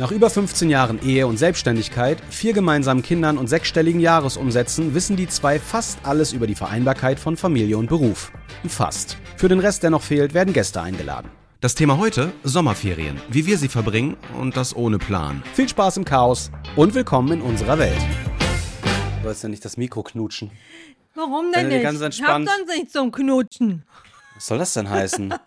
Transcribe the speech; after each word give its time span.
Nach 0.00 0.12
über 0.12 0.30
15 0.30 0.70
Jahren 0.70 0.98
Ehe 1.04 1.26
und 1.26 1.36
Selbstständigkeit, 1.36 2.22
vier 2.30 2.54
gemeinsamen 2.54 3.02
Kindern 3.02 3.36
und 3.36 3.48
sechsstelligen 3.48 4.00
Jahresumsätzen 4.00 4.94
wissen 4.94 5.14
die 5.14 5.28
zwei 5.28 5.58
fast 5.58 5.98
alles 6.04 6.32
über 6.32 6.46
die 6.46 6.54
Vereinbarkeit 6.54 7.20
von 7.20 7.36
Familie 7.36 7.76
und 7.76 7.90
Beruf. 7.90 8.32
Fast. 8.66 9.18
Für 9.36 9.50
den 9.50 9.58
Rest, 9.58 9.82
der 9.82 9.90
noch 9.90 10.00
fehlt, 10.02 10.32
werden 10.32 10.54
Gäste 10.54 10.80
eingeladen. 10.80 11.28
Das 11.60 11.74
Thema 11.74 11.98
heute: 11.98 12.32
Sommerferien. 12.44 13.20
Wie 13.28 13.44
wir 13.44 13.58
sie 13.58 13.68
verbringen 13.68 14.16
und 14.38 14.56
das 14.56 14.74
ohne 14.74 14.96
Plan. 14.96 15.42
Viel 15.52 15.68
Spaß 15.68 15.98
im 15.98 16.06
Chaos 16.06 16.50
und 16.76 16.94
willkommen 16.94 17.32
in 17.32 17.42
unserer 17.42 17.78
Welt. 17.78 18.00
Du 19.18 19.24
sollst 19.24 19.42
ja 19.42 19.50
nicht 19.50 19.66
das 19.66 19.76
Mikro 19.76 20.02
knutschen. 20.02 20.50
Warum 21.14 21.52
Wenn 21.52 21.68
denn 21.68 21.68
du 21.68 21.74
nicht? 21.74 21.82
ganz 21.82 21.96
ich 22.00 22.22
hab 22.22 22.36
entspannt- 22.38 22.48
sonst 22.48 22.74
nichts 22.74 22.92
zum 22.94 23.12
Knutschen. 23.12 23.84
Was 24.40 24.46
soll 24.46 24.56
das 24.58 24.72
denn 24.72 24.88
heißen? 24.88 25.34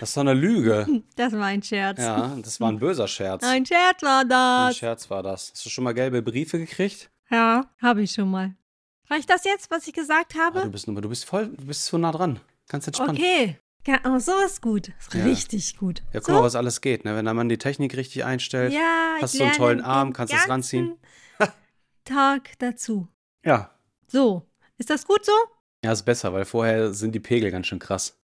Das 0.00 0.10
ist 0.10 0.16
doch 0.16 0.20
eine 0.22 0.34
Lüge. 0.34 0.86
Das 1.16 1.32
war 1.32 1.44
ein 1.46 1.62
Scherz. 1.62 1.98
Ja, 1.98 2.36
das 2.40 2.60
war 2.60 2.68
ein 2.70 2.78
böser 2.78 3.08
Scherz. 3.08 3.42
Ein 3.42 3.66
Scherz 3.66 4.00
war 4.02 4.20
Ein 4.20 4.28
das. 4.28 4.76
Scherz 4.76 5.10
war 5.10 5.22
das. 5.24 5.50
Hast 5.52 5.66
du 5.66 5.70
schon 5.70 5.82
mal 5.84 5.92
gelbe 5.94 6.22
Briefe 6.22 6.58
gekriegt? 6.58 7.10
Ja, 7.30 7.64
habe 7.82 8.02
ich 8.02 8.12
schon 8.12 8.30
mal. 8.30 8.54
Reicht 9.10 9.28
das 9.30 9.44
jetzt, 9.44 9.70
was 9.70 9.86
ich 9.88 9.92
gesagt 9.94 10.34
Ah, 10.36 10.50
du 10.50 10.60
habe? 10.60 10.70
bist 10.70 10.86
nur, 10.86 11.00
du 11.00 11.08
bist 11.08 11.24
voll, 11.24 11.48
du 11.48 11.64
bist 11.66 11.84
so 11.86 11.98
nah 11.98 12.12
dran. 12.12 12.38
Ganz 12.68 12.86
entspannt. 12.86 13.18
okay. 13.18 13.58
Ja, 13.86 13.98
oh, 14.04 14.18
so 14.18 14.32
ist 14.44 14.62
gut. 14.62 14.88
Ist 15.00 15.14
Ja. 15.14 15.24
richtig 15.24 15.76
gut. 15.78 16.00
Ja, 16.12 16.20
guck 16.20 16.26
so? 16.26 16.32
mal, 16.32 16.42
was 16.42 16.54
alles 16.54 16.80
geht, 16.80 17.04
ne? 17.04 17.16
Wenn 17.16 17.24
der 17.24 17.34
Mann 17.34 17.48
die 17.48 17.58
Technik 17.58 17.96
richtig 17.96 18.24
einstellt. 18.24 18.72
ja, 18.72 19.16
hast 19.20 19.34
du 19.34 19.38
einen 19.38 19.46
lerne 19.50 19.56
tollen 19.58 19.80
Arm, 19.80 20.12
kannst 20.12 20.32
das 20.32 20.48
ranziehen. 20.48 20.96
ganzen 21.38 21.54
Tag 22.04 22.50
dazu. 22.58 23.08
Ja. 23.44 23.70
So, 24.06 24.46
ist 24.76 24.90
das 24.90 25.06
gut 25.06 25.24
so? 25.24 25.32
Ja, 25.84 25.92
ist 25.92 26.02
besser, 26.04 26.32
weil 26.32 26.44
vorher 26.44 26.92
sind 26.92 27.14
die 27.14 27.20
Pegel 27.20 27.50
ganz 27.50 27.66
schön 27.68 27.78
krass. 27.78 28.17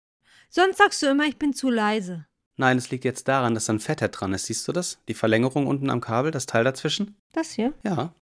Sonst 0.55 0.77
sagst 0.77 1.03
du 1.03 1.07
immer, 1.07 1.25
ich 1.25 1.39
bin 1.39 1.55
zu 1.55 1.71
leise. 1.71 2.27
Nein, 2.59 2.77
es 2.77 2.91
liegt 2.91 3.05
jetzt 3.05 3.27
daran, 3.27 3.55
dass 3.55 3.67
da 3.67 3.73
ein 3.73 3.81
Fetthead 3.81 4.11
dran 4.13 4.35
ist. 4.35 4.45
Siehst 4.47 4.69
du 4.69 4.73
das? 4.73 4.99
Die 5.09 5.15
Verlängerung 5.15 5.67
unten 5.67 5.89
am 5.89 6.03
Kabel, 6.03 6.31
das 6.31 6.45
Teil 6.45 6.63
dazwischen? 6.65 7.17
Das 7.33 7.53
hier? 7.53 7.73
Ja. 7.85 8.15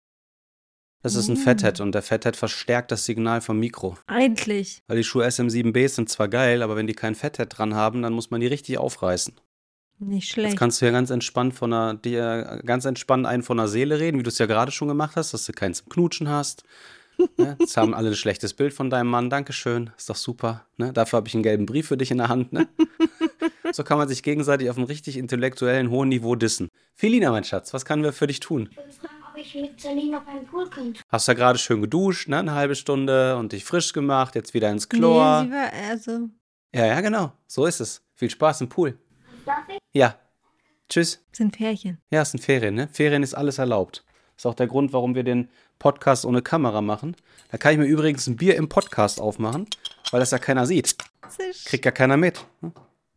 Das 1.03 1.14
ist 1.17 1.28
ein 1.28 1.34
Mm. 1.34 1.39
Fetthead 1.39 1.81
und 1.81 1.92
der 1.92 2.03
Fetthead 2.03 2.37
verstärkt 2.37 2.92
das 2.92 3.05
Signal 3.06 3.41
vom 3.41 3.59
Mikro. 3.59 3.97
Endlich. 4.06 4.83
Weil 4.87 4.98
die 4.98 5.05
Schuhe 5.05 5.27
SM7B 5.27 5.89
sind 5.89 6.09
zwar 6.09 6.28
geil, 6.28 6.62
aber 6.62 6.77
wenn 6.77 6.87
die 6.87 6.95
kein 6.95 7.14
Fetthead 7.17 7.48
dran 7.59 7.75
haben, 7.75 8.03
dann 8.03 8.12
muss 8.12 8.31
man 8.31 8.41
die 8.41 8.47
richtig 8.47 8.78
aufreißen. 8.78 9.34
Nicht 9.98 10.25
Jetzt 10.27 10.33
schlecht. 10.33 10.56
kannst 10.56 10.81
du 10.81 10.87
ja 10.87 10.92
ganz 10.92 11.11
entspannt 11.11 11.55
von 11.55 11.72
einer, 11.72 11.94
dir 11.94 12.62
ganz 12.65 12.84
entspannt 12.84 13.27
einen 13.27 13.42
von 13.42 13.56
der 13.56 13.69
Seele 13.69 13.98
reden, 13.98 14.19
wie 14.19 14.22
du 14.22 14.28
es 14.28 14.39
ja 14.39 14.47
gerade 14.47 14.70
schon 14.72 14.89
gemacht 14.89 15.17
hast, 15.17 15.34
dass 15.34 15.44
du 15.47 15.53
keinen 15.53 15.75
zum 15.75 15.89
Knutschen 15.89 16.28
hast. 16.28 16.62
Ne? 17.36 17.56
Jetzt 17.58 17.76
haben 17.76 17.94
alle 17.94 18.08
ein 18.10 18.14
schlechtes 18.16 18.54
Bild 18.54 18.72
von 18.74 18.90
deinem 18.90 19.08
Mann. 19.08 19.30
Dankeschön. 19.30 19.90
Ist 19.96 20.10
doch 20.10 20.16
super. 20.16 20.66
Ne? 20.76 20.92
Dafür 20.92 21.18
habe 21.18 21.28
ich 21.28 21.34
einen 21.34 21.42
gelben 21.42 21.66
Brief 21.66 21.88
für 21.88 21.96
dich 21.96 22.10
in 22.10 22.18
der 22.18 22.28
Hand. 22.28 22.52
Ne? 22.52 22.68
so 23.72 23.84
kann 23.84 23.98
man 23.98 24.08
sich 24.08 24.22
gegenseitig 24.22 24.70
auf 24.70 24.76
einem 24.76 24.86
richtig 24.86 25.16
intellektuellen, 25.16 25.91
hohen 25.91 26.08
Niveau 26.08 26.34
dissen. 26.34 26.68
Felina, 26.94 27.30
mein 27.30 27.44
Schatz, 27.44 27.72
was 27.74 27.84
können 27.84 28.02
wir 28.02 28.12
für 28.12 28.26
dich 28.26 28.41
tun? 28.41 28.68
Ich 28.70 28.76
wollte 28.76 28.92
fragen, 28.92 29.14
ob 29.30 29.38
ich 29.38 29.54
mit 29.54 29.80
Celine 29.80 30.18
auf 30.18 30.28
einen 30.28 30.46
Pool 30.46 30.68
könnte. 30.68 31.00
Hast 31.08 31.28
ja 31.28 31.34
gerade 31.34 31.58
schön 31.58 31.80
geduscht, 31.80 32.28
ne? 32.28 32.38
Eine 32.38 32.52
halbe 32.54 32.74
Stunde 32.74 33.36
und 33.36 33.52
dich 33.52 33.64
frisch 33.64 33.92
gemacht, 33.92 34.34
jetzt 34.34 34.54
wieder 34.54 34.70
ins 34.70 34.88
Nee, 34.91 34.98
Chlor. 34.98 35.42
sie 35.44 35.50
war, 35.52 35.72
also, 35.91 36.28
ja, 36.74 36.86
ja, 36.86 37.00
genau. 37.00 37.32
So 37.46 37.66
ist 37.66 37.80
es. 37.80 38.02
Viel 38.14 38.30
Spaß 38.30 38.60
im 38.62 38.68
Pool. 38.68 38.98
Darf 39.46 39.64
ich? 39.68 39.78
Ja. 39.92 40.16
Tschüss. 40.88 41.24
sind 41.32 41.52
Pärchen. 41.56 41.98
Ja, 42.10 42.22
es 42.22 42.32
sind 42.32 42.41
Ferien, 42.42 42.75
ne? 42.75 42.88
Ferien 42.92 43.22
ist 43.22 43.34
alles 43.34 43.59
erlaubt. 43.59 44.04
Ist 44.41 44.47
auch 44.47 44.55
der 44.55 44.69
Grund, 44.69 44.95
warum 44.95 45.15
wir 45.15 45.23
den 45.23 45.51
Podcast 45.78 46.25
ohne 46.25 46.41
Kamera 46.41 46.81
machen. 46.81 47.15
Da 47.51 47.59
kann 47.59 47.73
ich 47.73 47.78
mir 47.78 47.84
übrigens 47.84 48.27
ein 48.27 48.37
Bier 48.37 48.56
im 48.56 48.71
Podcast 48.71 49.21
aufmachen, 49.21 49.67
weil 50.12 50.21
das 50.21 50.31
ja 50.31 50.39
keiner 50.39 50.65
sieht. 50.65 50.97
Kriegt 51.67 51.84
ja 51.84 51.91
keiner 51.91 52.17
mit. 52.17 52.47
ne? 52.62 52.73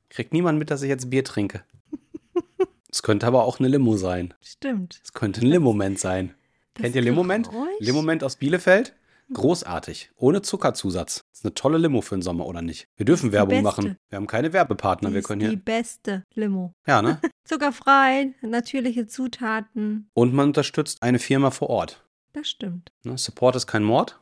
Kriegt 0.09 0.33
niemand 0.33 0.59
mit, 0.59 0.69
dass 0.69 0.81
ich 0.81 0.89
jetzt 0.89 1.09
Bier 1.09 1.23
trinke. 1.23 1.63
Es 2.91 3.03
könnte 3.03 3.25
aber 3.25 3.45
auch 3.45 3.59
eine 3.59 3.69
Limo 3.69 3.95
sein. 3.95 4.33
Stimmt. 4.41 4.99
Es 5.01 5.13
könnte 5.13 5.39
ein 5.39 5.47
Limoment 5.47 5.97
sein. 5.97 6.35
Das 6.73 6.81
Kennt 6.83 6.95
ihr? 6.97 7.01
Limoment 7.01 8.21
aus 8.21 8.35
Bielefeld? 8.35 8.93
Großartig. 9.33 10.11
Ohne 10.15 10.41
Zuckerzusatz. 10.41 11.23
Ist 11.33 11.45
eine 11.45 11.53
tolle 11.53 11.77
Limo 11.77 12.01
für 12.01 12.15
den 12.15 12.21
Sommer, 12.21 12.45
oder 12.45 12.61
nicht? 12.61 12.87
Wir 12.95 13.05
dürfen 13.05 13.27
die 13.29 13.33
Werbung 13.33 13.61
machen. 13.61 13.97
Wir 14.09 14.17
haben 14.17 14.27
keine 14.27 14.53
Werbepartner. 14.53 15.09
Die 15.09 15.13
Wir 15.15 15.19
ist 15.19 15.27
können 15.27 15.39
die 15.41 15.47
hier. 15.49 15.57
beste 15.57 16.23
Limo. 16.35 16.73
Ja, 16.87 17.01
ne? 17.01 17.19
Zuckerfrei, 17.45 18.33
natürliche 18.41 19.07
Zutaten. 19.07 20.09
Und 20.13 20.33
man 20.33 20.47
unterstützt 20.47 21.03
eine 21.03 21.19
Firma 21.19 21.51
vor 21.51 21.69
Ort. 21.69 22.03
Das 22.33 22.47
stimmt. 22.47 22.91
Ne? 23.03 23.17
Support 23.17 23.55
ist 23.55 23.67
kein 23.67 23.83
Mord. 23.83 24.19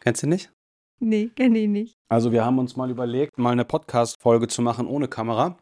Kennst 0.00 0.22
du 0.22 0.26
nicht? 0.26 0.50
Nee, 1.00 1.30
kenne 1.34 1.58
ich 1.60 1.68
nicht. 1.68 1.96
Also 2.08 2.32
wir 2.32 2.44
haben 2.44 2.58
uns 2.58 2.76
mal 2.76 2.90
überlegt, 2.90 3.38
mal 3.38 3.52
eine 3.52 3.64
Podcast-Folge 3.64 4.48
zu 4.48 4.62
machen 4.62 4.86
ohne 4.86 5.08
Kamera. 5.08 5.58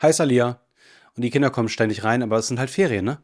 Hi 0.00 0.12
Salia. 0.12 0.60
Und 1.16 1.22
die 1.22 1.30
Kinder 1.30 1.50
kommen 1.50 1.68
ständig 1.68 2.02
rein, 2.02 2.22
aber 2.22 2.38
es 2.38 2.48
sind 2.48 2.58
halt 2.58 2.70
Ferien, 2.70 3.04
ne? 3.04 3.18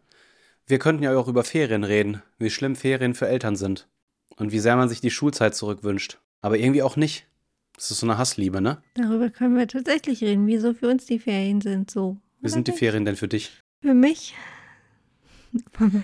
Wir 0.67 0.79
könnten 0.79 1.03
ja 1.03 1.17
auch 1.19 1.27
über 1.27 1.43
Ferien 1.43 1.83
reden, 1.83 2.23
wie 2.39 2.49
schlimm 2.51 2.77
Ferien 2.77 3.15
für 3.15 3.27
Eltern 3.27 3.57
sind. 3.57 3.89
Und 4.41 4.53
wie 4.53 4.59
sehr 4.59 4.77
man 4.77 4.89
sich 4.89 5.01
die 5.01 5.11
Schulzeit 5.11 5.55
zurückwünscht. 5.55 6.19
Aber 6.41 6.57
irgendwie 6.59 6.83
auch 6.83 6.97
nicht. 6.97 7.27
Das 7.77 7.91
ist 7.91 8.01
so 8.01 8.07
eine 8.07 8.19
Hassliebe, 8.19 8.61
ne? 8.61 8.83
Darüber 8.95 9.31
können 9.31 9.57
wir 9.57 9.69
tatsächlich 9.69 10.23
reden, 10.23 10.47
wieso 10.47 10.75
für 10.75 10.89
uns 10.89 11.07
die 11.07 11.19
Ferien 11.19 11.61
sind 11.61 11.91
so. 11.91 12.17
Wie 12.41 12.49
sind 12.49 12.67
die 12.67 12.73
Ferien 12.73 13.05
denn 13.05 13.17
für 13.17 13.29
dich? 13.29 13.63
Für 13.83 13.95
mich? 13.95 14.35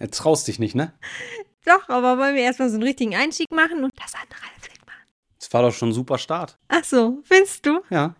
Jetzt 0.00 0.18
traust 0.18 0.48
dich 0.48 0.58
nicht, 0.58 0.74
ne? 0.74 0.92
Doch, 1.64 1.88
aber 1.88 2.18
wollen 2.18 2.34
wir 2.34 2.42
erstmal 2.42 2.70
so 2.70 2.76
einen 2.76 2.84
richtigen 2.84 3.14
Einstieg 3.14 3.50
machen 3.50 3.84
und 3.84 3.92
das 3.96 4.14
andere 4.14 4.40
alles 4.40 4.70
wegmachen. 4.70 5.06
Das 5.38 5.52
war 5.52 5.62
doch 5.62 5.72
schon 5.72 5.90
ein 5.90 5.94
super 5.94 6.18
Start. 6.18 6.58
Ach 6.68 6.84
so, 6.84 7.20
findest 7.24 7.66
du? 7.66 7.80
Ja. 7.90 8.14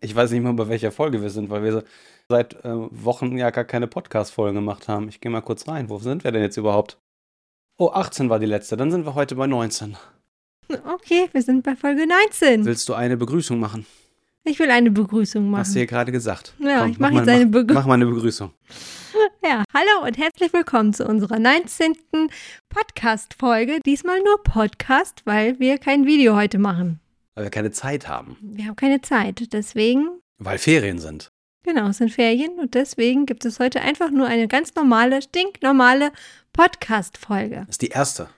Ich 0.00 0.14
weiß 0.14 0.30
nicht 0.30 0.42
mal, 0.42 0.52
bei 0.54 0.68
welcher 0.68 0.92
Folge 0.92 1.22
wir 1.22 1.30
sind, 1.30 1.50
weil 1.50 1.62
wir 1.62 1.84
seit 2.28 2.54
äh, 2.64 2.70
Wochen 2.72 3.36
ja 3.36 3.50
gar 3.50 3.64
keine 3.64 3.86
Podcast-Folgen 3.86 4.56
gemacht 4.56 4.88
haben. 4.88 5.08
Ich 5.08 5.20
gehe 5.20 5.30
mal 5.30 5.42
kurz 5.42 5.68
rein. 5.68 5.88
Wo 5.88 5.98
sind 5.98 6.24
wir 6.24 6.32
denn 6.32 6.42
jetzt 6.42 6.56
überhaupt? 6.56 6.98
Oh, 7.78 7.90
18 7.90 8.30
war 8.30 8.38
die 8.38 8.46
letzte. 8.46 8.76
Dann 8.76 8.90
sind 8.90 9.04
wir 9.04 9.14
heute 9.14 9.34
bei 9.34 9.46
19. 9.46 9.96
Okay, 10.86 11.28
wir 11.32 11.42
sind 11.42 11.62
bei 11.62 11.76
Folge 11.76 12.06
19. 12.06 12.64
Willst 12.64 12.88
du 12.88 12.94
eine 12.94 13.16
Begrüßung 13.16 13.60
machen? 13.60 13.86
Ich 14.44 14.58
will 14.58 14.70
eine 14.70 14.90
Begrüßung 14.90 15.42
Hast 15.44 15.48
du 15.50 15.70
machen. 15.70 15.72
hier 15.74 15.86
gerade 15.86 16.12
gesagt. 16.12 16.54
Ja, 16.58 16.86
ich 16.86 16.98
mach 16.98 17.10
mal, 17.10 17.18
jetzt 17.20 17.28
eine 17.28 17.44
Begrü- 17.44 17.74
mach, 17.74 17.82
mach 17.82 17.86
mal 17.86 17.94
eine 17.94 18.06
Begrüßung. 18.06 18.50
Ja, 19.42 19.64
hallo 19.72 20.06
und 20.06 20.18
herzlich 20.18 20.52
willkommen 20.52 20.92
zu 20.92 21.06
unserer 21.06 21.38
19. 21.38 21.94
Podcast-Folge. 22.68 23.78
Diesmal 23.86 24.20
nur 24.22 24.42
Podcast, 24.42 25.22
weil 25.24 25.58
wir 25.58 25.78
kein 25.78 26.04
Video 26.04 26.36
heute 26.36 26.58
machen. 26.58 27.00
Weil 27.34 27.44
wir 27.44 27.50
keine 27.50 27.70
Zeit 27.70 28.08
haben. 28.08 28.36
Wir 28.42 28.66
haben 28.66 28.76
keine 28.76 29.00
Zeit. 29.00 29.52
Deswegen, 29.54 30.08
Weil 30.38 30.58
Ferien 30.58 30.98
sind. 30.98 31.30
genau, 31.62 31.88
es 31.88 31.98
sind 31.98 32.10
Ferien 32.12 32.58
und 32.58 32.74
deswegen 32.74 33.24
gibt 33.24 33.46
es 33.46 33.58
heute 33.58 33.80
einfach 33.80 34.10
nur 34.10 34.26
eine 34.26 34.48
ganz 34.48 34.74
normale, 34.74 35.22
stinknormale 35.22 36.12
Podcast-Folge. 36.56 37.56
Das 37.66 37.68
ist 37.70 37.82
die 37.82 37.88
erste. 37.88 38.28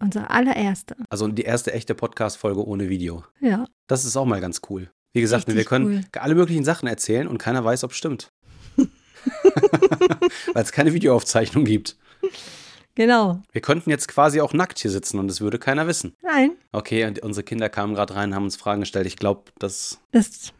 Unsere 0.00 0.30
allererste. 0.30 0.96
Also 1.08 1.26
die 1.28 1.42
erste 1.42 1.72
echte 1.72 1.94
Podcast-Folge 1.94 2.66
ohne 2.66 2.88
Video. 2.88 3.24
Ja, 3.40 3.66
Das 3.86 4.04
ist 4.04 4.16
auch 4.16 4.26
mal 4.26 4.40
ganz 4.40 4.60
cool. 4.68 4.90
Wie 5.12 5.20
gesagt, 5.20 5.46
Richtig 5.46 5.56
wir 5.58 5.64
können 5.64 5.86
cool. 5.86 6.20
alle 6.20 6.34
möglichen 6.34 6.64
Sachen 6.64 6.88
erzählen 6.88 7.26
und 7.28 7.38
keiner 7.38 7.64
weiß, 7.64 7.84
ob 7.84 7.92
es 7.92 7.96
stimmt. 7.96 8.28
Weil 8.76 10.62
es 10.62 10.72
keine 10.72 10.92
Videoaufzeichnung 10.92 11.64
gibt. 11.64 11.96
genau. 12.94 13.40
Wir 13.52 13.60
könnten 13.62 13.88
jetzt 13.90 14.08
quasi 14.08 14.40
auch 14.40 14.52
nackt 14.52 14.78
hier 14.80 14.90
sitzen 14.90 15.18
und 15.18 15.30
es 15.30 15.40
würde 15.40 15.58
keiner 15.58 15.86
wissen. 15.86 16.14
Nein, 16.22 16.52
Okay, 16.72 17.04
und 17.06 17.20
unsere 17.20 17.44
Kinder 17.44 17.68
kamen 17.68 17.94
gerade 17.94 18.14
rein 18.14 18.30
und 18.30 18.34
haben 18.34 18.44
uns 18.44 18.56
Fragen 18.56 18.80
gestellt. 18.80 19.06
Ich 19.06 19.16
glaube, 19.16 19.52
das, 19.58 20.00
das 20.10 20.52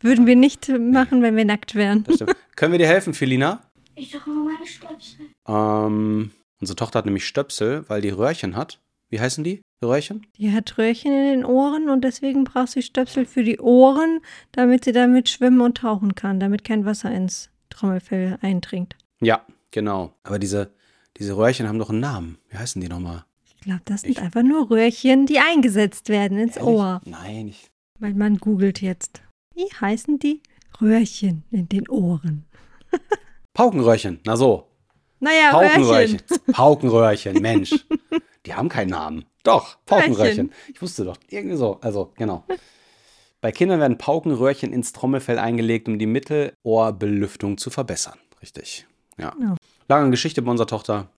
würden 0.00 0.26
wir 0.26 0.36
nicht 0.36 0.68
machen, 0.68 1.22
wenn 1.22 1.36
wir 1.36 1.44
nackt 1.44 1.74
wären. 1.74 2.04
das 2.04 2.16
stimmt. 2.16 2.36
Können 2.56 2.72
wir 2.72 2.78
dir 2.78 2.88
helfen, 2.88 3.14
Felina? 3.14 3.69
Ich 4.00 4.10
suche 4.12 4.30
nur 4.30 4.44
meine 4.50 4.66
Stöpsel. 4.66 5.26
Ähm, 5.46 6.30
unsere 6.58 6.76
Tochter 6.76 6.98
hat 7.00 7.04
nämlich 7.04 7.26
Stöpsel, 7.26 7.84
weil 7.88 8.00
die 8.00 8.08
Röhrchen 8.08 8.56
hat. 8.56 8.80
Wie 9.10 9.20
heißen 9.20 9.44
die? 9.44 9.60
Röhrchen? 9.84 10.26
Die 10.38 10.52
hat 10.52 10.78
Röhrchen 10.78 11.12
in 11.12 11.24
den 11.40 11.44
Ohren 11.44 11.90
und 11.90 12.02
deswegen 12.02 12.44
braucht 12.44 12.68
sie 12.68 12.82
Stöpsel 12.82 13.26
für 13.26 13.42
die 13.44 13.58
Ohren, 13.60 14.20
damit 14.52 14.84
sie 14.84 14.92
damit 14.92 15.28
schwimmen 15.28 15.60
und 15.60 15.76
tauchen 15.78 16.14
kann, 16.14 16.40
damit 16.40 16.64
kein 16.64 16.86
Wasser 16.86 17.10
ins 17.10 17.50
Trommelfell 17.68 18.38
eindringt. 18.40 18.96
Ja, 19.20 19.44
genau. 19.70 20.14
Aber 20.22 20.38
diese, 20.38 20.70
diese 21.18 21.36
Röhrchen 21.36 21.68
haben 21.68 21.78
doch 21.78 21.90
einen 21.90 22.00
Namen. 22.00 22.38
Wie 22.48 22.56
heißen 22.56 22.80
die 22.80 22.88
nochmal? 22.88 23.24
Ich 23.44 23.60
glaube, 23.60 23.82
das 23.84 24.00
sind 24.02 24.12
Ich- 24.12 24.20
einfach 24.22 24.42
nur 24.42 24.70
Röhrchen, 24.70 25.26
die 25.26 25.40
eingesetzt 25.40 26.08
werden 26.08 26.38
ins 26.38 26.56
Ehrlich? 26.56 26.72
Ohr. 26.74 27.00
Nein, 27.04 27.48
ich. 27.48 27.70
Weil 27.98 28.14
man 28.14 28.38
googelt 28.38 28.80
jetzt. 28.80 29.20
Wie 29.54 29.68
heißen 29.80 30.18
die? 30.18 30.40
Röhrchen 30.80 31.42
in 31.50 31.68
den 31.68 31.86
Ohren. 31.88 32.46
Paukenröhrchen. 33.60 34.20
Na 34.24 34.38
so. 34.38 34.70
Naja, 35.18 35.50
Paukenröhrchen. 35.50 36.20
Röhrchen. 36.30 36.52
Paukenröhrchen, 36.54 37.34
Mensch. 37.42 37.84
Die 38.46 38.54
haben 38.54 38.70
keinen 38.70 38.88
Namen. 38.88 39.26
Doch, 39.42 39.76
Paukenröhrchen. 39.84 40.46
Röhrchen. 40.46 40.52
Ich 40.72 40.80
wusste 40.80 41.04
doch. 41.04 41.18
Irgendwie 41.28 41.58
so. 41.58 41.78
Also, 41.82 42.10
genau. 42.16 42.42
Bei 43.42 43.52
Kindern 43.52 43.78
werden 43.78 43.98
Paukenröhrchen 43.98 44.72
ins 44.72 44.94
Trommelfell 44.94 45.38
eingelegt, 45.38 45.88
um 45.88 45.98
die 45.98 46.06
Mittelohrbelüftung 46.06 47.58
zu 47.58 47.68
verbessern. 47.68 48.18
Richtig. 48.40 48.86
Ja. 49.18 49.34
Ja. 49.38 49.56
Lange 49.88 50.08
Geschichte 50.08 50.40
bei 50.40 50.50
unserer 50.50 50.66
Tochter. 50.66 51.10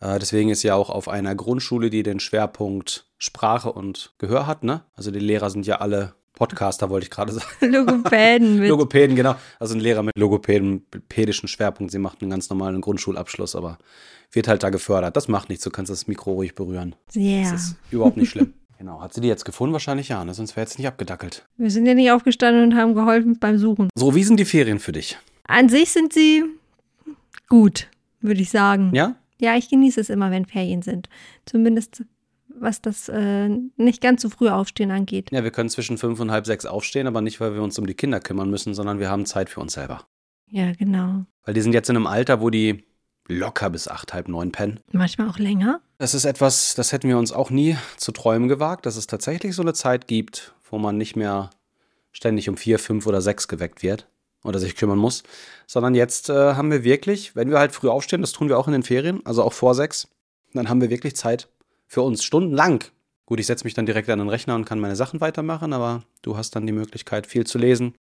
Äh, 0.00 0.18
deswegen 0.18 0.50
ist 0.50 0.64
ja 0.64 0.74
auch 0.74 0.90
auf 0.90 1.06
einer 1.06 1.36
Grundschule, 1.36 1.88
die 1.88 2.02
den 2.02 2.18
Schwerpunkt 2.18 3.08
Sprache 3.16 3.70
und 3.72 4.12
Gehör 4.18 4.48
hat, 4.48 4.64
ne? 4.64 4.82
Also 4.94 5.12
die 5.12 5.20
Lehrer 5.20 5.50
sind 5.50 5.68
ja 5.68 5.76
alle 5.76 6.16
Podcaster, 6.34 6.90
wollte 6.90 7.04
ich 7.04 7.10
gerade 7.10 7.32
sagen. 7.32 7.46
Logopäden 7.60 8.58
mit. 8.58 8.68
Logopäden, 8.70 9.16
genau. 9.16 9.36
Also 9.58 9.74
ein 9.74 9.80
Lehrer 9.80 10.02
mit 10.02 10.16
logopädischen 10.16 11.48
Schwerpunkt. 11.48 11.92
Sie 11.92 11.98
macht 11.98 12.22
einen 12.22 12.30
ganz 12.30 12.48
normalen 12.48 12.80
Grundschulabschluss, 12.80 13.56
aber 13.56 13.78
wird 14.32 14.48
halt 14.48 14.62
da 14.62 14.70
gefördert. 14.70 15.16
Das 15.16 15.28
macht 15.28 15.48
nichts, 15.48 15.64
du 15.64 15.70
kannst 15.70 15.90
das 15.90 16.06
Mikro 16.06 16.32
ruhig 16.32 16.54
berühren. 16.54 16.94
Ja. 17.12 17.50
Das 17.50 17.62
ist 17.62 17.76
überhaupt 17.90 18.16
nicht 18.16 18.30
schlimm. 18.30 18.54
Genau. 18.80 19.02
Hat 19.02 19.12
sie 19.12 19.20
die 19.20 19.28
jetzt 19.28 19.44
gefunden? 19.44 19.74
Wahrscheinlich 19.74 20.08
ja, 20.08 20.24
ne? 20.24 20.32
sonst 20.32 20.56
wäre 20.56 20.64
jetzt 20.64 20.78
nicht 20.78 20.88
abgedackelt. 20.88 21.46
Wir 21.58 21.70
sind 21.70 21.84
ja 21.84 21.92
nicht 21.92 22.12
aufgestanden 22.12 22.64
und 22.64 22.76
haben 22.76 22.94
geholfen 22.94 23.38
beim 23.38 23.58
Suchen. 23.58 23.90
So, 23.94 24.14
wie 24.14 24.24
sind 24.24 24.40
die 24.40 24.46
Ferien 24.46 24.78
für 24.78 24.92
dich? 24.92 25.18
An 25.46 25.68
sich 25.68 25.90
sind 25.90 26.14
sie 26.14 26.44
gut, 27.50 27.88
würde 28.22 28.40
ich 28.40 28.48
sagen. 28.48 28.92
Ja? 28.94 29.16
Ja, 29.38 29.54
ich 29.54 29.68
genieße 29.68 30.00
es 30.00 30.08
immer, 30.08 30.30
wenn 30.30 30.46
Ferien 30.46 30.80
sind. 30.80 31.10
Zumindest 31.44 32.04
was 32.60 32.82
das 32.82 33.08
äh, 33.08 33.48
nicht 33.76 34.00
ganz 34.00 34.22
so 34.22 34.28
früh 34.28 34.48
aufstehen 34.48 34.90
angeht. 34.90 35.30
Ja, 35.32 35.42
wir 35.42 35.50
können 35.50 35.70
zwischen 35.70 35.98
fünf 35.98 36.20
und 36.20 36.30
halb 36.30 36.46
sechs 36.46 36.66
aufstehen, 36.66 37.06
aber 37.06 37.20
nicht, 37.20 37.40
weil 37.40 37.54
wir 37.54 37.62
uns 37.62 37.78
um 37.78 37.86
die 37.86 37.94
Kinder 37.94 38.20
kümmern 38.20 38.50
müssen, 38.50 38.74
sondern 38.74 38.98
wir 39.00 39.10
haben 39.10 39.26
Zeit 39.26 39.50
für 39.50 39.60
uns 39.60 39.72
selber. 39.72 40.06
Ja, 40.48 40.72
genau. 40.72 41.24
Weil 41.44 41.54
die 41.54 41.60
sind 41.60 41.72
jetzt 41.72 41.88
in 41.88 41.96
einem 41.96 42.06
Alter, 42.06 42.40
wo 42.40 42.50
die 42.50 42.84
locker 43.28 43.70
bis 43.70 43.88
acht, 43.88 44.12
halb 44.12 44.28
neun 44.28 44.52
pennen. 44.52 44.80
Manchmal 44.92 45.28
auch 45.28 45.38
länger. 45.38 45.80
Das 45.98 46.14
ist 46.14 46.24
etwas, 46.24 46.74
das 46.74 46.92
hätten 46.92 47.08
wir 47.08 47.18
uns 47.18 47.32
auch 47.32 47.50
nie 47.50 47.76
zu 47.96 48.12
träumen 48.12 48.48
gewagt, 48.48 48.86
dass 48.86 48.96
es 48.96 49.06
tatsächlich 49.06 49.54
so 49.54 49.62
eine 49.62 49.74
Zeit 49.74 50.06
gibt, 50.08 50.54
wo 50.68 50.78
man 50.78 50.96
nicht 50.96 51.16
mehr 51.16 51.50
ständig 52.12 52.48
um 52.48 52.56
vier, 52.56 52.78
fünf 52.78 53.06
oder 53.06 53.20
sechs 53.20 53.48
geweckt 53.48 53.82
wird 53.82 54.08
oder 54.42 54.58
sich 54.58 54.74
kümmern 54.74 54.98
muss, 54.98 55.22
sondern 55.66 55.94
jetzt 55.94 56.28
äh, 56.28 56.54
haben 56.54 56.70
wir 56.70 56.82
wirklich, 56.82 57.36
wenn 57.36 57.50
wir 57.50 57.58
halt 57.58 57.72
früh 57.72 57.88
aufstehen, 57.88 58.20
das 58.20 58.32
tun 58.32 58.48
wir 58.48 58.58
auch 58.58 58.66
in 58.66 58.72
den 58.72 58.82
Ferien, 58.82 59.24
also 59.24 59.42
auch 59.44 59.52
vor 59.52 59.74
sechs, 59.74 60.08
dann 60.54 60.68
haben 60.68 60.80
wir 60.80 60.90
wirklich 60.90 61.14
Zeit 61.14 61.48
für 61.90 62.02
uns, 62.02 62.22
stundenlang. 62.22 62.84
Gut, 63.26 63.40
ich 63.40 63.46
setze 63.46 63.64
mich 63.64 63.74
dann 63.74 63.84
direkt 63.86 64.08
an 64.08 64.20
den 64.20 64.28
Rechner 64.28 64.54
und 64.54 64.64
kann 64.64 64.78
meine 64.80 64.94
Sachen 64.96 65.20
weitermachen, 65.20 65.72
aber 65.72 66.02
du 66.22 66.36
hast 66.36 66.54
dann 66.54 66.66
die 66.66 66.72
Möglichkeit, 66.72 67.26
viel 67.26 67.44
zu 67.46 67.58
lesen, 67.58 67.94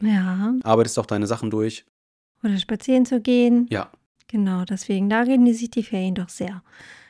Ja. 0.00 0.54
arbeitest 0.62 0.98
auch 0.98 1.06
deine 1.06 1.26
Sachen 1.26 1.50
durch. 1.50 1.84
Oder 2.42 2.56
spazieren 2.58 3.04
zu 3.06 3.20
gehen. 3.20 3.66
Ja, 3.70 3.90
Genau, 4.30 4.64
deswegen, 4.66 5.08
da 5.08 5.24
genieße 5.24 5.64
ich 5.64 5.70
die 5.70 5.82
Ferien 5.82 6.14
doch 6.14 6.28
sehr. 6.28 6.62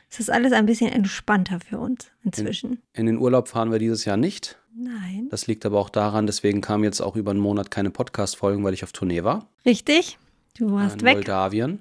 Es 0.09 0.21
ist 0.21 0.29
alles 0.31 0.53
ein 0.53 0.65
bisschen 0.65 0.89
entspannter 0.91 1.59
für 1.59 1.77
uns 1.77 2.07
inzwischen. 2.23 2.81
in 2.93 3.05
den 3.07 3.17
Urlaub 3.17 3.47
fahren 3.49 3.71
wir 3.71 3.79
dieses 3.79 4.05
Jahr 4.05 4.15
nicht. 4.17 4.57
Nein. 4.73 5.27
Das 5.29 5.45
liegt 5.47 5.65
aber 5.65 5.79
auch 5.79 5.89
daran, 5.89 6.25
deswegen 6.27 6.61
kamen 6.61 6.83
jetzt 6.85 7.01
auch 7.01 7.15
über 7.17 7.31
einen 7.31 7.41
Monat 7.41 7.71
keine 7.71 7.89
Podcast-Folgen, 7.91 8.63
weil 8.63 8.73
ich 8.73 8.83
auf 8.85 8.93
Tournee 8.93 9.23
war. 9.25 9.47
Richtig? 9.65 10.17
Du 10.57 10.71
warst 10.71 11.01
in 11.01 11.05
weg. 11.05 11.15
Moldawien. 11.15 11.79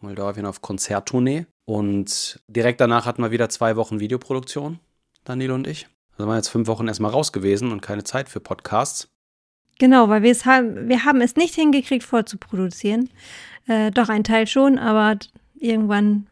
Moldawien 0.00 0.46
auf 0.46 0.60
Konzerttournee. 0.62 1.46
Und 1.66 2.40
direkt 2.48 2.80
danach 2.80 3.04
hatten 3.04 3.22
wir 3.22 3.30
wieder 3.30 3.48
zwei 3.48 3.76
Wochen 3.76 4.00
Videoproduktion, 4.00 4.78
Daniel 5.24 5.50
und 5.50 5.66
ich. 5.66 5.88
Also 6.12 6.28
waren 6.28 6.36
jetzt 6.36 6.48
fünf 6.48 6.68
Wochen 6.68 6.88
erstmal 6.88 7.10
raus 7.10 7.32
gewesen 7.32 7.72
und 7.72 7.82
keine 7.82 8.04
Zeit 8.04 8.28
für 8.28 8.40
Podcasts. 8.40 9.08
Genau, 9.78 10.08
weil 10.08 10.22
wir 10.22 10.30
es 10.30 10.46
haben, 10.46 10.88
wir 10.88 11.04
haben 11.04 11.20
es 11.20 11.36
nicht 11.36 11.54
hingekriegt, 11.54 12.04
vorzuproduzieren. 12.04 13.10
Äh, 13.66 13.90
doch 13.90 14.08
ein 14.08 14.24
Teil 14.24 14.46
schon, 14.46 14.78
aber 14.78 15.18
irgendwann 15.54 16.28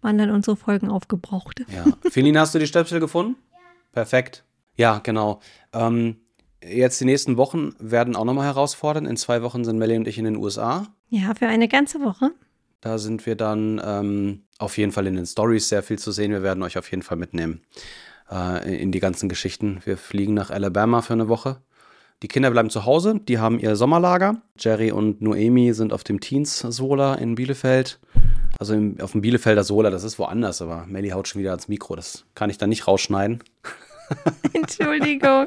waren 0.00 0.18
dann 0.18 0.30
unsere 0.30 0.56
Folgen 0.56 0.90
aufgebraucht. 0.90 1.64
Ja. 1.68 1.84
Felina, 2.10 2.40
hast 2.40 2.54
du 2.54 2.58
die 2.58 2.66
Stöpsel 2.66 2.98
gefunden? 2.98 3.36
Ja. 3.52 3.58
Perfekt. 3.92 4.44
Ja, 4.74 4.98
genau. 4.98 5.40
Ähm, 5.72 6.16
jetzt 6.62 7.00
die 7.00 7.04
nächsten 7.04 7.36
Wochen 7.36 7.74
werden 7.78 8.16
auch 8.16 8.24
nochmal 8.24 8.46
herausfordernd. 8.46 9.06
In 9.06 9.16
zwei 9.16 9.42
Wochen 9.42 9.64
sind 9.64 9.78
Melly 9.78 9.96
und 9.96 10.08
ich 10.08 10.18
in 10.18 10.24
den 10.24 10.36
USA. 10.36 10.86
Ja, 11.08 11.34
für 11.34 11.46
eine 11.46 11.68
ganze 11.68 12.00
Woche. 12.00 12.32
Da 12.80 12.98
sind 12.98 13.26
wir 13.26 13.34
dann 13.34 13.80
ähm, 13.84 14.42
auf 14.58 14.78
jeden 14.78 14.92
Fall 14.92 15.06
in 15.06 15.16
den 15.16 15.26
Stories 15.26 15.68
sehr 15.68 15.82
viel 15.82 15.98
zu 15.98 16.12
sehen. 16.12 16.30
Wir 16.30 16.42
werden 16.42 16.62
euch 16.62 16.78
auf 16.78 16.90
jeden 16.90 17.02
Fall 17.02 17.16
mitnehmen 17.16 17.62
äh, 18.30 18.80
in 18.80 18.92
die 18.92 19.00
ganzen 19.00 19.28
Geschichten. 19.28 19.80
Wir 19.84 19.96
fliegen 19.96 20.34
nach 20.34 20.50
Alabama 20.50 21.02
für 21.02 21.14
eine 21.14 21.28
Woche. 21.28 21.60
Die 22.22 22.28
Kinder 22.28 22.50
bleiben 22.50 22.68
zu 22.68 22.84
Hause, 22.84 23.20
die 23.20 23.38
haben 23.38 23.60
ihr 23.60 23.76
Sommerlager. 23.76 24.42
Jerry 24.58 24.90
und 24.90 25.22
Noemi 25.22 25.72
sind 25.72 25.92
auf 25.92 26.02
dem 26.02 26.18
Teens 26.18 26.58
Sola 26.58 27.14
in 27.14 27.36
Bielefeld. 27.36 28.00
Also 28.58 28.74
im, 28.74 29.00
auf 29.00 29.12
dem 29.12 29.20
Bielefelder 29.20 29.62
Sola, 29.62 29.90
das 29.90 30.02
ist 30.02 30.18
woanders, 30.18 30.60
aber 30.60 30.84
Melly 30.86 31.10
haut 31.10 31.28
schon 31.28 31.40
wieder 31.40 31.50
ans 31.50 31.68
Mikro. 31.68 31.94
Das 31.94 32.24
kann 32.34 32.50
ich 32.50 32.58
dann 32.58 32.70
nicht 32.70 32.88
rausschneiden. 32.88 33.44
Entschuldigung. 34.52 35.46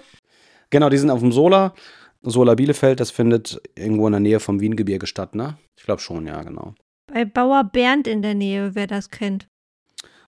Genau, 0.69 0.89
die 0.89 0.97
sind 0.97 1.09
auf 1.09 1.19
dem 1.19 1.33
Sola. 1.33 1.73
Sola 2.21 2.55
Bielefeld, 2.55 3.01
das 3.01 3.11
findet 3.11 3.61
irgendwo 3.75 4.07
in 4.07 4.13
der 4.13 4.21
Nähe 4.21 4.39
vom 4.39 4.61
Wiengebirge 4.61 5.07
statt, 5.07 5.35
ne? 5.35 5.57
Ich 5.75 5.83
glaube 5.83 6.01
schon, 6.01 6.25
ja, 6.25 6.41
genau. 6.43 6.75
Bei 7.13 7.25
Bauer 7.25 7.65
Bernd 7.65 8.07
in 8.07 8.21
der 8.21 8.35
Nähe, 8.35 8.73
wer 8.73 8.87
das 8.87 9.09
kennt. 9.09 9.47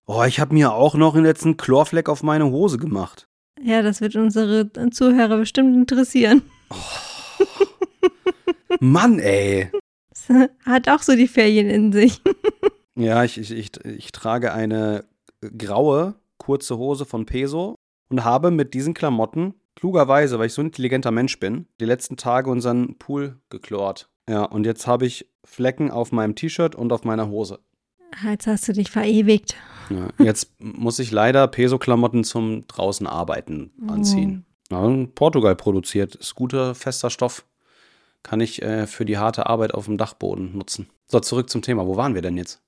Oh, 0.06 0.22
ich 0.24 0.38
habe 0.38 0.52
mir 0.52 0.72
auch 0.72 0.94
noch 0.94 1.14
den 1.14 1.24
letzten 1.24 1.56
Chlorfleck 1.56 2.10
auf 2.10 2.22
meine 2.22 2.50
Hose 2.50 2.76
gemacht. 2.76 3.26
Ja, 3.62 3.80
das 3.80 4.02
wird 4.02 4.16
unsere 4.16 4.70
Zuhörer 4.90 5.38
bestimmt 5.38 5.74
interessieren. 5.74 6.42
Mann, 8.80 9.18
ey. 9.18 9.70
Hat 10.66 10.88
auch 10.90 11.00
so 11.00 11.16
die 11.16 11.28
Ferien 11.28 11.68
in 11.68 11.92
sich. 11.92 12.20
Ja, 12.96 13.24
ich, 13.24 13.38
ich, 13.38 13.50
ich, 13.50 13.84
ich 13.84 14.12
trage 14.12 14.52
eine 14.52 15.04
graue, 15.58 16.14
kurze 16.38 16.78
Hose 16.78 17.04
von 17.04 17.26
Peso 17.26 17.74
und 18.08 18.22
habe 18.22 18.52
mit 18.52 18.72
diesen 18.72 18.94
Klamotten, 18.94 19.54
klugerweise, 19.74 20.38
weil 20.38 20.46
ich 20.46 20.52
so 20.52 20.62
ein 20.62 20.66
intelligenter 20.66 21.10
Mensch 21.10 21.40
bin, 21.40 21.66
die 21.80 21.86
letzten 21.86 22.16
Tage 22.16 22.50
unseren 22.50 22.96
Pool 22.96 23.40
geklort. 23.50 24.08
Ja, 24.28 24.44
und 24.44 24.64
jetzt 24.64 24.86
habe 24.86 25.06
ich 25.06 25.26
Flecken 25.44 25.90
auf 25.90 26.12
meinem 26.12 26.34
T-Shirt 26.34 26.74
und 26.74 26.92
auf 26.92 27.04
meiner 27.04 27.28
Hose. 27.28 27.58
Jetzt 28.24 28.46
hast 28.46 28.68
du 28.68 28.72
dich 28.72 28.90
verewigt. 28.90 29.56
Ja, 29.90 30.08
jetzt 30.24 30.52
muss 30.58 30.98
ich 30.98 31.10
leider 31.10 31.46
Peso-Klamotten 31.48 32.24
zum 32.24 32.66
draußen 32.68 33.06
arbeiten 33.06 33.72
anziehen. 33.88 34.46
Ja, 34.70 34.86
in 34.86 35.12
Portugal 35.14 35.56
produziert, 35.56 36.14
ist 36.14 36.34
guter, 36.34 36.74
fester 36.74 37.10
Stoff. 37.10 37.44
Kann 38.22 38.40
ich 38.40 38.62
äh, 38.62 38.86
für 38.86 39.04
die 39.04 39.18
harte 39.18 39.46
Arbeit 39.46 39.74
auf 39.74 39.84
dem 39.84 39.98
Dachboden 39.98 40.56
nutzen. 40.56 40.88
So, 41.08 41.20
zurück 41.20 41.50
zum 41.50 41.60
Thema. 41.60 41.86
Wo 41.86 41.96
waren 41.96 42.14
wir 42.14 42.22
denn 42.22 42.38
jetzt? 42.38 42.62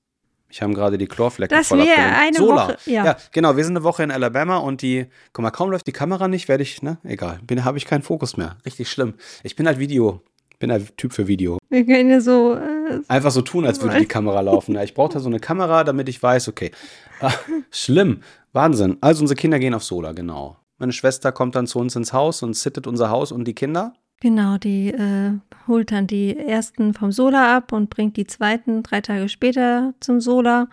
Ich 0.49 0.61
habe 0.61 0.73
gerade 0.73 0.97
die 0.97 1.07
Chlorflecken 1.07 1.57
Dass 1.57 1.69
voll 1.69 1.79
wir 1.79 1.97
eine 1.97 2.37
Solar. 2.37 2.69
Woche- 2.69 2.91
ja. 2.91 3.17
genau. 3.31 3.57
Wir 3.57 3.63
sind 3.63 3.75
eine 3.75 3.83
Woche 3.83 4.03
in 4.03 4.11
Alabama 4.11 4.57
und 4.57 4.81
die, 4.83 5.07
guck 5.33 5.41
mal, 5.43 5.51
kaum 5.51 5.71
läuft 5.71 5.87
die 5.87 5.91
Kamera 5.93 6.27
nicht, 6.27 6.47
werde 6.47 6.61
ich, 6.63 6.81
ne, 6.83 6.99
egal, 7.03 7.39
bin, 7.43 7.65
habe 7.65 7.77
ich 7.79 7.85
keinen 7.85 8.03
Fokus 8.03 8.37
mehr. 8.37 8.57
Richtig 8.65 8.89
schlimm. 8.89 9.15
Ich 9.43 9.55
bin 9.55 9.65
halt 9.65 9.79
Video, 9.79 10.21
bin 10.59 10.71
halt 10.71 10.97
Typ 10.97 11.13
für 11.13 11.27
Video. 11.27 11.57
Wir 11.69 11.85
können 11.85 12.09
ja 12.09 12.21
so. 12.21 12.55
Äh, 12.55 13.01
Einfach 13.07 13.31
so 13.31 13.41
tun, 13.41 13.65
als 13.65 13.81
würde 13.81 13.99
die 13.99 14.05
Kamera 14.05 14.41
laufen. 14.41 14.75
Ja, 14.75 14.83
ich 14.83 14.93
brauchte 14.93 15.19
so 15.19 15.29
eine 15.29 15.39
Kamera, 15.39 15.83
damit 15.83 16.09
ich 16.09 16.21
weiß, 16.21 16.47
okay. 16.47 16.71
Ah, 17.19 17.33
schlimm. 17.71 18.21
Wahnsinn. 18.53 18.97
Also 19.01 19.21
unsere 19.21 19.35
Kinder 19.37 19.59
gehen 19.59 19.73
auf 19.73 19.83
Sola, 19.83 20.13
genau. 20.13 20.57
Meine 20.77 20.93
Schwester 20.93 21.31
kommt 21.31 21.55
dann 21.55 21.67
zu 21.67 21.79
uns 21.79 21.95
ins 21.95 22.13
Haus 22.13 22.43
und 22.43 22.55
sittet 22.55 22.87
unser 22.87 23.09
Haus 23.09 23.31
und 23.31 23.45
die 23.45 23.53
Kinder. 23.55 23.93
genau, 24.19 24.57
die 24.57 24.89
äh, 24.89 25.33
holt 25.67 25.91
dann 25.91 26.07
die 26.07 26.37
ersten 26.37 26.93
vom 26.93 27.11
Sola 27.11 27.57
ab 27.57 27.71
und 27.71 27.89
bringt 27.89 28.15
die 28.17 28.25
zweiten 28.27 28.83
drei 28.83 29.01
Tage 29.01 29.27
später 29.29 29.93
zum 29.99 30.21
Sola. 30.21 30.69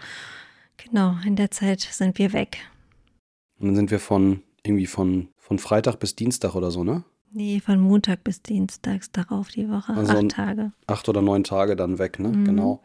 Genau, 0.77 1.17
in 1.27 1.37
der 1.37 1.51
Zeit 1.51 1.81
sind 1.81 2.19
wir 2.19 2.33
weg. 2.33 2.59
Und 3.59 3.69
dann 3.69 3.77
sind 3.77 3.91
wir 3.91 4.01
von 4.01 4.43
irgendwie 4.63 4.87
von, 4.87 5.29
von 5.39 5.59
Freitag 5.59 5.99
bis 6.01 6.17
Dienstag 6.17 6.55
oder 6.55 6.71
so, 6.71 6.85
ne? 6.85 7.05
Nee, 7.37 7.61
von 7.61 7.81
Montag 7.81 8.23
bis 8.23 8.43
Dienstags 8.43 9.11
darauf 9.11 9.49
die 9.49 9.69
Woche. 9.69 9.93
Also 9.93 10.13
acht 10.13 10.29
Tage. 10.29 10.73
Acht 10.87 11.09
oder 11.09 11.21
neun 11.21 11.43
Tage 11.43 11.75
dann 11.75 11.99
weg, 11.99 12.21
ne? 12.21 12.29
Mhm. 12.29 12.45
Genau. 12.45 12.83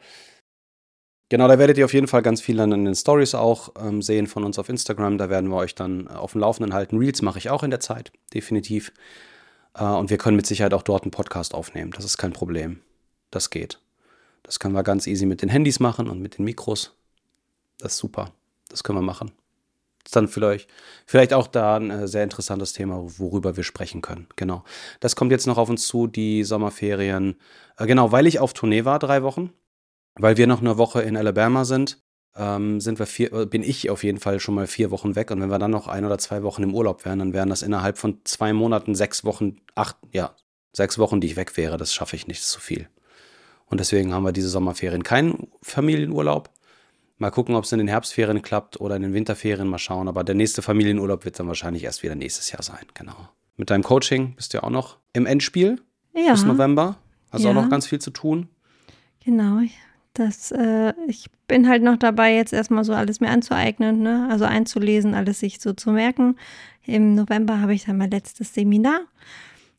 Genau, 1.29 1.47
da 1.47 1.59
werdet 1.59 1.77
ihr 1.77 1.85
auf 1.85 1.93
jeden 1.93 2.07
Fall 2.07 2.23
ganz 2.23 2.41
viel 2.41 2.57
dann 2.57 2.71
in 2.71 2.85
den 2.85 2.95
Stories 2.95 3.35
auch 3.35 3.73
ähm, 3.79 4.01
sehen 4.01 4.25
von 4.25 4.43
uns 4.43 4.57
auf 4.57 4.67
Instagram. 4.67 5.19
Da 5.19 5.29
werden 5.29 5.51
wir 5.51 5.57
euch 5.57 5.75
dann 5.75 6.07
auf 6.07 6.31
dem 6.31 6.41
Laufenden 6.41 6.73
halten. 6.73 6.97
Reels 6.97 7.21
mache 7.21 7.37
ich 7.37 7.51
auch 7.51 7.61
in 7.61 7.69
der 7.69 7.79
Zeit, 7.79 8.11
definitiv. 8.33 8.91
Äh, 9.75 9.83
und 9.83 10.09
wir 10.09 10.17
können 10.17 10.37
mit 10.37 10.47
Sicherheit 10.47 10.73
auch 10.73 10.81
dort 10.81 11.03
einen 11.03 11.11
Podcast 11.11 11.53
aufnehmen. 11.53 11.91
Das 11.91 12.03
ist 12.03 12.17
kein 12.17 12.33
Problem. 12.33 12.79
Das 13.29 13.51
geht. 13.51 13.79
Das 14.41 14.59
können 14.59 14.73
wir 14.73 14.81
ganz 14.81 15.05
easy 15.05 15.27
mit 15.27 15.43
den 15.43 15.49
Handys 15.49 15.79
machen 15.79 16.09
und 16.09 16.19
mit 16.19 16.39
den 16.39 16.45
Mikros. 16.45 16.95
Das 17.77 17.91
ist 17.91 17.99
super. 17.99 18.31
Das 18.69 18.83
können 18.83 18.97
wir 18.97 19.03
machen. 19.03 19.31
Ist 20.09 20.15
dann 20.15 20.27
vielleicht, 20.27 20.67
vielleicht 21.05 21.35
auch 21.35 21.45
da 21.45 21.75
ein 21.75 21.91
äh, 21.91 22.07
sehr 22.07 22.23
interessantes 22.23 22.73
Thema, 22.73 22.99
worüber 23.19 23.55
wir 23.57 23.63
sprechen 23.63 24.01
können. 24.01 24.25
Genau. 24.37 24.63
Das 25.01 25.15
kommt 25.15 25.31
jetzt 25.31 25.45
noch 25.45 25.59
auf 25.59 25.69
uns 25.69 25.85
zu, 25.85 26.07
die 26.07 26.43
Sommerferien. 26.43 27.35
Äh, 27.77 27.85
genau, 27.85 28.11
weil 28.11 28.25
ich 28.25 28.39
auf 28.39 28.53
Tournee 28.53 28.85
war, 28.85 28.97
drei 28.97 29.21
Wochen, 29.21 29.53
weil 30.15 30.35
wir 30.35 30.47
noch 30.47 30.61
eine 30.61 30.79
Woche 30.79 31.03
in 31.03 31.15
Alabama 31.15 31.63
sind, 31.63 32.01
ähm, 32.35 32.81
sind 32.81 32.97
wir 32.97 33.05
vier, 33.05 33.31
äh, 33.33 33.45
bin 33.45 33.61
ich 33.61 33.91
auf 33.91 34.03
jeden 34.03 34.19
Fall 34.19 34.39
schon 34.39 34.55
mal 34.55 34.65
vier 34.65 34.89
Wochen 34.89 35.15
weg. 35.15 35.29
Und 35.29 35.41
wenn 35.41 35.51
wir 35.51 35.59
dann 35.59 35.69
noch 35.69 35.87
ein 35.87 36.05
oder 36.05 36.17
zwei 36.17 36.41
Wochen 36.41 36.63
im 36.63 36.73
Urlaub 36.73 37.05
wären, 37.05 37.19
dann 37.19 37.33
wären 37.33 37.51
das 37.51 37.61
innerhalb 37.61 37.99
von 37.99 38.21
zwei 38.23 38.51
Monaten 38.51 38.95
sechs 38.95 39.23
Wochen, 39.23 39.57
acht, 39.75 39.95
ja, 40.11 40.33
sechs 40.73 40.97
Wochen, 40.97 41.21
die 41.21 41.27
ich 41.27 41.35
weg 41.35 41.55
wäre. 41.55 41.77
Das 41.77 41.93
schaffe 41.93 42.15
ich 42.15 42.25
nicht, 42.25 42.39
das 42.39 42.47
ist 42.47 42.53
zu 42.53 42.61
viel. 42.61 42.89
Und 43.67 43.79
deswegen 43.79 44.11
haben 44.11 44.23
wir 44.23 44.31
diese 44.31 44.49
Sommerferien 44.49 45.03
keinen 45.03 45.51
Familienurlaub. 45.61 46.49
Mal 47.19 47.29
gucken, 47.31 47.53
ob 47.55 47.65
es 47.65 47.71
in 47.71 47.77
den 47.79 47.87
Herbstferien 47.87 48.41
klappt 48.41 48.79
oder 48.79 48.95
in 48.95 49.01
den 49.03 49.13
Winterferien, 49.13 49.67
mal 49.67 49.77
schauen. 49.77 50.07
Aber 50.07 50.23
der 50.23 50.35
nächste 50.35 50.61
Familienurlaub 50.61 51.25
wird 51.25 51.39
dann 51.39 51.47
wahrscheinlich 51.47 51.83
erst 51.83 52.01
wieder 52.01 52.15
nächstes 52.15 52.51
Jahr 52.51 52.63
sein, 52.63 52.85
genau. 52.93 53.15
Mit 53.57 53.69
deinem 53.69 53.83
Coaching 53.83 54.35
bist 54.35 54.53
du 54.53 54.57
ja 54.59 54.63
auch 54.63 54.69
noch 54.69 54.97
im 55.13 55.25
Endspiel 55.25 55.81
Ja, 56.15 56.31
bis 56.31 56.45
November. 56.45 56.97
Also 57.29 57.49
Ja. 57.49 57.51
auch 57.51 57.61
noch 57.61 57.69
ganz 57.69 57.85
viel 57.87 57.99
zu 57.99 58.09
tun. 58.11 58.47
genau. 59.23 59.59
Das, 60.15 60.51
äh, 60.51 60.93
ich 61.07 61.27
bin 61.47 61.69
halt 61.69 61.83
noch 61.83 61.95
dabei, 61.97 62.35
jetzt 62.35 62.51
erstmal 62.51 62.83
so 62.83 62.93
alles 62.93 63.19
mir 63.21 63.29
anzueignen, 63.29 64.01
ne? 64.01 64.27
also 64.29 64.43
einzulesen, 64.43 65.13
alles 65.13 65.39
sich 65.39 65.61
so 65.61 65.71
zu 65.73 65.91
merken. 65.91 66.35
Im 66.85 67.13
November 67.15 67.61
habe 67.61 67.73
ich 67.75 67.85
dann 67.85 67.97
mein 67.97 68.09
letztes 68.11 68.53
Seminar 68.53 69.01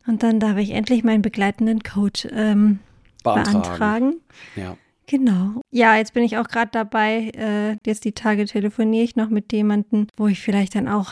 und 0.07 0.23
dann 0.23 0.39
darf 0.41 0.57
ich 0.57 0.71
endlich 0.71 1.03
meinen 1.05 1.21
begleitenden 1.21 1.83
Coach 1.83 2.29
ähm, 2.31 2.79
Beantragen. 3.25 3.61
beantragen. 3.63 4.15
Ja. 4.57 4.77
Genau. 5.11 5.61
Ja, 5.73 5.97
jetzt 5.97 6.15
bin 6.15 6.23
ich 6.23 6.37
auch 6.37 6.47
gerade 6.47 6.71
dabei, 6.71 7.33
äh, 7.37 7.77
jetzt 7.85 8.05
die 8.05 8.13
Tage 8.13 8.45
telefoniere 8.45 9.03
ich 9.03 9.17
noch 9.17 9.29
mit 9.29 9.53
jemandem, 9.53 10.07
wo 10.17 10.29
ich 10.29 10.39
vielleicht 10.39 10.77
dann 10.77 10.87
auch 10.87 11.11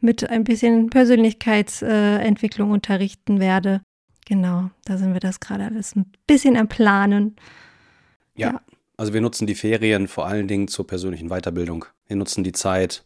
mit 0.00 0.30
ein 0.30 0.44
bisschen 0.44 0.88
Persönlichkeitsentwicklung 0.88 2.70
äh, 2.70 2.72
unterrichten 2.74 3.40
werde. 3.40 3.80
Genau, 4.24 4.70
da 4.84 4.98
sind 4.98 5.14
wir 5.14 5.20
das 5.20 5.40
gerade 5.40 5.64
alles 5.64 5.96
ein 5.96 6.12
bisschen 6.28 6.56
am 6.56 6.68
Planen. 6.68 7.34
Ja. 8.36 8.52
Ja. 8.52 8.60
Also 8.96 9.14
wir 9.14 9.20
nutzen 9.20 9.48
die 9.48 9.56
Ferien 9.56 10.06
vor 10.06 10.28
allen 10.28 10.46
Dingen 10.46 10.68
zur 10.68 10.86
persönlichen 10.86 11.28
Weiterbildung. 11.28 11.86
Wir 12.06 12.14
nutzen 12.14 12.44
die 12.44 12.52
Zeit 12.52 13.02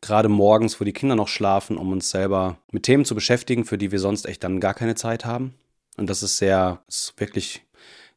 gerade 0.00 0.28
morgens, 0.28 0.80
wo 0.80 0.84
die 0.84 0.94
Kinder 0.94 1.14
noch 1.14 1.28
schlafen, 1.28 1.76
um 1.76 1.92
uns 1.92 2.10
selber 2.10 2.58
mit 2.72 2.82
Themen 2.82 3.04
zu 3.04 3.14
beschäftigen, 3.14 3.64
für 3.64 3.78
die 3.78 3.92
wir 3.92 4.00
sonst 4.00 4.26
echt 4.26 4.42
dann 4.42 4.58
gar 4.58 4.74
keine 4.74 4.96
Zeit 4.96 5.24
haben. 5.24 5.54
Und 5.96 6.10
das 6.10 6.24
ist 6.24 6.38
sehr, 6.38 6.82
ist 6.88 7.14
wirklich 7.18 7.64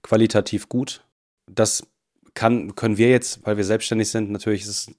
qualitativ 0.02 0.68
gut. 0.68 1.04
Das 1.54 1.86
kann, 2.34 2.76
können 2.76 2.98
wir 2.98 3.10
jetzt, 3.10 3.46
weil 3.46 3.58
wir 3.58 3.64
selbstständig 3.64 4.10
sind, 4.10 4.32
natürlich 4.32 4.62
ist 4.62 4.68
es 4.68 4.92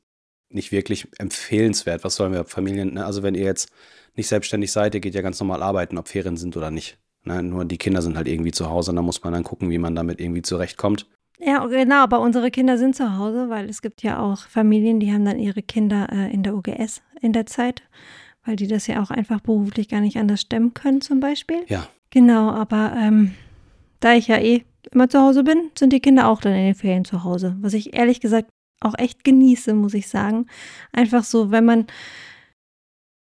nicht 0.48 0.72
wirklich 0.72 1.08
empfehlenswert. 1.18 2.04
Was 2.04 2.16
sollen 2.16 2.32
wir 2.32 2.44
Familien, 2.44 2.94
ne? 2.94 3.06
also 3.06 3.22
wenn 3.22 3.34
ihr 3.34 3.44
jetzt 3.44 3.70
nicht 4.16 4.28
selbstständig 4.28 4.72
seid, 4.72 4.94
ihr 4.94 5.00
geht 5.00 5.14
ja 5.14 5.22
ganz 5.22 5.38
normal 5.38 5.62
arbeiten, 5.62 5.96
ob 5.96 6.08
Ferien 6.08 6.36
sind 6.36 6.56
oder 6.56 6.70
nicht. 6.70 6.98
Ne? 7.24 7.42
Nur 7.42 7.64
die 7.64 7.78
Kinder 7.78 8.02
sind 8.02 8.16
halt 8.16 8.26
irgendwie 8.26 8.50
zu 8.50 8.68
Hause 8.68 8.90
und 8.90 8.96
da 8.96 9.02
muss 9.02 9.22
man 9.22 9.32
dann 9.32 9.44
gucken, 9.44 9.70
wie 9.70 9.78
man 9.78 9.94
damit 9.94 10.20
irgendwie 10.20 10.42
zurechtkommt. 10.42 11.06
Ja, 11.38 11.64
genau, 11.66 12.02
aber 12.02 12.20
unsere 12.20 12.50
Kinder 12.50 12.76
sind 12.76 12.96
zu 12.96 13.16
Hause, 13.16 13.48
weil 13.48 13.70
es 13.70 13.80
gibt 13.80 14.02
ja 14.02 14.20
auch 14.20 14.40
Familien, 14.46 15.00
die 15.00 15.12
haben 15.12 15.24
dann 15.24 15.38
ihre 15.38 15.62
Kinder 15.62 16.08
äh, 16.12 16.32
in 16.32 16.42
der 16.42 16.54
UGS 16.54 17.00
in 17.22 17.32
der 17.32 17.46
Zeit, 17.46 17.82
weil 18.44 18.56
die 18.56 18.66
das 18.66 18.86
ja 18.88 19.02
auch 19.02 19.10
einfach 19.10 19.40
beruflich 19.40 19.88
gar 19.88 20.00
nicht 20.00 20.18
anders 20.18 20.42
stemmen 20.42 20.74
können 20.74 21.00
zum 21.00 21.20
Beispiel. 21.20 21.64
Ja, 21.68 21.88
Genau, 22.10 22.50
aber 22.50 22.92
ähm, 22.96 23.34
da 24.00 24.14
ich 24.14 24.28
ja 24.28 24.38
eh 24.38 24.64
immer 24.90 25.08
zu 25.08 25.20
Hause 25.20 25.44
bin, 25.44 25.70
sind 25.78 25.92
die 25.92 26.00
Kinder 26.00 26.28
auch 26.28 26.40
dann 26.40 26.54
in 26.54 26.64
den 26.64 26.74
Ferien 26.74 27.04
zu 27.04 27.24
Hause. 27.24 27.56
Was 27.60 27.74
ich 27.74 27.94
ehrlich 27.94 28.20
gesagt 28.20 28.50
auch 28.80 28.94
echt 28.98 29.24
genieße, 29.24 29.74
muss 29.74 29.94
ich 29.94 30.08
sagen. 30.08 30.46
Einfach 30.92 31.22
so, 31.24 31.50
wenn 31.50 31.64
man 31.64 31.86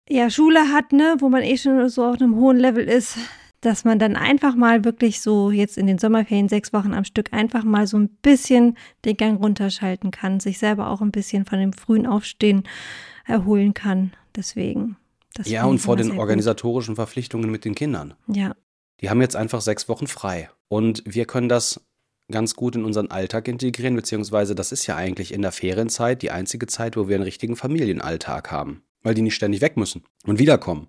ja 0.09 0.29
Schule 0.29 0.71
hat, 0.73 0.93
ne, 0.93 1.17
wo 1.19 1.29
man 1.29 1.43
eh 1.43 1.57
schon 1.57 1.87
so 1.89 2.05
auf 2.05 2.21
einem 2.21 2.35
hohen 2.35 2.57
Level 2.57 2.85
ist, 2.85 3.17
dass 3.61 3.83
man 3.83 3.99
dann 3.99 4.15
einfach 4.15 4.55
mal 4.55 4.85
wirklich 4.85 5.19
so 5.19 5.51
jetzt 5.51 5.77
in 5.77 5.85
den 5.85 5.97
Sommerferien 5.97 6.47
sechs 6.47 6.71
Wochen 6.71 6.93
am 6.93 7.03
Stück 7.03 7.33
einfach 7.33 7.63
mal 7.63 7.87
so 7.87 7.97
ein 7.97 8.09
bisschen 8.21 8.77
den 9.03 9.17
Gang 9.17 9.41
runterschalten 9.41 10.11
kann, 10.11 10.39
sich 10.39 10.59
selber 10.59 10.89
auch 10.89 11.01
ein 11.01 11.11
bisschen 11.11 11.45
von 11.45 11.59
dem 11.59 11.73
frühen 11.73 12.07
Aufstehen 12.07 12.63
erholen 13.25 13.73
kann. 13.73 14.13
Deswegen. 14.35 14.95
Das 15.33 15.49
ja 15.49 15.65
und 15.65 15.79
vor 15.79 15.97
den 15.97 16.17
organisatorischen 16.17 16.95
Verpflichtungen 16.95 17.51
mit 17.51 17.65
den 17.65 17.75
Kindern. 17.75 18.13
Ja, 18.27 18.55
Die 19.01 19.09
haben 19.09 19.21
jetzt 19.21 19.35
einfach 19.35 19.61
sechs 19.61 19.87
Wochen 19.89 20.07
frei. 20.07 20.49
Und 20.67 21.03
wir 21.05 21.25
können 21.25 21.49
das 21.49 21.81
ganz 22.31 22.55
gut 22.55 22.75
in 22.75 22.85
unseren 22.85 23.11
Alltag 23.11 23.47
integrieren, 23.47 23.95
beziehungsweise 23.95 24.55
das 24.55 24.71
ist 24.71 24.85
ja 24.87 24.95
eigentlich 24.95 25.33
in 25.33 25.41
der 25.41 25.51
Ferienzeit 25.51 26.21
die 26.21 26.31
einzige 26.31 26.67
Zeit, 26.67 26.95
wo 26.95 27.07
wir 27.07 27.15
einen 27.15 27.23
richtigen 27.23 27.55
Familienalltag 27.55 28.51
haben. 28.51 28.83
Weil 29.01 29.13
die 29.13 29.21
nicht 29.21 29.35
ständig 29.35 29.61
weg 29.61 29.77
müssen 29.77 30.03
und 30.25 30.39
wiederkommen 30.39 30.87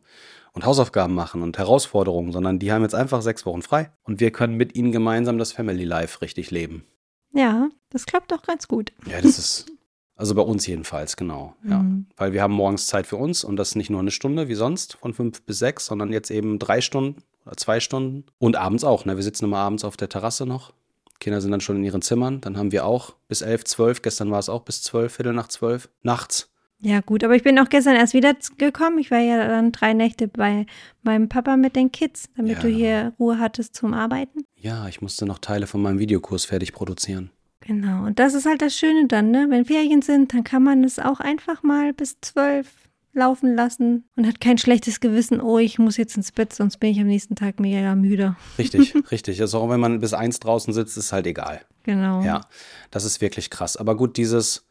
und 0.53 0.65
Hausaufgaben 0.65 1.15
machen 1.15 1.43
und 1.43 1.59
Herausforderungen, 1.59 2.33
sondern 2.33 2.59
die 2.59 2.73
haben 2.73 2.83
jetzt 2.83 2.95
einfach 2.95 3.23
sechs 3.23 3.47
Wochen 3.47 3.63
frei. 3.63 3.93
Und 4.03 4.21
wir 4.21 4.33
können 4.33 4.57
mit 4.57 4.75
ihnen 4.75 4.93
gemeinsam 4.93 5.39
das 5.39 5.53
Family 5.53 5.85
Life 5.85 6.21
richtig 6.21 6.51
leben. 6.51 6.85
ja, 7.33 7.69
das 7.91 8.07
klappt 8.07 8.33
doch 8.33 8.43
ganz 8.43 8.69
gut. 8.69 8.93
Ja, 9.07 9.21
das 9.21 9.39
ist, 9.39 9.67
also 10.17 10.35
bei 10.35 10.43
uns 10.43 10.67
jedenfalls, 10.67 11.17
genau. 11.17 11.55
Ja. 11.69 11.79
Mhm. 11.79 12.07
Weil 12.17 12.33
wir 12.33 12.43
haben 12.43 12.53
morgens 12.53 12.87
Zeit 12.87 13.07
für 13.07 13.17
uns 13.17 13.45
und 13.45 13.57
das 13.57 13.77
nicht 13.77 13.91
nur 13.91 14.01
eine 14.01 14.11
Stunde 14.11 14.49
wie 14.49 14.55
sonst 14.55 14.95
von 14.95 15.15
fünf 15.15 15.43
bis 15.43 15.61
sechs, 15.61 15.87
sondern 15.87 16.13
jetzt 16.13 16.31
eben 16.31 16.59
drei 16.59 16.81
Stunden 16.81 17.23
zwei 17.57 17.81
Stunden. 17.81 18.25
Und 18.39 18.57
abends 18.57 18.85
auch, 18.85 19.05
ne? 19.05 19.17
Wir 19.17 19.23
sitzen 19.23 19.47
immer 19.47 19.59
abends 19.59 19.85
auf 19.85 19.97
der 19.97 20.09
Terrasse 20.09 20.47
noch. 20.47 20.73
Kinder 21.19 21.41
sind 21.41 21.51
dann 21.51 21.61
schon 21.61 21.77
in 21.77 21.85
ihren 21.85 22.03
Zimmern. 22.03 22.41
Dann 22.41 22.57
haben 22.57 22.73
wir 22.73 22.87
auch 22.87 23.15
bis 23.29 23.43
elf, 23.43 23.65
zwölf. 23.65 24.03
Gestern 24.03 24.31
war 24.31 24.39
es 24.39 24.49
auch 24.49 24.63
bis 24.63 24.83
zwölf, 24.83 25.15
Viertel 25.15 25.35
nach 25.35 25.49
zwölf. 25.49 25.89
Nachts. 26.03 26.51
Ja, 26.83 27.01
gut, 27.01 27.23
aber 27.25 27.37
ich 27.37 27.43
bin 27.43 27.59
auch 27.59 27.69
gestern 27.69 27.95
erst 27.95 28.15
wieder 28.15 28.35
gekommen. 28.57 28.99
Ich 28.99 29.11
war 29.11 29.19
ja 29.19 29.47
dann 29.47 29.71
drei 29.71 29.93
Nächte 29.93 30.29
bei 30.29 30.65
meinem 31.03 31.29
Papa 31.29 31.59
mit 31.59 31.77
den 31.77 31.93
Kids, 31.93 32.31
damit 32.37 32.57
Ja, 32.57 32.63
du 32.63 32.69
hier 32.69 33.13
Ruhe 33.19 33.39
hattest 33.39 33.77
zum 33.77 33.93
Arbeiten. 33.93 34.45
Ja, 34.57 34.89
ich 34.89 35.03
musste 35.03 35.27
noch 35.27 35.39
Teile 35.39 35.67
von 35.67 35.83
meinem 35.83 35.99
Videokurs 35.99 36.47
fertig 36.47 36.73
produzieren. 36.73 37.31
Genau, 37.61 38.07
und 38.07 38.19
das 38.19 38.33
ist 38.33 38.47
halt 38.47 38.63
das 38.63 38.75
Schöne 38.75 39.07
dann, 39.07 39.31
ne? 39.31 39.47
Wenn 39.51 39.67
Ferien 39.67 40.01
sind, 40.01 40.33
dann 40.33 40.45
kann 40.45 40.63
man 40.63 40.83
es 40.83 40.99
auch 40.99 41.21
einfach 41.21 41.63
mal 41.63 41.93
bis 41.93 42.19
zwölf 42.23 42.67
laufen 43.13 43.55
lassen 43.55 44.05
und 44.17 44.27
hat 44.27 44.41
kein 44.41 44.59
schlechtes 44.59 45.01
Gewissen, 45.01 45.41
oh, 45.41 45.59
ich 45.59 45.79
muss 45.79 45.97
jetzt 45.97 46.17
ins 46.17 46.33
Bett, 46.33 46.53
sonst 46.53 46.79
bin 46.79 46.91
ich 46.91 47.01
am 47.01 47.07
nächsten 47.07 47.35
Tag 47.35 47.61
mega 47.61 47.95
müde. 47.95 48.37
Richtig, 48.59 48.95
richtig. 49.11 49.41
Also 49.41 49.59
auch 49.59 49.71
wenn 49.71 49.81
man 49.81 50.01
bis 50.01 50.15
eins 50.15 50.41
draußen 50.41 50.73
sitzt, 50.73 50.97
ist 50.97 51.13
halt 51.13 51.27
egal. 51.27 51.61
Genau. 51.83 52.23
Ja, 52.23 52.43
das 52.91 53.05
ist 53.05 53.21
wirklich 53.21 53.51
krass. 53.51 53.77
Aber 53.77 53.97
gut, 53.97 54.17
dieses, 54.17 54.67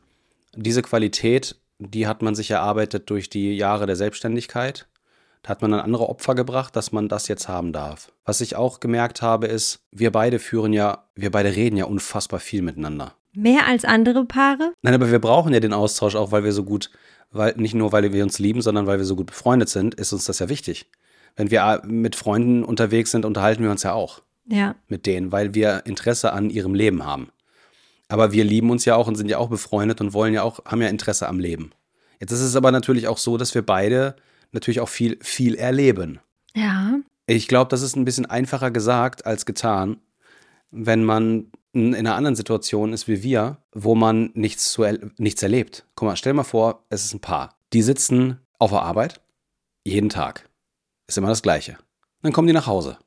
diese 0.56 0.82
Qualität, 0.82 1.56
die 1.80 2.08
hat 2.08 2.22
man 2.22 2.36
sich 2.36 2.52
erarbeitet 2.52 3.10
durch 3.10 3.30
die 3.30 3.56
Jahre 3.56 3.86
der 3.88 3.96
Selbstständigkeit. 3.96 4.88
Da 5.42 5.50
hat 5.50 5.62
man 5.62 5.72
dann 5.72 5.80
andere 5.80 6.10
Opfer 6.10 6.36
gebracht, 6.36 6.76
dass 6.76 6.92
man 6.92 7.08
das 7.08 7.28
jetzt 7.30 7.48
haben 7.48 7.72
darf. 7.72 8.12
Was 8.26 8.42
ich 8.42 8.56
auch 8.56 8.80
gemerkt 8.80 9.22
habe, 9.22 9.48
ist, 9.48 9.80
wir 9.92 10.12
beide 10.12 10.38
führen 10.40 10.74
ja, 10.74 11.06
wir 11.16 11.32
beide 11.32 11.56
reden 11.56 11.78
ja 11.78 11.86
unfassbar 11.86 12.40
viel 12.40 12.62
miteinander. 12.62 13.16
Mehr 13.34 13.68
als 13.68 13.86
andere 13.86 14.26
Paare? 14.26 14.74
Nein, 14.82 14.94
aber 14.94 15.12
wir 15.12 15.20
brauchen 15.20 15.54
ja 15.54 15.60
den 15.60 15.74
Austausch 15.74 16.16
auch, 16.16 16.32
weil 16.32 16.44
wir 16.44 16.52
so 16.52 16.64
gut, 16.64 16.90
weil 17.32 17.54
nicht 17.58 17.76
nur, 17.76 17.92
weil 17.92 18.12
wir 18.12 18.24
uns 18.24 18.40
lieben, 18.40 18.62
sondern 18.62 18.88
weil 18.88 18.98
wir 18.98 19.06
so 19.06 19.16
gut 19.16 19.28
befreundet 19.28 19.70
sind, 19.70 19.96
ist 19.96 20.14
uns 20.14 20.26
das 20.26 20.40
ja 20.40 20.50
wichtig. 20.50 20.90
Wenn 21.36 21.52
wir 21.52 21.62
äh, 21.62 21.86
mit 21.88 22.16
Freunden 22.16 22.64
unterwegs 22.64 23.12
sind, 23.12 23.26
unterhalten 23.26 23.64
wir 23.64 23.72
uns 23.72 23.84
ja 23.84 23.94
auch 23.94 24.22
Ja. 24.48 24.76
mit 24.88 25.06
denen, 25.06 25.32
weil 25.32 25.54
wir 25.54 25.84
Interesse 25.86 26.34
an 26.34 26.50
ihrem 26.50 26.74
Leben 26.74 27.06
haben. 27.06 27.30
Aber 28.08 28.32
wir 28.32 28.44
lieben 28.44 28.72
uns 28.72 28.86
ja 28.86 28.96
auch 28.96 29.08
und 29.08 29.16
sind 29.16 29.30
ja 29.30 29.38
auch 29.38 29.50
befreundet 29.50 30.02
und 30.02 30.14
wollen 30.14 30.34
ja 30.34 30.42
auch, 30.42 30.66
haben 30.66 30.82
ja 30.82 30.88
Interesse 30.88 31.28
am 31.28 31.40
Leben. 31.40 31.72
Jetzt 32.20 32.32
ist 32.32 32.42
es 32.42 32.56
aber 32.56 32.72
natürlich 32.72 33.08
auch 33.08 33.20
so, 33.20 33.38
dass 33.38 33.54
wir 33.54 33.62
beide 33.62 34.16
natürlich 34.52 34.80
auch 34.80 34.90
viel, 34.90 35.20
viel 35.22 35.54
erleben. 35.56 36.20
Ja. 36.56 36.96
Ich 37.28 37.48
glaube, 37.48 37.70
das 37.70 37.84
ist 37.84 37.96
ein 37.96 38.06
bisschen 38.06 38.26
einfacher 38.26 38.72
gesagt 38.72 39.28
als 39.28 39.46
getan, 39.46 39.98
wenn 40.72 41.04
man 41.04 41.52
in 41.74 41.96
einer 41.96 42.16
anderen 42.16 42.36
Situation 42.36 42.94
ist 42.94 43.08
wie 43.08 43.24
wir, 43.24 43.58
wo 43.74 43.96
man 43.96 44.32
nichts, 44.34 44.72
zu 44.72 44.84
er 44.84 44.98
nichts 45.18 45.44
erlebt. 45.44 45.86
Guck 45.96 46.08
mal, 46.08 46.16
stell 46.16 46.34
mal 46.34 46.44
vor, 46.44 46.86
es 46.90 47.06
ist 47.06 47.14
ein 47.14 47.20
Paar. 47.20 47.56
Die 47.74 47.82
sitzen 47.82 48.40
auf 48.58 48.72
der 48.72 48.82
Arbeit 48.82 49.22
jeden 49.84 50.10
Tag. 50.10 50.50
Ist 51.08 51.18
immer 51.18 51.30
das 51.30 51.42
Gleiche. 51.42 51.78
Dann 52.22 52.34
kommen 52.34 52.48
die 52.48 52.54
nach 52.54 52.68
Hause. 52.68 52.98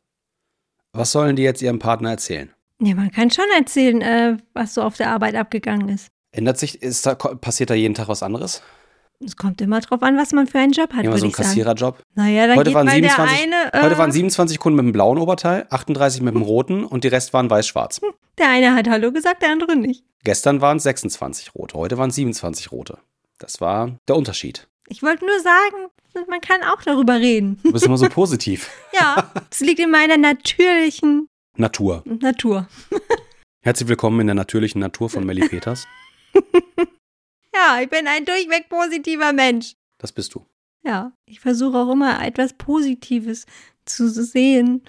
Was 0.93 1.13
sollen 1.13 1.37
die 1.37 1.43
jetzt 1.43 1.63
ihrem 1.63 1.79
Partner 1.79 2.11
erzählen? 2.11 2.51
Ja, 2.81 2.95
man 2.95 3.11
kann 3.11 3.31
schon 3.31 3.45
erzählen, 3.57 4.01
äh, 4.01 4.37
was 4.55 4.75
so 4.75 4.83
auf 4.83 4.97
der 4.97 5.11
Arbeit 5.11 5.35
abgegangen 5.37 5.89
ist. 5.89 6.09
Ändert 6.33 6.59
sich, 6.59 6.83
ist 6.83 7.07
da, 7.07 7.15
passiert 7.15 7.71
da 7.71 7.75
jeden 7.75 7.95
Tag 7.95 8.09
was 8.09 8.23
anderes? 8.23 8.63
Es 9.25 9.37
kommt 9.37 9.61
immer 9.61 9.81
drauf 9.81 10.03
an, 10.03 10.17
was 10.17 10.33
man 10.33 10.47
für 10.47 10.59
einen 10.59 10.73
Job 10.73 10.93
hat, 10.93 11.05
Immer 11.05 11.19
so 11.19 11.27
ein. 11.27 11.33
Kassiererjob? 11.33 12.03
Naja, 12.15 12.49
dann 12.49 12.57
Heute 12.57 12.71
geht 12.71 12.75
waren, 12.75 12.87
mal 12.87 12.95
27, 12.95 13.37
der 13.39 13.61
eine, 13.61 13.75
äh, 13.75 13.83
heute 13.87 13.99
waren 13.99 14.11
27 14.11 14.59
Kunden 14.59 14.77
mit 14.77 14.87
dem 14.87 14.93
blauen 14.93 15.19
Oberteil, 15.19 15.67
38 15.71 16.23
mit 16.23 16.35
dem 16.35 16.43
roten 16.43 16.85
und 16.85 17.05
die 17.05 17.09
Rest 17.09 17.33
waren 17.33 17.49
weiß-schwarz. 17.49 18.01
der 18.39 18.49
eine 18.49 18.75
hat 18.75 18.89
Hallo 18.89 19.13
gesagt, 19.13 19.43
der 19.43 19.51
andere 19.51 19.77
nicht. 19.77 20.05
Gestern 20.25 20.61
waren 20.61 20.77
es 20.77 20.85
26 20.85 21.55
rote, 21.55 21.77
heute 21.77 21.99
waren 21.99 22.11
es 22.11 22.17
27 22.17 22.73
rote. 22.73 22.99
Das 23.39 23.61
war 23.61 23.99
der 24.09 24.17
Unterschied. 24.17 24.69
Ich 24.89 25.03
wollte 25.03 25.25
nur 25.25 25.41
sagen, 25.41 25.91
man 26.29 26.41
kann 26.41 26.63
auch 26.63 26.83
darüber 26.83 27.15
reden. 27.19 27.59
Du 27.63 27.73
bist 27.73 27.87
immer 27.87 27.99
so 27.99 28.09
positiv. 28.09 28.71
Ja, 28.95 29.33
es 29.51 29.61
liegt 29.61 29.81
in 29.81 29.91
meiner 29.91 30.19
natürlichen 30.19 31.27
Natur. 31.57 32.03
Natur. 32.05 32.69
Herzlich 33.63 33.89
willkommen 33.89 34.21
in 34.21 34.27
der 34.27 34.35
natürlichen 34.35 34.81
Natur 34.81 35.09
von 35.09 35.25
Melly 35.25 35.49
Peters. 35.49 35.87
Ja, 37.55 37.81
ich 37.83 37.91
bin 37.91 38.07
ein 38.07 38.25
durchweg 38.25 38.71
positiver 38.71 39.35
Mensch. 39.35 39.75
Das 39.99 40.11
bist 40.11 40.35
du. 40.35 40.47
Ja, 40.85 41.13
ich 41.27 41.41
versuche 41.41 41.77
auch 41.77 41.93
immer 41.93 42.25
etwas 42.25 42.55
Positives 42.55 43.45
zu 43.85 44.09
sehen 44.09 44.83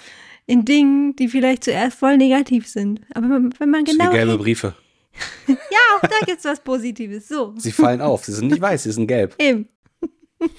in 0.46 0.66
Dingen, 0.66 1.16
die 1.16 1.28
vielleicht 1.28 1.64
zuerst 1.64 1.98
voll 1.98 2.18
negativ 2.18 2.68
sind. 2.68 3.02
Aber 3.14 3.30
wenn 3.30 3.70
man 3.70 3.86
Das 3.86 3.94
sind 3.94 4.00
genau. 4.02 4.12
gelbe 4.12 4.38
Briefe. 4.38 4.76
Ja, 5.48 5.56
auch 5.98 6.02
da 6.02 6.26
gibt 6.26 6.40
es 6.40 6.46
was 6.46 6.60
Positives. 6.60 7.28
So. 7.28 7.54
Sie 7.58 7.72
fallen 7.72 8.02
auf. 8.02 8.26
Sie 8.26 8.32
sind 8.34 8.48
nicht 8.48 8.62
weiß, 8.62 8.84
sie 8.84 8.92
sind 8.92 9.06
gelb. 9.08 9.36
Eben. 9.40 9.70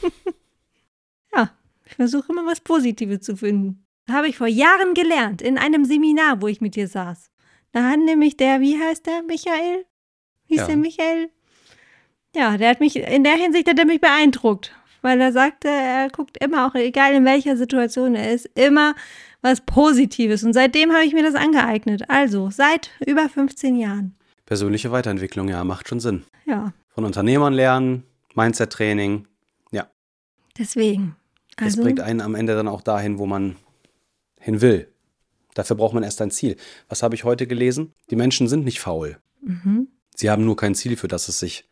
ja, 1.35 1.51
ich 1.85 1.95
versuche 1.95 2.33
immer 2.33 2.47
was 2.47 2.61
Positives 2.61 3.21
zu 3.21 3.37
finden. 3.37 3.85
Habe 4.11 4.29
ich 4.29 4.37
vor 4.37 4.47
Jahren 4.47 4.95
gelernt, 4.95 5.43
in 5.43 5.59
einem 5.59 5.85
Seminar, 5.85 6.41
wo 6.43 6.49
ich 6.49 6.61
mit 6.61 6.77
dir 6.77 6.89
saß. 6.89 7.31
Da 7.73 7.91
hat 7.91 7.99
nämlich 7.99 8.37
der, 8.37 8.61
wie 8.61 8.79
heißt 8.79 9.07
der, 9.07 9.23
Michael? 9.23 9.87
Hieß 10.47 10.61
Ja. 10.61 10.67
der 10.67 10.77
Michael? 10.77 11.31
Ja, 12.37 12.57
der 12.57 12.69
hat 12.71 12.81
mich, 12.81 12.97
in 12.97 13.25
der 13.25 13.35
Hinsicht 13.35 13.69
hat 13.69 13.79
er 13.79 13.87
mich 13.87 14.01
beeindruckt, 14.01 14.73
weil 15.03 15.21
er 15.21 15.33
sagte, 15.33 15.69
er 15.69 16.09
guckt 16.11 16.37
immer, 16.45 16.67
auch 16.67 16.75
egal 16.75 17.15
in 17.15 17.25
welcher 17.25 17.57
Situation 17.57 18.15
er 18.15 18.33
ist, 18.33 18.47
immer 18.55 18.95
was 19.45 19.61
Positives. 19.61 20.43
Und 20.43 20.55
seitdem 20.55 20.93
habe 20.93 21.05
ich 21.05 21.13
mir 21.13 21.23
das 21.23 21.35
angeeignet. 21.35 22.09
Also 22.09 22.51
seit 22.51 22.91
über 23.07 23.29
15 23.29 23.77
Jahren. 23.77 24.15
Persönliche 24.47 24.91
Weiterentwicklung, 24.91 25.49
ja, 25.49 25.63
macht 25.65 25.89
schon 25.89 26.01
Sinn. 26.01 26.25
Ja, 26.47 26.73
Von 26.89 27.05
Unternehmern 27.05 27.53
lernen, 27.53 28.05
Mindset-Training. 28.35 29.27
Ja, 29.71 29.87
deswegen. 30.59 31.17
das 31.57 31.67
Also, 31.67 31.83
bringt 31.83 32.01
einen 32.01 32.21
am 32.21 32.35
Ende 32.35 32.55
dann 32.55 32.69
auch 32.69 32.83
dahin, 32.83 33.19
wo 33.19 33.27
man 33.27 33.57
hin 34.41 34.61
will. 34.61 34.89
Dafür 35.55 35.77
braucht 35.77 35.95
man 35.95 36.03
erst 36.03 36.21
ein 36.21 36.31
Ziel. 36.31 36.57
Was 36.89 37.03
habe 37.03 37.15
ich 37.15 37.25
heute 37.25 37.47
gelesen? 37.47 37.93
Die 38.11 38.17
Menschen 38.17 38.49
sind 38.49 38.65
nicht 38.65 38.81
faul. 38.81 39.19
mhm. 39.41 39.89
Sie 40.17 40.31
haben 40.31 40.45
nur 40.45 40.57
kein 40.57 40.75
Ziel, 40.77 40.97
für 40.97 41.09
das 41.09 41.29
es 41.29 41.41
sich 41.41 41.69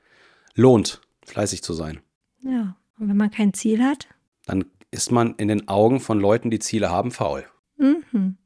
lohnt, 0.55 1.01
fleißig 1.25 1.63
zu 1.63 1.73
sein. 1.75 2.01
ja. 2.43 2.77
Und 2.99 3.09
wenn 3.09 3.17
man 3.17 3.31
kein 3.31 3.53
Ziel 3.55 3.83
hat, 3.83 4.07
Dann 4.47 4.65
ist 4.91 5.11
man 5.11 5.35
in 5.37 5.49
den 5.49 5.67
Augen 5.69 5.99
von 6.01 6.21
Leuten, 6.21 6.51
die 6.51 6.59
Ziele 6.61 6.91
haben, 6.91 7.11
faul. 7.11 7.45
Mhm. 7.77 8.37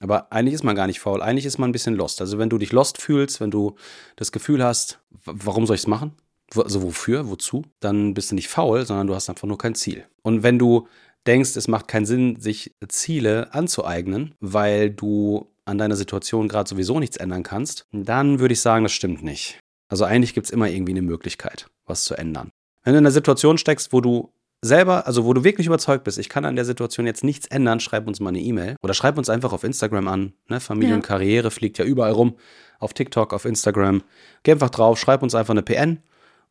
Aber 0.00 0.32
eigentlich 0.32 0.54
ist 0.54 0.64
man 0.64 0.76
gar 0.76 0.86
nicht 0.86 1.00
faul. 1.00 1.22
Eigentlich 1.22 1.46
ist 1.46 1.58
man 1.58 1.70
ein 1.70 1.72
bisschen 1.72 1.94
lost. 1.94 2.20
Also 2.20 2.38
wenn 2.38 2.50
du 2.50 2.58
dich 2.58 2.72
lost 2.72 3.00
fühlst, 3.00 3.40
wenn 3.40 3.50
du 3.50 3.74
das 4.16 4.30
Gefühl 4.32 4.62
hast, 4.62 5.00
warum 5.24 5.66
soll 5.66 5.74
ich 5.74 5.82
es 5.82 5.86
machen? 5.88 6.12
Also 6.54 6.82
wofür, 6.82 7.28
wozu? 7.28 7.64
Dann 7.80 8.14
bist 8.14 8.30
du 8.30 8.34
nicht 8.34 8.48
faul, 8.48 8.86
sondern 8.86 9.06
du 9.06 9.14
hast 9.14 9.28
einfach 9.28 9.48
nur 9.48 9.58
kein 9.58 9.74
Ziel. 9.74 10.06
Und 10.22 10.42
wenn 10.42 10.58
du 10.58 10.86
denkst, 11.26 11.56
es 11.56 11.68
macht 11.68 11.88
keinen 11.88 12.06
Sinn, 12.06 12.40
sich 12.40 12.74
Ziele 12.88 13.52
anzueignen, 13.52 14.34
weil 14.40 14.90
du 14.90 15.46
an 15.64 15.78
deiner 15.78 15.96
Situation 15.96 16.48
gerade 16.48 16.68
sowieso 16.68 16.98
nichts 16.98 17.18
ändern 17.18 17.42
kannst, 17.42 17.86
dann 17.92 18.38
würde 18.38 18.54
ich 18.54 18.60
sagen, 18.60 18.84
das 18.84 18.92
stimmt 18.92 19.22
nicht. 19.22 19.60
Also 19.88 20.04
eigentlich 20.04 20.32
gibt 20.32 20.46
es 20.46 20.50
immer 20.50 20.68
irgendwie 20.68 20.92
eine 20.92 21.02
Möglichkeit, 21.02 21.66
was 21.84 22.04
zu 22.04 22.14
ändern. 22.14 22.50
Wenn 22.82 22.94
du 22.94 22.98
in 22.98 23.04
einer 23.04 23.12
Situation 23.12 23.58
steckst, 23.58 23.92
wo 23.92 24.00
du 24.00 24.32
selber, 24.62 25.06
also 25.06 25.24
wo 25.24 25.32
du 25.34 25.44
wirklich 25.44 25.66
überzeugt 25.66 26.04
bist, 26.04 26.18
ich 26.18 26.28
kann 26.28 26.44
an 26.44 26.56
der 26.56 26.64
Situation 26.64 27.06
jetzt 27.06 27.24
nichts 27.24 27.46
ändern, 27.46 27.80
schreib 27.80 28.06
uns 28.06 28.20
mal 28.20 28.30
eine 28.30 28.40
E-Mail 28.40 28.76
oder 28.82 28.94
schreib 28.94 29.18
uns 29.18 29.30
einfach 29.30 29.52
auf 29.52 29.64
Instagram 29.64 30.08
an. 30.08 30.32
Ne? 30.48 30.60
Familie 30.60 30.90
Ja. 30.90 30.96
und 30.96 31.02
Karriere 31.02 31.50
fliegt 31.50 31.78
ja 31.78 31.84
überall 31.84 32.12
rum. 32.12 32.36
Auf 32.80 32.94
TikTok, 32.94 33.32
auf 33.32 33.44
Instagram. 33.44 34.02
Geh 34.42 34.52
einfach 34.52 34.70
drauf, 34.70 34.98
schreib 34.98 35.22
uns 35.22 35.34
einfach 35.34 35.52
eine 35.52 35.62
PN 35.62 36.00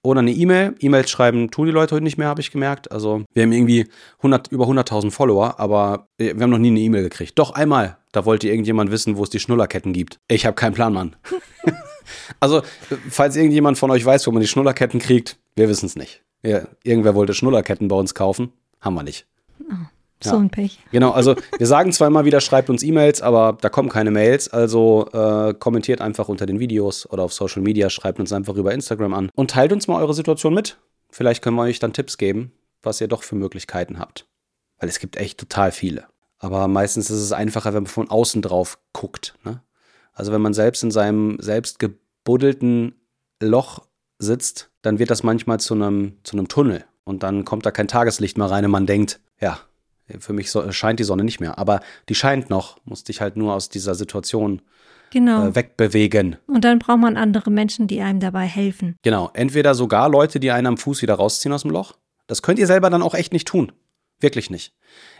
oder 0.03 0.19
eine 0.19 0.31
E-Mail. 0.31 0.75
E-Mails 0.79 1.09
schreiben 1.09 1.51
tun 1.51 1.67
die 1.67 1.71
Leute 1.71 1.95
heute 1.95 2.03
nicht 2.03 2.17
mehr, 2.17 2.27
habe 2.27 2.41
ich 2.41 2.51
gemerkt. 2.51 2.91
Also 2.91 3.23
wir 3.33 3.43
haben 3.43 3.51
irgendwie 3.51 3.87
100, 4.17 4.49
über 4.51 4.65
100.000 4.65 5.11
Follower, 5.11 5.59
aber 5.59 6.07
äh, 6.17 6.35
wir 6.35 6.43
haben 6.43 6.49
noch 6.49 6.57
nie 6.57 6.69
eine 6.69 6.79
E-Mail 6.79 7.03
gekriegt. 7.03 7.37
Doch 7.39 7.51
einmal, 7.51 7.97
da 8.11 8.25
wollte 8.25 8.47
irgendjemand 8.47 8.91
wissen, 8.91 9.17
wo 9.17 9.23
es 9.23 9.29
die 9.29 9.39
Schnullerketten 9.39 9.93
gibt. 9.93 10.17
Ich 10.27 10.45
habe 10.45 10.55
keinen 10.55 10.73
Plan, 10.73 10.93
Mann. 10.93 11.15
also, 12.39 12.61
falls 13.09 13.35
irgendjemand 13.35 13.77
von 13.77 13.91
euch 13.91 14.05
weiß, 14.05 14.27
wo 14.27 14.31
man 14.31 14.41
die 14.41 14.47
Schnullerketten 14.47 14.99
kriegt, 14.99 15.37
wir 15.55 15.69
wissen 15.69 15.85
es 15.85 15.95
nicht. 15.95 16.23
Ja, 16.47 16.61
irgendwer 16.83 17.15
wollte 17.15 17.33
Schnullerketten 17.33 17.87
bei 17.87 17.95
uns 17.95 18.13
kaufen, 18.15 18.53
haben 18.79 18.93
wir 18.95 19.03
nicht. 19.03 19.25
so 20.23 20.31
Ja. 20.31 20.37
ein 20.37 20.49
Pech. 20.49 20.79
Genau, 20.91 21.11
also 21.11 21.35
wir 21.57 21.67
sagen 21.67 21.91
zwar 21.91 22.07
immer 22.07 22.25
wieder, 22.25 22.41
schreibt 22.41 22.69
uns 22.69 22.83
E-Mails, 22.83 23.21
aber 23.21 23.57
da 23.59 23.69
kommen 23.69 23.89
keine 23.89 24.11
Mails. 24.11 24.47
Also 24.49 25.07
äh, 25.13 25.53
kommentiert 25.53 26.01
einfach 26.01 26.29
unter 26.29 26.45
den 26.45 26.59
Videos 26.59 27.07
oder 27.09 27.23
auf 27.23 27.33
Social 27.33 27.61
Media, 27.61 27.89
schreibt 27.89 28.19
uns 28.19 28.31
einfach 28.31 28.55
über 28.55 28.73
Instagram 28.73 29.13
an 29.13 29.29
und 29.35 29.51
teilt 29.51 29.71
uns 29.73 29.87
mal 29.87 30.01
eure 30.01 30.13
Situation 30.13 30.53
mit. 30.53 30.77
Vielleicht 31.09 31.43
können 31.43 31.55
wir 31.55 31.63
euch 31.63 31.79
dann 31.79 31.93
Tipps 31.93 32.17
geben, 32.17 32.51
was 32.81 32.99
ihr 33.01 33.07
doch 33.07 33.23
für 33.23 33.35
Möglichkeiten 33.35 33.99
habt. 33.99 34.25
Weil 34.79 34.89
es 34.89 34.99
gibt 34.99 35.17
echt 35.17 35.39
total 35.39 35.71
viele. 35.71 36.05
Aber 36.39 36.67
meistens 36.67 37.09
ist 37.09 37.19
es 37.21 37.31
einfacher, 37.31 37.73
wenn 37.73 37.83
man 37.83 37.87
von 37.91 38.09
außen 38.09 38.41
drauf 38.41 38.77
guckt. 38.93 39.35
Ne? 39.43 39.61
Also 40.13 40.31
wenn 40.31 40.41
man 40.41 40.53
selbst 40.53 40.83
in 40.83 40.91
seinem 40.91 41.37
selbst 41.39 41.79
gebuddelten 41.79 42.95
Loch 43.39 43.86
sitzt, 44.19 44.69
dann 44.81 44.99
wird 44.99 45.09
das 45.11 45.23
manchmal 45.23 45.59
zu 45.59 45.73
einem, 45.73 46.13
zu 46.23 46.37
einem 46.37 46.47
Tunnel. 46.47 46.85
Und 47.03 47.23
dann 47.23 47.45
kommt 47.45 47.65
da 47.65 47.71
kein 47.71 47.87
Tageslicht 47.87 48.37
mehr 48.37 48.49
rein 48.49 48.65
und 48.65 48.71
man 48.71 48.85
denkt, 48.85 49.19
ja, 49.39 49.59
für 50.19 50.33
mich 50.33 50.51
so, 50.51 50.69
scheint 50.71 50.99
die 50.99 51.03
Sonne 51.03 51.23
nicht 51.23 51.39
mehr. 51.39 51.57
Aber 51.57 51.81
die 52.09 52.15
scheint 52.15 52.49
noch, 52.49 52.77
musste 52.85 53.11
ich 53.11 53.21
halt 53.21 53.37
nur 53.37 53.53
aus 53.53 53.69
dieser 53.69 53.95
Situation 53.95 54.61
Genau. 55.11 55.47
äh, 55.47 55.55
wegbewegen. 55.55 56.35
Und 56.47 56.63
dann 56.65 56.79
braucht 56.79 56.99
man 56.99 57.15
andere 57.17 57.49
Menschen, 57.49 57.87
die 57.87 58.01
einem 58.01 58.19
dabei 58.19 58.45
helfen. 58.45 58.95
Genau, 59.03 59.29
entweder 59.33 59.73
sogar 59.75 60.09
Leute, 60.09 60.39
die 60.39 60.51
einen 60.51 60.67
am 60.67 60.77
Fuß 60.77 61.01
wieder 61.01 61.15
rausziehen 61.15 61.53
aus 61.53 61.61
dem 61.61 61.71
Loch. 61.71 61.93
Das 62.27 62.41
könnt 62.41 62.59
ihr 62.59 62.67
selber 62.67 62.89
dann 62.89 63.01
auch 63.01 63.13
echt 63.15 63.31
nicht 63.31 63.47
tun. 63.47 63.71
Wirklich 64.19 64.49
nicht. 64.49 64.73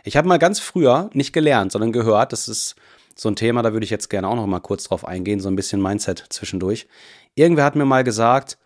Ich 0.04 0.16
habe 0.16 0.28
mal 0.28 0.38
ganz 0.38 0.60
früher 0.60 1.08
nicht 1.14 1.32
gelernt, 1.32 1.72
sondern 1.72 1.92
gehört, 1.92 2.32
das 2.32 2.48
ist 2.48 2.74
so 3.14 3.28
ein 3.30 3.36
Thema, 3.36 3.62
da 3.62 3.72
würde 3.72 3.84
ich 3.84 3.90
jetzt 3.90 4.10
gerne 4.10 4.28
auch 4.28 4.36
noch 4.36 4.46
mal 4.46 4.60
kurz 4.60 4.84
drauf 4.84 5.06
eingehen, 5.06 5.40
so 5.40 5.48
ein 5.48 5.56
bisschen 5.56 5.80
Mindset 5.80 6.24
zwischendurch. 6.28 6.86
Irgendwer 7.34 7.64
hat 7.64 7.76
mir 7.76 7.84
mal 7.84 8.04
gesagt, 8.04 8.58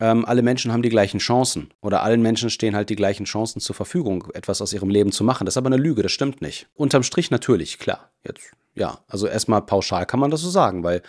ähm, 0.00 0.24
alle 0.24 0.42
Menschen 0.42 0.72
haben 0.72 0.82
die 0.82 0.88
gleichen 0.88 1.18
Chancen 1.18 1.72
oder 1.80 2.02
allen 2.02 2.22
Menschen 2.22 2.50
stehen 2.50 2.76
halt 2.76 2.90
die 2.90 2.96
gleichen 2.96 3.24
Chancen 3.24 3.60
zur 3.60 3.74
Verfügung, 3.74 4.28
etwas 4.34 4.62
aus 4.62 4.72
ihrem 4.72 4.90
Leben 4.90 5.12
zu 5.12 5.24
machen. 5.24 5.44
Das 5.44 5.54
ist 5.54 5.58
aber 5.58 5.68
eine 5.68 5.76
Lüge, 5.76 6.02
das 6.02 6.12
stimmt 6.12 6.40
nicht. 6.40 6.68
Unterm 6.74 7.02
Strich 7.02 7.30
natürlich, 7.30 7.78
klar. 7.78 8.10
Jetzt, 8.24 8.52
ja, 8.74 8.98
also 9.08 9.26
erstmal 9.26 9.62
pauschal 9.62 10.06
kann 10.06 10.20
man 10.20 10.30
das 10.30 10.40
so 10.40 10.50
sagen, 10.50 10.84
weil 10.84 11.02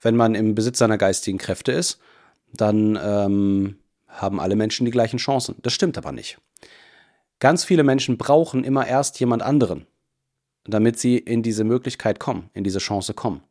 wenn 0.00 0.16
man 0.16 0.34
im 0.34 0.54
Besitz 0.54 0.78
seiner 0.78 0.98
geistigen 0.98 1.38
Kräfte 1.38 1.72
ist, 1.72 1.98
dann 2.52 2.98
ähm, 3.02 3.78
haben 4.06 4.40
alle 4.40 4.56
Menschen 4.56 4.84
die 4.84 4.92
gleichen 4.92 5.18
Chancen. 5.18 5.56
Das 5.62 5.72
stimmt 5.72 5.98
aber 5.98 6.12
nicht. 6.12 6.38
Ganz 7.38 7.64
viele 7.64 7.82
Menschen 7.82 8.16
brauchen 8.16 8.64
immer 8.64 8.86
erst 8.86 9.18
jemand 9.20 9.42
anderen, 9.42 9.86
damit 10.64 10.98
sie 10.98 11.18
in 11.18 11.42
diese 11.42 11.64
Möglichkeit 11.64 12.20
kommen, 12.20 12.50
in 12.54 12.64
diese 12.64 12.78
Chance 12.78 13.12
kommen. 13.12 13.42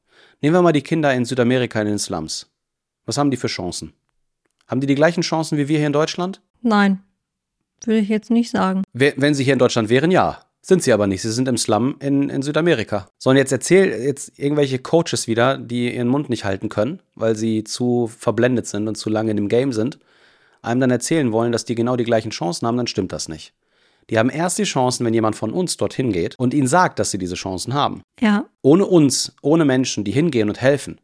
Nehmen 0.41 0.55
wir 0.55 0.61
mal 0.61 0.71
die 0.71 0.81
Kinder 0.81 1.13
in 1.13 1.25
Südamerika 1.25 1.81
in 1.81 1.87
den 1.87 1.99
Slums. 1.99 2.49
Was 3.05 3.17
haben 3.17 3.29
die 3.29 3.37
für 3.37 3.47
Chancen? 3.47 3.93
Haben 4.67 4.81
die 4.81 4.87
die 4.87 4.95
gleichen 4.95 5.21
Chancen 5.21 5.57
wie 5.57 5.67
wir 5.67 5.77
hier 5.77 5.87
in 5.87 5.93
Deutschland? 5.93 6.41
Nein, 6.61 7.01
würde 7.85 7.99
ich 7.99 8.09
jetzt 8.09 8.31
nicht 8.31 8.49
sagen. 8.49 8.83
We- 8.93 9.13
Wenn 9.17 9.33
sie 9.33 9.43
hier 9.43 9.53
in 9.53 9.59
Deutschland 9.59 9.89
wären, 9.89 10.11
ja. 10.11 10.39
Sind 10.61 10.81
sie 10.81 10.93
aber 10.93 11.05
nicht. 11.05 11.21
Sie 11.21 11.31
sind 11.31 11.47
im 11.47 11.57
Slum 11.59 11.95
in, 11.99 12.27
in 12.31 12.41
Südamerika. 12.41 13.07
So, 13.19 13.29
und 13.29 13.35
jetzt 13.37 13.51
erzähl 13.51 13.87
jetzt 14.01 14.39
irgendwelche 14.39 14.79
Coaches 14.79 15.27
wieder, 15.27 15.59
die 15.59 15.93
ihren 15.95 16.07
Mund 16.07 16.27
nicht 16.31 16.43
halten 16.43 16.69
können, 16.69 17.01
weil 17.13 17.35
sie 17.35 17.63
zu 17.63 18.07
verblendet 18.07 18.65
sind 18.65 18.87
und 18.87 18.95
zu 18.95 19.11
lange 19.11 19.29
in 19.29 19.37
dem 19.37 19.47
Game 19.47 19.73
sind, 19.73 19.99
einem 20.63 20.81
dann 20.81 20.89
erzählen 20.89 21.31
wollen, 21.31 21.51
dass 21.51 21.65
die 21.65 21.75
genau 21.75 21.95
die 21.97 22.03
gleichen 22.03 22.31
Chancen 22.31 22.65
haben, 22.65 22.77
dann 22.77 22.87
stimmt 22.87 23.11
das 23.11 23.29
nicht. 23.29 23.53
Die 24.09 24.17
haben 24.17 24.31
erst 24.31 24.57
die 24.57 24.63
Chancen, 24.63 25.05
wenn 25.05 25.13
jemand 25.13 25.35
von 25.35 25.51
uns 25.51 25.77
dorthin 25.77 26.11
geht 26.11 26.33
und 26.39 26.55
ihnen 26.55 26.65
sagt, 26.67 26.97
dass 26.97 27.11
sie 27.11 27.19
diese 27.19 27.35
Chancen 27.35 27.75
haben. 27.75 28.01
Ja, 28.19 28.45
Ohne 28.63 28.87
uns, 28.87 29.35
ohne 29.43 29.65
Menschen, 29.65 30.03
die 30.03 30.11
hingehen 30.11 30.49
und 30.49 30.61
helfen, 30.61 30.99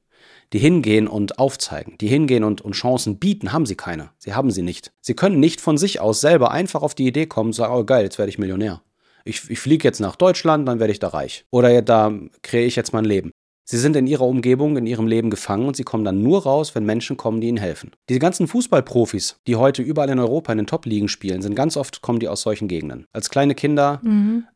die 0.53 0.59
hingehen 0.59 1.07
und 1.07 1.39
aufzeigen, 1.39 1.97
die 1.99 2.07
hingehen 2.07 2.43
und, 2.43 2.61
und 2.61 2.73
Chancen 2.73 3.17
bieten, 3.17 3.53
haben 3.53 3.65
sie 3.65 3.75
keine. 3.75 4.09
Sie 4.17 4.33
haben 4.33 4.51
sie 4.51 4.61
nicht. 4.61 4.91
Sie 5.01 5.13
können 5.13 5.39
nicht 5.39 5.61
von 5.61 5.77
sich 5.77 6.01
aus 6.01 6.21
selber 6.21 6.51
einfach 6.51 6.81
auf 6.81 6.95
die 6.95 7.07
Idee 7.07 7.25
kommen 7.25 7.49
und 7.49 7.53
sagen, 7.53 7.73
oh 7.73 7.83
geil, 7.83 8.03
jetzt 8.03 8.17
werde 8.17 8.29
ich 8.29 8.37
Millionär. 8.37 8.81
Ich, 9.23 9.49
ich 9.49 9.59
fliege 9.59 9.87
jetzt 9.87 9.99
nach 9.99 10.15
Deutschland, 10.15 10.67
dann 10.67 10.79
werde 10.79 10.91
ich 10.91 10.99
da 10.99 11.09
reich. 11.09 11.45
Oder 11.51 11.81
da 11.81 12.11
kreiere 12.41 12.65
ich 12.65 12.75
jetzt 12.75 12.91
mein 12.91 13.05
Leben. 13.05 13.31
Sie 13.63 13.77
sind 13.77 13.95
in 13.95 14.07
ihrer 14.07 14.25
Umgebung, 14.25 14.75
in 14.75 14.87
ihrem 14.87 15.07
Leben 15.07 15.29
gefangen 15.29 15.67
und 15.67 15.77
sie 15.77 15.83
kommen 15.83 16.03
dann 16.03 16.21
nur 16.21 16.43
raus, 16.43 16.75
wenn 16.75 16.83
Menschen 16.83 17.15
kommen, 17.15 17.39
die 17.39 17.47
ihnen 17.47 17.57
helfen. 17.57 17.91
Diese 18.09 18.19
ganzen 18.19 18.47
Fußballprofis, 18.47 19.39
die 19.47 19.55
heute 19.55 19.81
überall 19.81 20.09
in 20.09 20.19
Europa 20.19 20.51
in 20.51 20.57
den 20.57 20.67
Top-Ligen 20.67 21.07
spielen, 21.07 21.41
sind 21.41 21.55
ganz 21.55 21.77
oft 21.77 22.01
kommen 22.01 22.19
die 22.19 22.27
aus 22.27 22.41
solchen 22.41 22.67
Gegenden. 22.67 23.05
Als 23.13 23.29
kleine 23.29 23.55
Kinder 23.55 24.01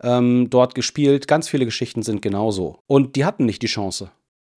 ähm, 0.02 0.50
dort 0.50 0.76
gespielt, 0.76 1.30
ganz 1.30 1.48
viele 1.48 1.64
Geschichten 1.64 2.02
sind 2.02 2.22
genauso. 2.22 2.80
Und 2.88 3.16
die 3.16 3.24
hatten 3.24 3.46
nicht 3.46 3.62
die 3.62 3.68
Chance 3.68 4.12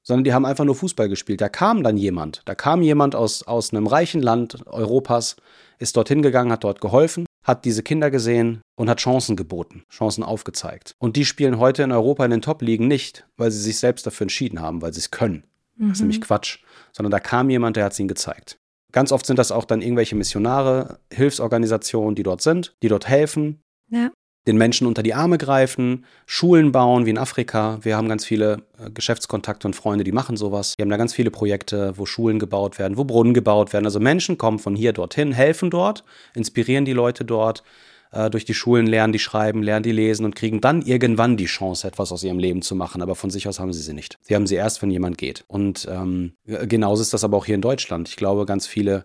sondern 0.08 0.24
die 0.24 0.32
haben 0.32 0.46
einfach 0.46 0.64
nur 0.64 0.74
Fußball 0.74 1.10
gespielt. 1.10 1.42
Da 1.42 1.50
kam 1.50 1.82
dann 1.82 1.98
jemand, 1.98 2.40
da 2.46 2.54
kam 2.54 2.80
jemand 2.80 3.14
aus, 3.14 3.42
aus 3.42 3.74
einem 3.74 3.86
reichen 3.86 4.22
Land 4.22 4.66
Europas, 4.66 5.36
ist 5.78 5.98
dorthin 5.98 6.22
gegangen, 6.22 6.50
hat 6.50 6.64
dort 6.64 6.80
geholfen, 6.80 7.26
hat 7.44 7.66
diese 7.66 7.82
Kinder 7.82 8.10
gesehen 8.10 8.62
und 8.74 8.88
hat 8.88 9.00
Chancen 9.00 9.36
geboten, 9.36 9.84
Chancen 9.90 10.24
aufgezeigt. 10.24 10.94
Und 10.98 11.16
die 11.16 11.26
spielen 11.26 11.58
heute 11.58 11.82
in 11.82 11.92
Europa 11.92 12.24
in 12.24 12.30
den 12.30 12.40
Top-Ligen 12.40 12.88
nicht, 12.88 13.26
weil 13.36 13.50
sie 13.50 13.60
sich 13.60 13.78
selbst 13.78 14.06
dafür 14.06 14.24
entschieden 14.24 14.62
haben, 14.62 14.80
weil 14.80 14.94
sie 14.94 15.00
es 15.00 15.10
können. 15.10 15.44
Das 15.76 15.92
ist 15.92 16.00
nämlich 16.00 16.22
Quatsch, 16.22 16.60
sondern 16.92 17.10
da 17.10 17.20
kam 17.20 17.50
jemand, 17.50 17.76
der 17.76 17.84
hat 17.84 17.92
es 17.92 17.98
ihnen 18.00 18.08
gezeigt. 18.08 18.58
Ganz 18.92 19.12
oft 19.12 19.26
sind 19.26 19.38
das 19.38 19.52
auch 19.52 19.66
dann 19.66 19.82
irgendwelche 19.82 20.16
Missionare, 20.16 21.00
Hilfsorganisationen, 21.12 22.14
die 22.14 22.22
dort 22.22 22.40
sind, 22.40 22.74
die 22.82 22.88
dort 22.88 23.06
helfen, 23.06 23.60
ja, 23.90 24.10
den 24.48 24.58
Menschen 24.58 24.86
unter 24.86 25.02
die 25.02 25.14
Arme 25.14 25.38
greifen, 25.38 26.04
Schulen 26.26 26.72
bauen, 26.72 27.06
wie 27.06 27.10
in 27.10 27.18
Afrika. 27.18 27.78
Wir 27.82 27.96
haben 27.96 28.08
ganz 28.08 28.24
viele 28.24 28.62
äh, 28.78 28.90
Geschäftskontakte 28.90 29.68
und 29.68 29.74
Freunde, 29.74 30.04
die 30.04 30.12
machen 30.12 30.36
sowas. 30.36 30.74
Wir 30.76 30.82
haben 30.82 30.90
da 30.90 30.96
ganz 30.96 31.14
viele 31.14 31.30
Projekte, 31.30 31.92
wo 31.96 32.06
Schulen 32.06 32.38
gebaut 32.38 32.78
werden, 32.78 32.96
wo 32.96 33.04
Brunnen 33.04 33.34
gebaut 33.34 33.72
werden. 33.72 33.84
Also 33.84 34.00
Menschen 34.00 34.38
kommen 34.38 34.58
von 34.58 34.74
hier 34.74 34.92
dorthin, 34.92 35.32
helfen 35.32 35.70
dort, 35.70 36.02
inspirieren 36.34 36.84
die 36.84 36.94
Leute 36.94 37.24
dort, 37.24 37.62
äh, 38.10 38.30
durch 38.30 38.44
die 38.44 38.54
Schulen 38.54 38.86
lernen 38.86 39.12
die 39.12 39.18
schreiben, 39.18 39.62
lernen 39.62 39.82
die 39.82 39.92
lesen 39.92 40.24
und 40.24 40.34
kriegen 40.34 40.60
dann 40.60 40.82
irgendwann 40.82 41.36
die 41.36 41.44
Chance, 41.44 41.86
etwas 41.86 42.10
aus 42.10 42.24
ihrem 42.24 42.38
Leben 42.38 42.62
zu 42.62 42.74
machen. 42.74 43.02
Aber 43.02 43.14
von 43.14 43.30
sich 43.30 43.46
aus 43.48 43.60
haben 43.60 43.72
sie 43.72 43.82
sie 43.82 43.92
nicht. 43.92 44.18
Sie 44.22 44.34
haben 44.34 44.46
sie 44.46 44.54
erst, 44.54 44.82
wenn 44.82 44.90
jemand 44.90 45.18
geht. 45.18 45.44
Und 45.46 45.86
ähm, 45.90 46.32
genauso 46.46 47.02
ist 47.02 47.12
das 47.12 47.24
aber 47.24 47.36
auch 47.36 47.44
hier 47.44 47.54
in 47.54 47.60
Deutschland. 47.60 48.08
Ich 48.08 48.16
glaube, 48.16 48.46
ganz 48.46 48.66
viele 48.66 49.04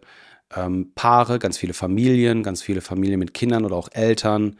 ähm, 0.55 0.91
Paare, 0.95 1.39
ganz 1.39 1.57
viele 1.57 1.73
Familien, 1.73 2.43
ganz 2.43 2.61
viele 2.61 2.81
Familien 2.81 3.19
mit 3.19 3.33
Kindern 3.33 3.65
oder 3.65 3.75
auch 3.75 3.89
Eltern 3.91 4.57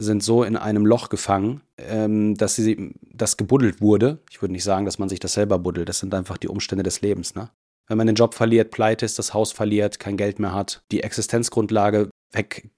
sind 0.00 0.22
so 0.22 0.44
in 0.44 0.56
einem 0.56 0.86
Loch 0.86 1.08
gefangen, 1.08 1.60
ähm, 1.76 2.36
dass 2.36 2.54
sie 2.54 2.94
das 3.12 3.36
gebuddelt 3.36 3.80
wurde. 3.80 4.18
Ich 4.30 4.40
würde 4.40 4.52
nicht 4.52 4.64
sagen, 4.64 4.84
dass 4.84 4.98
man 4.98 5.08
sich 5.08 5.18
das 5.18 5.32
selber 5.32 5.58
buddelt. 5.58 5.88
Das 5.88 5.98
sind 5.98 6.14
einfach 6.14 6.38
die 6.38 6.48
Umstände 6.48 6.84
des 6.84 7.00
Lebens. 7.00 7.34
Ne? 7.34 7.50
Wenn 7.88 7.98
man 7.98 8.06
den 8.06 8.16
Job 8.16 8.34
verliert, 8.34 8.70
pleite 8.70 9.04
ist, 9.04 9.18
das 9.18 9.34
Haus 9.34 9.50
verliert, 9.52 9.98
kein 9.98 10.16
Geld 10.16 10.38
mehr 10.38 10.54
hat, 10.54 10.82
die 10.92 11.02
Existenzgrundlage 11.02 12.10
weg, 12.32 12.70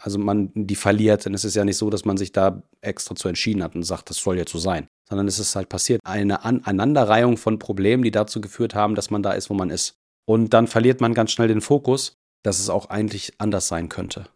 also 0.00 0.18
man 0.18 0.50
die 0.54 0.74
verliert, 0.74 1.26
dann 1.26 1.34
ist 1.34 1.44
es 1.44 1.54
ja 1.54 1.64
nicht 1.64 1.76
so, 1.76 1.90
dass 1.90 2.04
man 2.04 2.16
sich 2.16 2.32
da 2.32 2.62
extra 2.80 3.14
zu 3.14 3.28
entschieden 3.28 3.62
hat 3.62 3.74
und 3.74 3.82
sagt, 3.82 4.10
das 4.10 4.16
soll 4.16 4.38
jetzt 4.38 4.52
so 4.52 4.58
sein, 4.58 4.88
sondern 5.08 5.28
es 5.28 5.38
ist 5.38 5.54
halt 5.54 5.68
passiert. 5.68 6.00
Eine 6.04 6.44
Aneinanderreihung 6.44 7.36
von 7.36 7.58
Problemen, 7.58 8.02
die 8.02 8.10
dazu 8.10 8.40
geführt 8.40 8.74
haben, 8.74 8.94
dass 8.94 9.10
man 9.10 9.22
da 9.22 9.32
ist, 9.32 9.50
wo 9.50 9.54
man 9.54 9.70
ist. 9.70 9.94
Und 10.26 10.54
dann 10.54 10.66
verliert 10.66 11.00
man 11.00 11.14
ganz 11.14 11.32
schnell 11.32 11.48
den 11.48 11.60
Fokus, 11.60 12.14
dass 12.42 12.58
es 12.58 12.70
auch 12.70 12.88
eigentlich 12.88 13.34
anders 13.38 13.68
sein 13.68 13.88
könnte. 13.88 14.26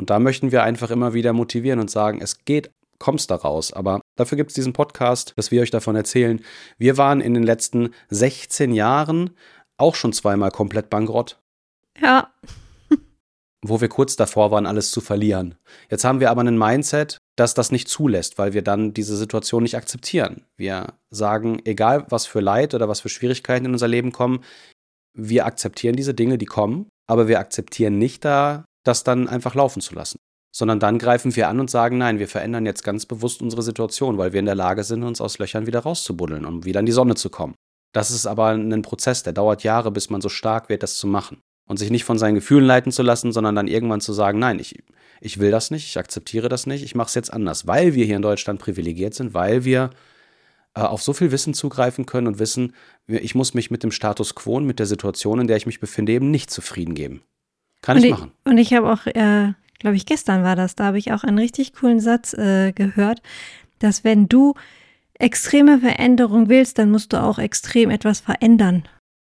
Und 0.00 0.08
da 0.08 0.18
möchten 0.18 0.50
wir 0.50 0.62
einfach 0.62 0.90
immer 0.90 1.12
wieder 1.12 1.34
motivieren 1.34 1.78
und 1.78 1.90
sagen, 1.90 2.22
es 2.22 2.46
geht, 2.46 2.70
kommst 2.98 3.30
da 3.30 3.34
raus. 3.34 3.70
Aber 3.70 4.00
dafür 4.16 4.36
gibt 4.36 4.48
es 4.50 4.54
diesen 4.54 4.72
Podcast, 4.72 5.34
dass 5.36 5.50
wir 5.50 5.60
euch 5.60 5.70
davon 5.70 5.94
erzählen. 5.94 6.40
Wir 6.78 6.96
waren 6.96 7.20
in 7.20 7.34
den 7.34 7.42
letzten 7.42 7.90
16 8.08 8.72
Jahren 8.72 9.36
auch 9.76 9.94
schon 9.94 10.14
zweimal 10.14 10.52
komplett 10.52 10.88
bankrott. 10.88 11.38
Ja. 12.00 12.32
wo 13.62 13.82
wir 13.82 13.90
kurz 13.90 14.16
davor 14.16 14.50
waren, 14.50 14.64
alles 14.64 14.90
zu 14.90 15.02
verlieren. 15.02 15.56
Jetzt 15.90 16.04
haben 16.04 16.20
wir 16.20 16.30
aber 16.30 16.44
ein 16.44 16.56
Mindset, 16.56 17.18
das 17.36 17.52
das 17.52 17.70
nicht 17.70 17.86
zulässt, 17.86 18.38
weil 18.38 18.54
wir 18.54 18.62
dann 18.62 18.94
diese 18.94 19.18
Situation 19.18 19.64
nicht 19.64 19.76
akzeptieren. 19.76 20.46
Wir 20.56 20.94
sagen, 21.10 21.60
egal 21.66 22.06
was 22.08 22.24
für 22.24 22.40
Leid 22.40 22.72
oder 22.72 22.88
was 22.88 23.02
für 23.02 23.10
Schwierigkeiten 23.10 23.66
in 23.66 23.72
unser 23.72 23.88
Leben 23.88 24.12
kommen, 24.12 24.42
wir 25.12 25.44
akzeptieren 25.44 25.96
diese 25.96 26.14
Dinge, 26.14 26.38
die 26.38 26.46
kommen, 26.46 26.88
aber 27.06 27.28
wir 27.28 27.38
akzeptieren 27.38 27.98
nicht 27.98 28.24
da, 28.24 28.64
das 28.84 29.04
dann 29.04 29.28
einfach 29.28 29.54
laufen 29.54 29.80
zu 29.80 29.94
lassen. 29.94 30.18
Sondern 30.52 30.80
dann 30.80 30.98
greifen 30.98 31.36
wir 31.36 31.48
an 31.48 31.60
und 31.60 31.70
sagen, 31.70 31.98
nein, 31.98 32.18
wir 32.18 32.26
verändern 32.26 32.66
jetzt 32.66 32.82
ganz 32.82 33.06
bewusst 33.06 33.40
unsere 33.40 33.62
Situation, 33.62 34.18
weil 34.18 34.32
wir 34.32 34.40
in 34.40 34.46
der 34.46 34.56
Lage 34.56 34.82
sind, 34.82 35.04
uns 35.04 35.20
aus 35.20 35.38
Löchern 35.38 35.66
wieder 35.66 35.80
rauszubuddeln, 35.80 36.44
um 36.44 36.64
wieder 36.64 36.80
in 36.80 36.86
die 36.86 36.92
Sonne 36.92 37.14
zu 37.14 37.30
kommen. 37.30 37.54
Das 37.92 38.10
ist 38.10 38.26
aber 38.26 38.48
ein 38.48 38.82
Prozess, 38.82 39.22
der 39.22 39.32
dauert 39.32 39.62
Jahre, 39.62 39.90
bis 39.90 40.10
man 40.10 40.20
so 40.20 40.28
stark 40.28 40.68
wird, 40.68 40.82
das 40.82 40.96
zu 40.96 41.06
machen. 41.06 41.40
Und 41.66 41.78
sich 41.78 41.90
nicht 41.90 42.04
von 42.04 42.18
seinen 42.18 42.34
Gefühlen 42.34 42.64
leiten 42.64 42.90
zu 42.90 43.02
lassen, 43.02 43.32
sondern 43.32 43.54
dann 43.54 43.68
irgendwann 43.68 44.00
zu 44.00 44.12
sagen, 44.12 44.40
nein, 44.40 44.58
ich, 44.58 44.82
ich 45.20 45.38
will 45.38 45.52
das 45.52 45.70
nicht, 45.70 45.84
ich 45.84 45.98
akzeptiere 45.98 46.48
das 46.48 46.66
nicht, 46.66 46.82
ich 46.82 46.96
mache 46.96 47.08
es 47.08 47.14
jetzt 47.14 47.32
anders, 47.32 47.68
weil 47.68 47.94
wir 47.94 48.04
hier 48.04 48.16
in 48.16 48.22
Deutschland 48.22 48.60
privilegiert 48.60 49.14
sind, 49.14 49.34
weil 49.34 49.64
wir 49.64 49.90
äh, 50.74 50.80
auf 50.80 51.02
so 51.02 51.12
viel 51.12 51.30
Wissen 51.30 51.54
zugreifen 51.54 52.06
können 52.06 52.26
und 52.26 52.38
wissen, 52.38 52.74
ich 53.06 53.34
muss 53.34 53.54
mich 53.54 53.70
mit 53.70 53.82
dem 53.82 53.92
Status 53.92 54.34
quo 54.34 54.56
und 54.56 54.66
mit 54.66 54.78
der 54.78 54.86
Situation, 54.86 55.40
in 55.40 55.46
der 55.46 55.56
ich 55.56 55.66
mich 55.66 55.80
befinde, 55.80 56.12
eben 56.12 56.30
nicht 56.30 56.50
zufrieden 56.50 56.94
geben. 56.94 57.22
Kann 57.82 57.98
ich, 57.98 58.04
ich 58.04 58.10
machen. 58.10 58.32
Und 58.44 58.58
ich 58.58 58.72
habe 58.74 58.92
auch, 58.92 59.06
äh, 59.06 59.52
glaube 59.78 59.96
ich, 59.96 60.06
gestern 60.06 60.42
war 60.42 60.56
das, 60.56 60.74
da 60.74 60.84
habe 60.84 60.98
ich 60.98 61.12
auch 61.12 61.24
einen 61.24 61.38
richtig 61.38 61.74
coolen 61.74 62.00
Satz 62.00 62.34
äh, 62.34 62.72
gehört, 62.72 63.22
dass 63.78 64.04
wenn 64.04 64.28
du 64.28 64.54
extreme 65.14 65.78
Veränderung 65.78 66.48
willst, 66.48 66.78
dann 66.78 66.90
musst 66.90 67.12
du 67.12 67.22
auch 67.22 67.38
extrem 67.38 67.90
etwas 67.90 68.20
verändern, 68.20 68.84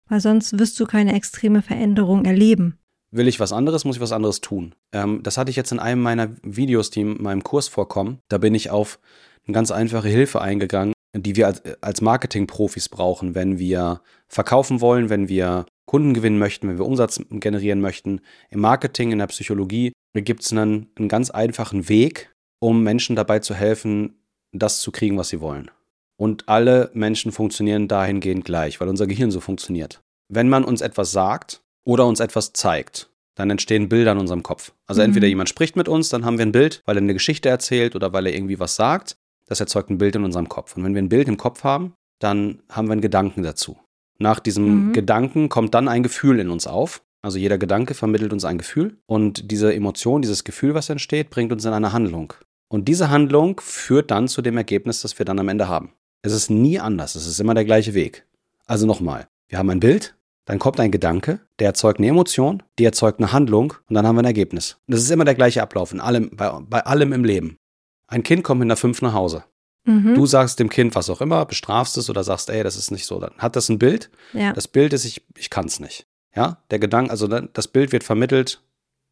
weil 0.08 0.20
sonst 0.20 0.58
wirst 0.58 0.78
du 0.78 0.86
keine 0.86 1.14
extreme 1.14 1.62
Veränderung 1.62 2.24
erleben. 2.24 2.78
Will 3.12 3.26
ich 3.26 3.40
was 3.40 3.52
anderes, 3.52 3.84
muss 3.84 3.96
ich 3.96 4.02
was 4.02 4.12
anderes 4.12 4.40
tun. 4.40 4.74
Ähm, 4.92 5.22
das 5.22 5.36
hatte 5.36 5.50
ich 5.50 5.56
jetzt 5.56 5.72
in 5.72 5.80
einem 5.80 6.00
meiner 6.00 6.30
Videos, 6.42 6.90
die 6.90 7.00
in 7.00 7.20
meinem 7.20 7.42
Kurs 7.42 7.66
vorkommen. 7.66 8.20
Da 8.28 8.38
bin 8.38 8.54
ich 8.54 8.70
auf 8.70 9.00
eine 9.46 9.54
ganz 9.54 9.72
einfache 9.72 10.08
Hilfe 10.08 10.40
eingegangen, 10.40 10.94
die 11.16 11.34
wir 11.34 11.48
als, 11.48 11.62
als 11.80 12.00
Marketing-Profis 12.00 12.88
brauchen, 12.88 13.34
wenn 13.34 13.58
wir 13.58 14.00
verkaufen 14.28 14.80
wollen, 14.80 15.10
wenn 15.10 15.28
wir 15.28 15.66
Kunden 15.90 16.14
gewinnen 16.14 16.38
möchten, 16.38 16.68
wenn 16.68 16.78
wir 16.78 16.86
Umsatz 16.86 17.20
generieren 17.30 17.80
möchten. 17.80 18.20
Im 18.48 18.60
Marketing, 18.60 19.10
in 19.10 19.18
der 19.18 19.26
Psychologie 19.26 19.92
gibt 20.14 20.44
es 20.44 20.52
einen, 20.52 20.88
einen 20.94 21.08
ganz 21.08 21.30
einfachen 21.30 21.88
Weg, 21.88 22.32
um 22.60 22.84
Menschen 22.84 23.16
dabei 23.16 23.40
zu 23.40 23.56
helfen, 23.56 24.22
das 24.52 24.82
zu 24.82 24.92
kriegen, 24.92 25.18
was 25.18 25.30
sie 25.30 25.40
wollen. 25.40 25.68
Und 26.16 26.48
alle 26.48 26.92
Menschen 26.94 27.32
funktionieren 27.32 27.88
dahingehend 27.88 28.44
gleich, 28.44 28.80
weil 28.80 28.86
unser 28.86 29.08
Gehirn 29.08 29.32
so 29.32 29.40
funktioniert. 29.40 30.00
Wenn 30.28 30.48
man 30.48 30.62
uns 30.62 30.80
etwas 30.80 31.10
sagt 31.10 31.60
oder 31.84 32.06
uns 32.06 32.20
etwas 32.20 32.52
zeigt, 32.52 33.10
dann 33.34 33.50
entstehen 33.50 33.88
Bilder 33.88 34.12
in 34.12 34.18
unserem 34.18 34.44
Kopf. 34.44 34.72
Also 34.86 35.00
mhm. 35.00 35.06
entweder 35.06 35.26
jemand 35.26 35.48
spricht 35.48 35.74
mit 35.74 35.88
uns, 35.88 36.08
dann 36.08 36.24
haben 36.24 36.38
wir 36.38 36.46
ein 36.46 36.52
Bild, 36.52 36.82
weil 36.84 36.98
er 36.98 37.02
eine 37.02 37.14
Geschichte 37.14 37.48
erzählt 37.48 37.96
oder 37.96 38.12
weil 38.12 38.26
er 38.26 38.34
irgendwie 38.34 38.60
was 38.60 38.76
sagt. 38.76 39.16
Das 39.46 39.58
erzeugt 39.58 39.90
ein 39.90 39.98
Bild 39.98 40.14
in 40.14 40.22
unserem 40.22 40.48
Kopf. 40.48 40.76
Und 40.76 40.84
wenn 40.84 40.94
wir 40.94 41.02
ein 41.02 41.08
Bild 41.08 41.26
im 41.26 41.36
Kopf 41.36 41.64
haben, 41.64 41.94
dann 42.20 42.62
haben 42.70 42.86
wir 42.86 42.92
einen 42.92 43.00
Gedanken 43.00 43.42
dazu. 43.42 43.76
Nach 44.20 44.38
diesem 44.38 44.88
mhm. 44.88 44.92
Gedanken 44.92 45.48
kommt 45.48 45.74
dann 45.74 45.88
ein 45.88 46.02
Gefühl 46.02 46.38
in 46.38 46.50
uns 46.50 46.66
auf. 46.66 47.02
Also 47.22 47.38
jeder 47.38 47.58
Gedanke 47.58 47.94
vermittelt 47.94 48.32
uns 48.32 48.44
ein 48.44 48.58
Gefühl 48.58 48.98
und 49.06 49.50
diese 49.50 49.74
Emotion, 49.74 50.22
dieses 50.22 50.44
Gefühl, 50.44 50.74
was 50.74 50.88
entsteht, 50.88 51.30
bringt 51.30 51.52
uns 51.52 51.64
in 51.64 51.72
eine 51.72 51.92
Handlung. 51.92 52.32
Und 52.68 52.86
diese 52.86 53.10
Handlung 53.10 53.60
führt 53.60 54.10
dann 54.10 54.28
zu 54.28 54.40
dem 54.40 54.56
Ergebnis, 54.56 55.02
das 55.02 55.18
wir 55.18 55.26
dann 55.26 55.38
am 55.38 55.48
Ende 55.48 55.68
haben. 55.68 55.92
Es 56.22 56.32
ist 56.32 56.50
nie 56.50 56.78
anders, 56.78 57.14
es 57.14 57.26
ist 57.26 57.40
immer 57.40 57.54
der 57.54 57.64
gleiche 57.64 57.94
Weg. 57.94 58.26
Also 58.66 58.86
nochmal, 58.86 59.28
wir 59.48 59.58
haben 59.58 59.68
ein 59.70 59.80
Bild, 59.80 60.14
dann 60.46 60.58
kommt 60.58 60.80
ein 60.80 60.90
Gedanke, 60.90 61.40
der 61.58 61.68
erzeugt 61.68 61.98
eine 61.98 62.08
Emotion, 62.08 62.62
die 62.78 62.84
erzeugt 62.84 63.20
eine 63.20 63.32
Handlung 63.32 63.74
und 63.88 63.94
dann 63.94 64.06
haben 64.06 64.16
wir 64.16 64.22
ein 64.22 64.26
Ergebnis. 64.26 64.78
Und 64.86 64.94
das 64.94 65.02
ist 65.02 65.10
immer 65.10 65.24
der 65.24 65.34
gleiche 65.34 65.62
Ablauf 65.62 65.92
in 65.92 66.00
allem, 66.00 66.30
bei, 66.34 66.50
bei 66.68 66.84
allem 66.86 67.12
im 67.12 67.24
Leben. 67.24 67.58
Ein 68.06 68.22
Kind 68.22 68.44
kommt 68.44 68.60
mit 68.60 68.66
einer 68.66 68.76
5 68.76 69.02
nach 69.02 69.14
Hause. 69.14 69.44
Mhm. 69.84 70.14
Du 70.14 70.26
sagst 70.26 70.58
dem 70.58 70.68
Kind 70.68 70.94
was 70.94 71.08
auch 71.10 71.20
immer, 71.20 71.44
bestrafst 71.46 71.96
es 71.96 72.10
oder 72.10 72.24
sagst, 72.24 72.50
ey, 72.50 72.62
das 72.62 72.76
ist 72.76 72.90
nicht 72.90 73.06
so. 73.06 73.18
Dann 73.18 73.32
hat 73.38 73.56
das 73.56 73.68
ein 73.68 73.78
Bild. 73.78 74.10
Ja. 74.32 74.52
Das 74.52 74.68
Bild 74.68 74.92
ist, 74.92 75.04
ich, 75.04 75.22
ich 75.36 75.50
kann 75.50 75.66
es 75.66 75.80
nicht. 75.80 76.06
Ja, 76.34 76.62
der 76.70 76.78
Gedanke, 76.78 77.10
also 77.10 77.26
das 77.26 77.68
Bild 77.68 77.92
wird 77.92 78.04
vermittelt, 78.04 78.62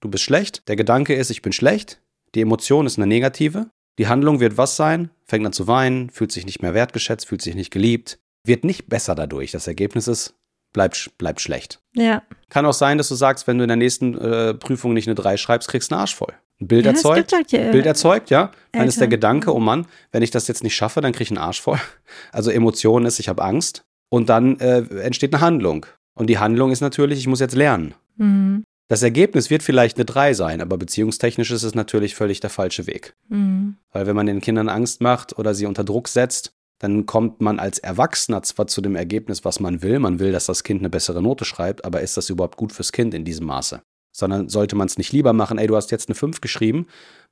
du 0.01 0.09
bist 0.09 0.25
schlecht. 0.25 0.69
Der 0.69 0.77
Gedanke 0.77 1.15
ist, 1.15 1.31
ich 1.31 1.43
bin 1.43 1.53
schlecht. 1.53 2.01
Die 2.35 2.43
Emotion 2.43 2.87
ist 2.87 2.99
eine 2.99 3.07
negative. 3.07 3.71
Die 3.99 4.07
Handlung 4.07 4.39
wird 4.39 4.57
was 4.57 4.77
sein? 4.77 5.11
Fängt 5.25 5.45
an 5.45 5.53
zu 5.53 5.67
weinen, 5.67 6.11
fühlt 6.11 6.31
sich 6.31 6.47
nicht 6.47 6.63
mehr 6.63 6.75
wertgeschätzt, 6.75 7.27
fühlt 7.27 7.43
sich 7.43 7.55
nicht 7.55 7.73
geliebt. 7.73 8.19
Wird 8.45 8.63
nicht 8.65 8.89
besser 8.89 9.15
dadurch. 9.15 9.51
Das 9.51 9.67
Ergebnis 9.67 10.07
ist, 10.07 10.35
bleibt, 10.73 11.11
bleibt 11.19 11.41
schlecht. 11.41 11.81
Ja. 11.95 12.23
Kann 12.49 12.67
auch 12.67 12.73
sein, 12.73 12.99
dass 12.99 13.09
du 13.09 13.17
sagst, 13.17 13.47
wenn 13.47 13.59
du 13.59 13.65
in 13.65 13.69
der 13.69 13.77
nächsten 13.77 14.17
äh, 14.17 14.55
Prüfung 14.55 14.95
nicht 14.95 15.09
eine 15.09 15.17
3 15.17 15.37
schreibst, 15.37 15.69
kriegst 15.69 15.91
du 15.91 15.97
einen 15.97 16.03
Arsch 16.03 16.15
voll. 16.15 16.35
Ein 16.61 16.67
Bild 16.67 16.85
ja, 16.85 16.93
erzeugt, 16.93 17.33
hier, 17.51 17.71
Bild 17.71 17.87
erzeugt, 17.87 18.31
ja. 18.31 18.47
Dann 18.47 18.53
Eltern. 18.73 18.89
ist 18.89 19.01
der 19.01 19.09
Gedanke, 19.09 19.55
oh 19.55 19.61
Mann, 19.61 19.87
wenn 20.11 20.23
ich 20.23 20.31
das 20.31 20.49
jetzt 20.49 20.65
nicht 20.65 20.75
schaffe, 20.75 21.01
dann 21.01 21.13
kriege 21.13 21.25
ich 21.25 21.31
einen 21.31 21.39
Arsch 21.39 21.61
voll. 21.61 21.79
Also 22.33 22.51
Emotion 22.51 23.05
ist, 23.05 23.21
ich 23.21 23.29
habe 23.29 23.45
Angst. 23.45 23.85
Und 24.11 24.29
dann 24.29 24.59
äh, 24.61 24.79
entsteht 25.01 25.35
eine 25.35 25.43
Handlung. 25.43 25.87
Und 26.15 26.29
die 26.29 26.39
Handlung 26.39 26.73
ist 26.73 26.81
natürlich, 26.81 27.19
ich 27.19 27.27
muss 27.27 27.41
jetzt 27.41 27.55
lernen. 27.55 27.95
Mhm. 28.17 28.65
Das 28.89 29.03
Ergebnis 29.03 29.51
wird 29.51 29.63
vielleicht 29.63 29.99
eine 29.99 30.07
3 30.07 30.33
sein, 30.33 30.63
aber 30.63 30.79
beziehungstechnisch 30.79 31.51
ist 31.51 31.63
es 31.63 31.75
natürlich 31.75 32.15
völlig 32.15 32.41
der 32.41 32.51
falsche 32.51 32.87
Weg. 32.87 33.15
Mhm. 33.29 33.77
Weil 33.93 34.07
wenn 34.07 34.17
man 34.17 34.27
den 34.27 34.41
Kindern 34.41 34.71
Angst 34.71 35.03
macht 35.03 35.39
oder 35.39 35.55
sie 35.55 35.67
unter 35.67 35.85
Druck 35.85 36.09
setzt, 36.09 36.53
dann 36.79 37.07
kommt 37.07 37.41
man 37.41 37.59
als 37.59 37.79
Erwachsener 37.79 38.43
zwar 38.43 38.67
zu 38.67 38.81
dem 38.81 38.97
Ergebnis, 38.97 39.45
was 39.45 39.61
man 39.61 39.83
will. 39.83 39.99
Man 39.99 40.21
will, 40.21 40.33
dass 40.33 40.47
das 40.47 40.65
Kind 40.65 40.81
eine 40.81 40.91
bessere 40.91 41.23
Note 41.23 41.45
schreibt, 41.45 41.85
aber 41.85 42.01
ist 42.01 42.17
das 42.17 42.31
überhaupt 42.31 42.57
gut 42.57 42.73
fürs 42.73 42.93
Kind 42.93 43.15
in 43.15 43.25
diesem 43.25 43.47
Maße? 43.47 43.83
Sondern 44.19 44.49
sollte 44.49 44.75
man 44.77 44.89
es 44.89 44.99
nicht 44.99 45.13
lieber 45.13 45.33
machen, 45.33 45.59
ey, 45.59 45.67
du 45.67 45.77
hast 45.77 45.91
jetzt 45.91 46.09
eine 46.09 46.15
5 46.15 46.41
geschrieben, 46.41 46.87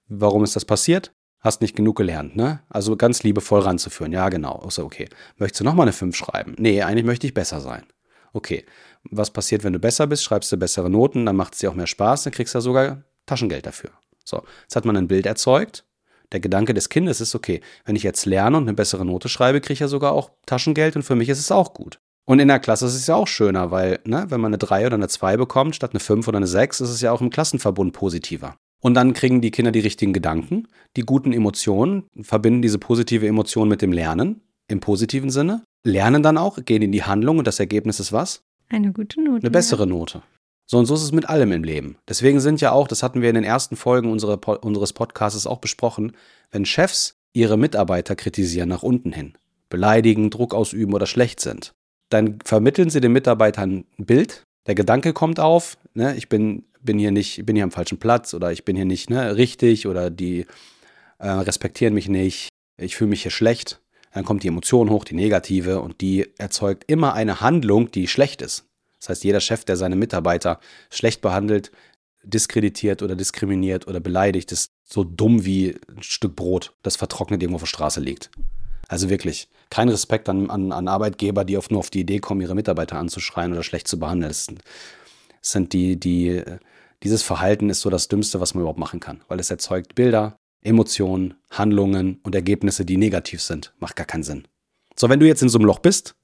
warum 0.08 0.44
ist 0.44 0.54
das 0.54 0.64
passiert? 0.64 1.12
Hast 1.40 1.60
nicht 1.60 1.76
genug 1.76 1.96
gelernt, 1.96 2.36
ne? 2.36 2.60
Also 2.68 2.96
ganz 2.96 3.22
liebevoll 3.22 3.60
ranzuführen. 3.60 4.12
Ja, 4.12 4.28
genau. 4.28 4.60
Also, 4.64 4.84
okay. 4.84 5.08
Möchtest 5.36 5.60
du 5.60 5.64
nochmal 5.64 5.84
eine 5.84 5.92
5 5.92 6.14
schreiben? 6.14 6.54
Nee, 6.58 6.82
eigentlich 6.82 7.04
möchte 7.04 7.26
ich 7.26 7.34
besser 7.34 7.60
sein. 7.60 7.84
Okay. 8.32 8.64
Was 9.10 9.30
passiert, 9.30 9.64
wenn 9.64 9.72
du 9.72 9.78
besser 9.78 10.06
bist? 10.06 10.24
Schreibst 10.24 10.50
du 10.52 10.56
bessere 10.56 10.90
Noten, 10.90 11.26
dann 11.26 11.36
macht 11.36 11.54
es 11.54 11.60
dir 11.60 11.70
auch 11.70 11.74
mehr 11.74 11.86
Spaß, 11.86 12.24
dann 12.24 12.32
kriegst 12.32 12.54
du 12.54 12.58
ja 12.58 12.62
sogar 12.62 13.02
Taschengeld 13.26 13.66
dafür. 13.66 13.90
So, 14.24 14.42
jetzt 14.62 14.76
hat 14.76 14.84
man 14.84 14.96
ein 14.96 15.08
Bild 15.08 15.26
erzeugt 15.26 15.84
der 16.32 16.40
Gedanke 16.40 16.74
des 16.74 16.88
Kindes 16.88 17.20
ist, 17.20 17.34
okay, 17.34 17.60
wenn 17.84 17.96
ich 17.96 18.02
jetzt 18.02 18.26
lerne 18.26 18.56
und 18.56 18.64
eine 18.64 18.74
bessere 18.74 19.04
Note 19.04 19.28
schreibe, 19.28 19.60
kriege 19.60 19.74
ich 19.74 19.80
ja 19.80 19.88
sogar 19.88 20.12
auch 20.12 20.30
Taschengeld 20.46 20.96
und 20.96 21.02
für 21.02 21.14
mich 21.14 21.28
ist 21.28 21.38
es 21.38 21.52
auch 21.52 21.74
gut. 21.74 22.00
Und 22.28 22.40
in 22.40 22.48
der 22.48 22.58
Klasse 22.58 22.86
ist 22.86 22.94
es 22.94 23.06
ja 23.06 23.14
auch 23.14 23.28
schöner, 23.28 23.70
weil, 23.70 24.00
ne, 24.04 24.26
wenn 24.28 24.40
man 24.40 24.50
eine 24.50 24.58
3 24.58 24.86
oder 24.86 24.96
eine 24.96 25.08
2 25.08 25.36
bekommt, 25.36 25.76
statt 25.76 25.92
eine 25.92 26.00
5 26.00 26.26
oder 26.26 26.38
eine 26.38 26.48
6, 26.48 26.80
ist 26.80 26.90
es 26.90 27.00
ja 27.00 27.12
auch 27.12 27.20
im 27.20 27.30
Klassenverbund 27.30 27.92
positiver. 27.92 28.56
Und 28.80 28.94
dann 28.94 29.14
kriegen 29.14 29.40
die 29.40 29.52
Kinder 29.52 29.72
die 29.72 29.80
richtigen 29.80 30.12
Gedanken, 30.12 30.68
die 30.96 31.02
guten 31.02 31.32
Emotionen, 31.32 32.04
verbinden 32.20 32.62
diese 32.62 32.78
positive 32.78 33.26
Emotion 33.26 33.68
mit 33.68 33.80
dem 33.80 33.92
Lernen 33.92 34.42
im 34.68 34.80
positiven 34.80 35.30
Sinne, 35.30 35.62
lernen 35.84 36.22
dann 36.22 36.36
auch, 36.36 36.58
gehen 36.64 36.82
in 36.82 36.92
die 36.92 37.04
Handlung 37.04 37.38
und 37.38 37.46
das 37.46 37.60
Ergebnis 37.60 38.00
ist 38.00 38.12
was? 38.12 38.42
Eine 38.68 38.92
gute 38.92 39.22
Note. 39.22 39.42
Eine 39.42 39.50
bessere. 39.50 39.86
Note. 39.86 40.22
So 40.66 40.78
und 40.78 40.86
so 40.86 40.94
ist 40.94 41.02
es 41.02 41.12
mit 41.12 41.28
allem 41.28 41.52
im 41.52 41.62
Leben. 41.62 41.96
Deswegen 42.08 42.40
sind 42.40 42.60
ja 42.60 42.72
auch, 42.72 42.88
das 42.88 43.04
hatten 43.04 43.22
wir 43.22 43.28
in 43.28 43.36
den 43.36 43.44
ersten 43.44 43.76
Folgen 43.76 44.10
unserer, 44.10 44.64
unseres 44.64 44.92
Podcasts 44.92 45.46
auch 45.46 45.58
besprochen, 45.58 46.12
wenn 46.50 46.66
Chefs 46.66 47.14
ihre 47.32 47.56
Mitarbeiter 47.56 48.16
kritisieren 48.16 48.68
nach 48.68 48.82
unten 48.82 49.12
hin, 49.12 49.34
beleidigen, 49.68 50.30
Druck 50.30 50.54
ausüben 50.54 50.92
oder 50.92 51.06
schlecht 51.06 51.38
sind, 51.38 51.72
dann 52.08 52.38
vermitteln 52.44 52.90
sie 52.90 53.00
den 53.00 53.12
Mitarbeitern 53.12 53.84
ein 53.98 54.06
Bild, 54.06 54.42
der 54.66 54.74
Gedanke 54.74 55.12
kommt 55.12 55.40
auf, 55.40 55.78
ne, 55.94 56.16
ich 56.16 56.28
bin, 56.28 56.64
bin 56.80 56.98
hier 56.98 57.12
nicht, 57.12 57.46
bin 57.46 57.56
hier 57.56 57.64
am 57.64 57.70
falschen 57.70 57.98
Platz 57.98 58.34
oder 58.34 58.52
ich 58.52 58.64
bin 58.64 58.76
hier 58.76 58.84
nicht 58.84 59.10
ne, 59.10 59.36
richtig 59.36 59.86
oder 59.86 60.10
die 60.10 60.46
äh, 61.18 61.28
respektieren 61.28 61.94
mich 61.94 62.08
nicht, 62.08 62.48
ich 62.76 62.96
fühle 62.96 63.10
mich 63.10 63.22
hier 63.22 63.30
schlecht. 63.30 63.80
Dann 64.12 64.24
kommt 64.24 64.42
die 64.42 64.48
Emotion 64.48 64.88
hoch, 64.88 65.04
die 65.04 65.14
negative, 65.14 65.82
und 65.82 66.00
die 66.00 66.26
erzeugt 66.38 66.84
immer 66.86 67.12
eine 67.12 67.42
Handlung, 67.42 67.90
die 67.90 68.08
schlecht 68.08 68.40
ist. 68.40 68.64
Das 68.98 69.10
heißt, 69.10 69.24
jeder 69.24 69.40
Chef, 69.40 69.64
der 69.64 69.76
seine 69.76 69.94
Mitarbeiter 69.94 70.58
schlecht 70.90 71.20
behandelt, 71.20 71.70
diskreditiert 72.22 73.02
oder 73.02 73.14
diskriminiert 73.14 73.86
oder 73.86 74.00
beleidigt, 74.00 74.52
ist 74.52 74.70
so 74.84 75.04
dumm 75.04 75.44
wie 75.44 75.76
ein 75.94 76.02
Stück 76.02 76.34
Brot, 76.34 76.74
das 76.82 76.96
vertrocknet 76.96 77.42
irgendwo 77.42 77.56
auf 77.56 77.62
der 77.62 77.66
Straße 77.66 78.00
liegt. 78.00 78.30
Also 78.88 79.10
wirklich, 79.10 79.48
kein 79.70 79.88
Respekt 79.88 80.28
an, 80.28 80.48
an, 80.50 80.70
an 80.72 80.88
Arbeitgeber, 80.88 81.44
die 81.44 81.56
oft 81.56 81.70
nur 81.70 81.80
auf 81.80 81.90
die 81.90 82.00
Idee 82.00 82.20
kommen, 82.20 82.40
ihre 82.40 82.54
Mitarbeiter 82.54 82.98
anzuschreien 82.98 83.52
oder 83.52 83.62
schlecht 83.62 83.88
zu 83.88 83.98
behandeln. 83.98 84.30
Das 84.30 84.46
sind, 85.42 85.72
die, 85.72 85.98
die, 85.98 86.42
dieses 87.02 87.22
Verhalten 87.22 87.68
ist 87.70 87.80
so 87.80 87.90
das 87.90 88.08
Dümmste, 88.08 88.40
was 88.40 88.54
man 88.54 88.62
überhaupt 88.62 88.78
machen 88.78 89.00
kann, 89.00 89.22
weil 89.28 89.40
es 89.40 89.50
erzeugt 89.50 89.94
Bilder, 89.94 90.36
Emotionen, 90.62 91.34
Handlungen 91.50 92.20
und 92.22 92.34
Ergebnisse, 92.34 92.84
die 92.84 92.96
negativ 92.96 93.42
sind. 93.42 93.72
Macht 93.78 93.96
gar 93.96 94.06
keinen 94.06 94.22
Sinn. 94.24 94.46
So, 94.96 95.08
wenn 95.08 95.20
du 95.20 95.26
jetzt 95.26 95.42
in 95.42 95.48
so 95.48 95.58
einem 95.58 95.66
Loch 95.66 95.78
bist, 95.80 96.14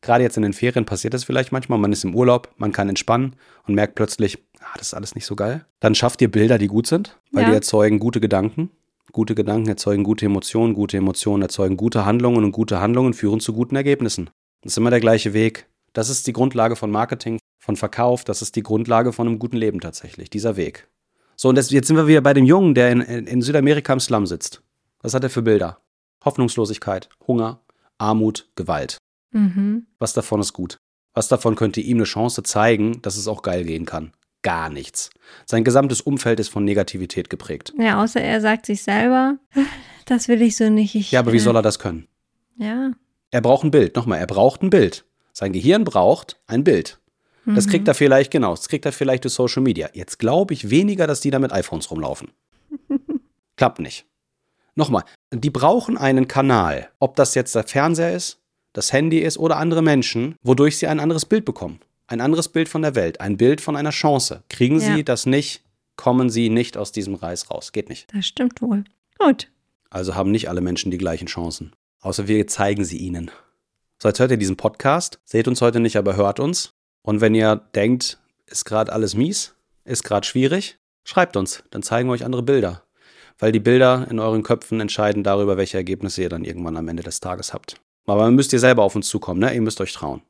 gerade 0.00 0.24
jetzt 0.24 0.36
in 0.36 0.42
den 0.42 0.52
Ferien 0.52 0.84
passiert 0.84 1.14
das 1.14 1.24
vielleicht 1.24 1.52
manchmal, 1.52 1.78
man 1.78 1.92
ist 1.92 2.04
im 2.04 2.14
Urlaub, 2.14 2.52
man 2.56 2.72
kann 2.72 2.88
entspannen 2.88 3.36
und 3.66 3.74
merkt 3.74 3.94
plötzlich, 3.94 4.38
ah, 4.60 4.74
das 4.78 4.88
ist 4.88 4.94
alles 4.94 5.14
nicht 5.14 5.26
so 5.26 5.36
geil. 5.36 5.64
Dann 5.80 5.94
schafft 5.94 6.20
ihr 6.22 6.30
Bilder, 6.30 6.58
die 6.58 6.66
gut 6.68 6.86
sind, 6.86 7.18
weil 7.30 7.44
Ja. 7.44 7.50
die 7.50 7.54
erzeugen 7.56 7.98
gute 7.98 8.20
Gedanken. 8.20 8.70
Gute 9.12 9.34
Gedanken 9.34 9.68
erzeugen 9.68 10.04
gute 10.04 10.24
Emotionen, 10.24 10.72
gute 10.72 10.96
Emotionen 10.96 11.42
erzeugen 11.42 11.76
gute 11.76 12.06
Handlungen 12.06 12.44
und 12.44 12.52
gute 12.52 12.80
Handlungen 12.80 13.12
führen 13.12 13.40
zu 13.40 13.52
guten 13.52 13.76
Ergebnissen. 13.76 14.30
Das 14.62 14.72
ist 14.72 14.78
immer 14.78 14.90
der 14.90 15.00
gleiche 15.00 15.34
Weg. 15.34 15.68
Das 15.92 16.08
ist 16.08 16.26
die 16.26 16.32
Grundlage 16.32 16.76
von 16.76 16.90
Marketing, 16.90 17.38
von 17.58 17.76
Verkauf, 17.76 18.24
das 18.24 18.40
ist 18.40 18.56
die 18.56 18.62
Grundlage 18.62 19.12
von 19.12 19.28
einem 19.28 19.38
guten 19.38 19.58
Leben 19.58 19.80
tatsächlich, 19.80 20.30
dieser 20.30 20.56
Weg. 20.56 20.88
So, 21.36 21.50
und 21.50 21.56
das, 21.56 21.70
jetzt 21.70 21.88
sind 21.88 21.96
wir 21.96 22.06
wieder 22.06 22.22
bei 22.22 22.32
dem 22.32 22.46
Jungen, 22.46 22.74
der 22.74 22.90
in, 22.90 23.00
in, 23.02 23.42
Südamerika 23.42 23.92
im 23.92 24.00
Slum 24.00 24.26
sitzt. 24.26 24.62
Was 25.02 25.12
hat 25.12 25.24
er 25.24 25.30
für 25.30 25.42
Bilder? 25.42 25.78
Hoffnungslosigkeit, 26.24 27.10
Hunger, 27.26 27.60
Armut, 27.98 28.48
Gewalt. 28.54 28.96
Mhm. 29.32 29.86
Was 29.98 30.14
davon 30.14 30.40
ist 30.40 30.54
gut? 30.54 30.78
Was 31.12 31.28
davon 31.28 31.54
könnte 31.54 31.82
ihm 31.82 31.98
eine 31.98 32.04
Chance 32.04 32.42
zeigen, 32.44 33.02
dass 33.02 33.16
es 33.16 33.28
auch 33.28 33.42
geil 33.42 33.64
gehen 33.64 33.84
kann? 33.84 34.12
Gar 34.42 34.70
nichts. 34.70 35.10
Sein 35.46 35.64
gesamtes 35.64 36.00
Umfeld 36.00 36.40
ist 36.40 36.48
von 36.48 36.64
Negativität 36.64 37.30
geprägt. 37.30 37.72
Ja, 37.78 38.02
außer 38.02 38.20
er 38.20 38.40
sagt 38.40 38.66
sich 38.66 38.82
selber, 38.82 39.38
das 40.06 40.28
will 40.28 40.42
ich 40.42 40.56
so 40.56 40.68
nicht. 40.68 40.94
Ich, 40.94 41.12
Ja, 41.12 41.20
aber 41.20 41.32
wie 41.32 41.36
äh, 41.36 41.40
soll 41.40 41.56
er 41.56 41.62
das 41.62 41.78
können? 41.78 42.08
Ja. 42.56 42.90
Er 43.30 43.40
braucht 43.40 43.64
ein 43.64 43.70
Bild. 43.70 43.96
Nochmal, 43.96 44.18
er 44.18 44.26
braucht 44.26 44.62
ein 44.62 44.70
Bild. 44.70 45.04
Sein 45.32 45.52
Gehirn 45.52 45.84
braucht 45.84 46.38
ein 46.46 46.64
Bild. 46.64 46.98
Das 47.46 47.66
Mhm. 47.66 47.70
kriegt 47.70 47.88
er 47.88 47.94
vielleicht, 47.94 48.30
genau, 48.30 48.50
das 48.50 48.68
kriegt 48.68 48.84
er 48.84 48.92
vielleicht 48.92 49.24
durch 49.24 49.34
Social 49.34 49.62
Media. 49.62 49.88
Jetzt 49.94 50.18
glaube 50.18 50.54
ich 50.54 50.70
weniger, 50.70 51.06
dass 51.08 51.20
die 51.20 51.30
da 51.30 51.38
mit 51.40 51.52
iPhones 51.52 51.90
rumlaufen. 51.90 52.30
Klappt 53.56 53.80
nicht. 53.80 54.06
Nochmal, 54.74 55.04
die 55.32 55.50
brauchen 55.50 55.98
einen 55.98 56.28
Kanal. 56.28 56.88
Ob 56.98 57.16
das 57.16 57.34
jetzt 57.34 57.54
der 57.54 57.64
Fernseher 57.64 58.14
ist, 58.14 58.38
das 58.72 58.92
Handy 58.92 59.18
ist 59.18 59.38
oder 59.38 59.56
andere 59.58 59.82
Menschen, 59.82 60.36
wodurch 60.42 60.78
sie 60.78 60.86
ein 60.86 61.00
anderes 61.00 61.26
Bild 61.26 61.44
bekommen. 61.44 61.80
Ein 62.06 62.20
anderes 62.20 62.48
Bild 62.48 62.68
von 62.68 62.82
der 62.82 62.94
Welt, 62.94 63.20
ein 63.20 63.36
Bild 63.36 63.60
von 63.60 63.76
einer 63.76 63.90
Chance. 63.90 64.42
Kriegen 64.48 64.80
sie 64.80 64.96
Ja. 64.98 65.02
das 65.02 65.26
nicht, 65.26 65.62
kommen 65.96 66.30
sie 66.30 66.50
nicht 66.50 66.76
aus 66.76 66.92
diesem 66.92 67.14
Reis 67.14 67.50
raus. 67.50 67.72
Geht 67.72 67.88
nicht. 67.88 68.12
Das 68.14 68.26
stimmt 68.26 68.60
wohl. 68.60 68.84
Gut. 69.18 69.48
Also 69.90 70.14
haben 70.14 70.30
nicht 70.30 70.48
alle 70.48 70.60
Menschen 70.60 70.90
die 70.90 70.98
gleichen 70.98 71.26
Chancen. 71.26 71.72
Außer 72.00 72.26
wir 72.28 72.46
zeigen 72.46 72.84
sie 72.84 72.96
ihnen. 72.98 73.30
So, 74.02 74.08
jetzt 74.08 74.18
hört 74.18 74.30
ihr 74.32 74.36
diesen 74.36 74.56
Podcast. 74.56 75.20
Seht 75.24 75.46
uns 75.46 75.60
heute 75.60 75.80
nicht, 75.80 75.96
aber 75.96 76.16
hört 76.16 76.40
uns. 76.40 76.72
Und 77.02 77.20
wenn 77.20 77.34
ihr 77.34 77.56
denkt, 77.74 78.18
ist 78.46 78.64
gerade 78.64 78.92
alles 78.92 79.14
mies, 79.14 79.54
ist 79.84 80.02
gerade 80.02 80.26
schwierig, 80.26 80.78
schreibt 81.04 81.36
uns. 81.36 81.62
Dann 81.70 81.82
zeigen 81.82 82.08
wir 82.08 82.14
euch 82.14 82.24
andere 82.24 82.42
Bilder. 82.42 82.82
Weil 83.38 83.52
die 83.52 83.60
Bilder 83.60 84.06
in 84.10 84.18
euren 84.18 84.42
Köpfen 84.42 84.80
entscheiden 84.80 85.22
darüber, 85.22 85.56
welche 85.56 85.76
Ergebnisse 85.76 86.22
ihr 86.22 86.28
dann 86.28 86.44
irgendwann 86.44 86.76
am 86.76 86.88
Ende 86.88 87.02
des 87.02 87.20
Tages 87.20 87.52
habt. 87.54 87.80
Aber 88.06 88.22
dann 88.24 88.34
müsst 88.34 88.52
ihr 88.52 88.58
selber 88.60 88.82
auf 88.82 88.96
uns 88.96 89.08
zukommen, 89.08 89.40
ne? 89.40 89.54
Ihr 89.54 89.62
müsst 89.62 89.80
euch 89.80 89.92
trauen. 89.92 90.22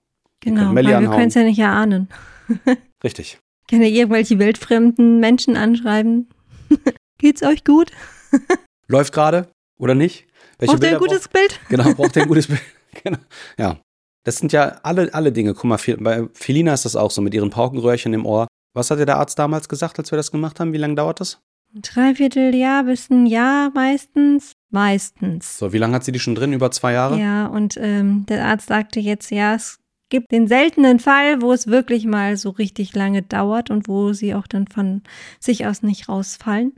Genau. 0.43 0.75
Weil 0.75 0.87
wir 0.87 1.09
können 1.09 1.29
es 1.29 1.35
ja 1.35 1.45
nicht 1.45 1.59
erahnen. 1.59 2.09
Richtig. 3.05 3.39
Können 3.71 3.83
ja 3.83 3.89
irgendwelche 3.89 4.39
wildfremden 4.39 5.21
Menschen 5.21 5.57
anschreiben. 5.57 6.29
Geht's 7.19 7.43
euch 7.43 7.65
gut? 7.65 7.91
Läuft 8.89 9.15
gerade 9.15 9.49
oder 9.79 9.95
nicht? 9.95 10.27
Welche 10.59 10.75
Braucht 10.75 10.85
ihr 10.85 10.91
ein 10.91 10.99
gutes 10.99 11.29
Bild? 11.29 11.61
Genau, 11.69 11.95
braucht 11.95 12.17
ihr 12.17 12.23
ein 12.23 12.29
gutes 12.29 12.49
Bild. 12.49 12.61
Genau. 13.03 13.19
Ja. 13.57 13.79
Das 14.25 14.37
sind 14.37 14.53
ja 14.53 14.81
alle, 14.83 15.13
alle 15.15 15.33
Dinge. 15.33 15.55
Guck 15.55 15.65
mal, 15.65 15.79
bei 15.99 16.29
Felina 16.35 16.75
ist 16.75 16.85
das 16.85 16.95
auch 16.95 17.11
so 17.11 17.23
mit 17.23 17.35
ihren 17.35 17.51
Paukenröhrchen 17.51 18.13
im 18.13 18.27
Ohr. 18.27 18.47
Was 18.75 18.91
hat 18.91 18.99
dir 18.99 19.07
der 19.07 19.19
Arzt 19.19 19.39
damals 19.39 19.69
gesagt, 19.69 19.99
als 19.99 20.13
wir 20.13 20.17
das 20.17 20.31
gemacht 20.31 20.61
haben? 20.61 20.73
Wie 20.73 20.79
lange 20.79 20.95
dauert 20.95 21.21
das? 21.21 21.41
Ein 21.75 21.83
Dreivierteljahr 21.83 22.85
bis 22.85 23.11
ein 23.11 23.27
Jahr 23.27 23.71
meistens. 23.75 24.53
Meistens. 24.71 25.59
So, 25.59 25.73
wie 25.73 25.79
lange 25.79 25.95
hat 25.95 26.05
sie 26.05 26.13
die 26.13 26.21
schon 26.21 26.35
drin? 26.35 26.53
Über 26.53 26.71
zwei 26.71 26.93
Jahre? 26.93 27.19
Ja, 27.19 27.47
und 27.47 27.77
ähm, 27.79 28.27
der 28.27 28.45
Arzt 28.47 28.69
sagte 28.69 29.01
jetzt, 29.01 29.31
ja, 29.31 29.55
es 29.55 29.79
gibt 30.13 30.31
den 30.31 30.47
seltenen 30.47 30.99
Fall, 31.01 31.41
wo 31.41 31.53
es 31.55 31.67
wirklich 31.69 32.05
mal 32.05 32.37
so 32.37 32.51
richtig 32.51 32.95
lange 32.95 33.23
dauert 33.23 33.71
und 33.71 33.89
wo 33.89 34.13
sie 34.13 34.35
auch 34.35 34.47
dann 34.47 34.69
von 34.69 35.01
sich 35.41 35.67
aus 35.67 35.83
nicht 35.83 36.09
rausfallen. 36.09 36.73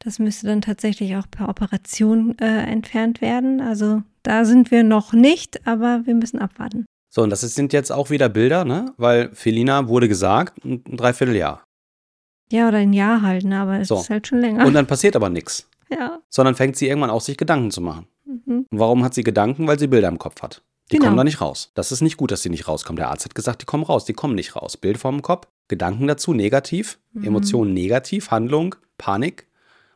Das 0.00 0.18
müsste 0.18 0.46
dann 0.48 0.60
tatsächlich 0.60 1.16
auch 1.16 1.24
per 1.30 1.48
Operation 1.48 2.38
äh, 2.38 2.62
entfernt 2.64 3.22
werden. 3.22 3.62
Also 3.62 4.02
da 4.22 4.44
sind 4.44 4.70
wir 4.70 4.84
noch 4.84 5.14
nicht, 5.14 5.66
aber 5.66 6.02
wir 6.04 6.14
müssen 6.14 6.38
abwarten. 6.40 6.84
So, 7.10 7.22
und 7.22 7.30
das 7.30 7.40
sind 7.40 7.72
jetzt 7.72 7.90
auch 7.90 8.10
wieder 8.10 8.28
Bilder, 8.28 8.64
ne? 8.66 8.92
Weil 8.98 9.30
Felina 9.34 9.88
wurde 9.88 10.06
gesagt, 10.08 10.62
ein 10.64 10.82
ein 10.86 10.96
Dreivierteljahr. 10.98 11.64
Ja, 12.52 12.68
oder 12.68 12.78
ein 12.78 12.92
Jahr 12.92 13.22
halt, 13.22 13.44
ne? 13.44 13.58
aber 13.60 13.80
es 13.80 13.88
So. 13.88 13.96
ist 13.96 14.10
halt 14.10 14.26
schon 14.26 14.40
länger. 14.40 14.66
Und 14.66 14.74
dann 14.74 14.86
passiert 14.86 15.16
aber 15.16 15.30
nichts. 15.30 15.68
ja. 15.90 16.18
Sondern 16.28 16.54
fängt 16.54 16.76
sie 16.76 16.86
irgendwann 16.88 17.10
auch 17.10 17.22
sich 17.22 17.38
Gedanken 17.38 17.70
zu 17.70 17.80
machen. 17.80 18.06
Mhm. 18.26 18.66
Und 18.70 18.78
warum 18.78 19.02
hat 19.04 19.14
sie 19.14 19.24
Gedanken? 19.24 19.66
Weil 19.66 19.78
sie 19.78 19.86
Bilder 19.86 20.08
im 20.08 20.18
Kopf 20.18 20.42
hat. 20.42 20.62
Die 20.92 20.96
Genau. 20.96 21.06
kommen 21.06 21.16
da 21.16 21.24
nicht 21.24 21.40
raus. 21.40 21.70
Das 21.74 21.92
ist 21.92 22.02
nicht 22.02 22.16
gut, 22.18 22.30
dass 22.30 22.42
sie 22.42 22.50
nicht 22.50 22.68
rauskommen. 22.68 22.96
Der 22.96 23.08
Arzt 23.08 23.24
hat 23.24 23.34
gesagt, 23.34 23.62
die 23.62 23.66
kommen 23.66 23.84
raus. 23.84 24.04
Die 24.04 24.12
kommen 24.12 24.34
nicht 24.34 24.54
raus. 24.56 24.76
Bild 24.76 24.98
vorm 24.98 25.22
Kopf, 25.22 25.48
Gedanken 25.68 26.06
dazu, 26.06 26.34
negativ, 26.34 26.98
Mhm. 27.12 27.24
Emotionen 27.24 27.72
negativ, 27.72 28.30
Handlung, 28.30 28.74
Panik. 28.98 29.46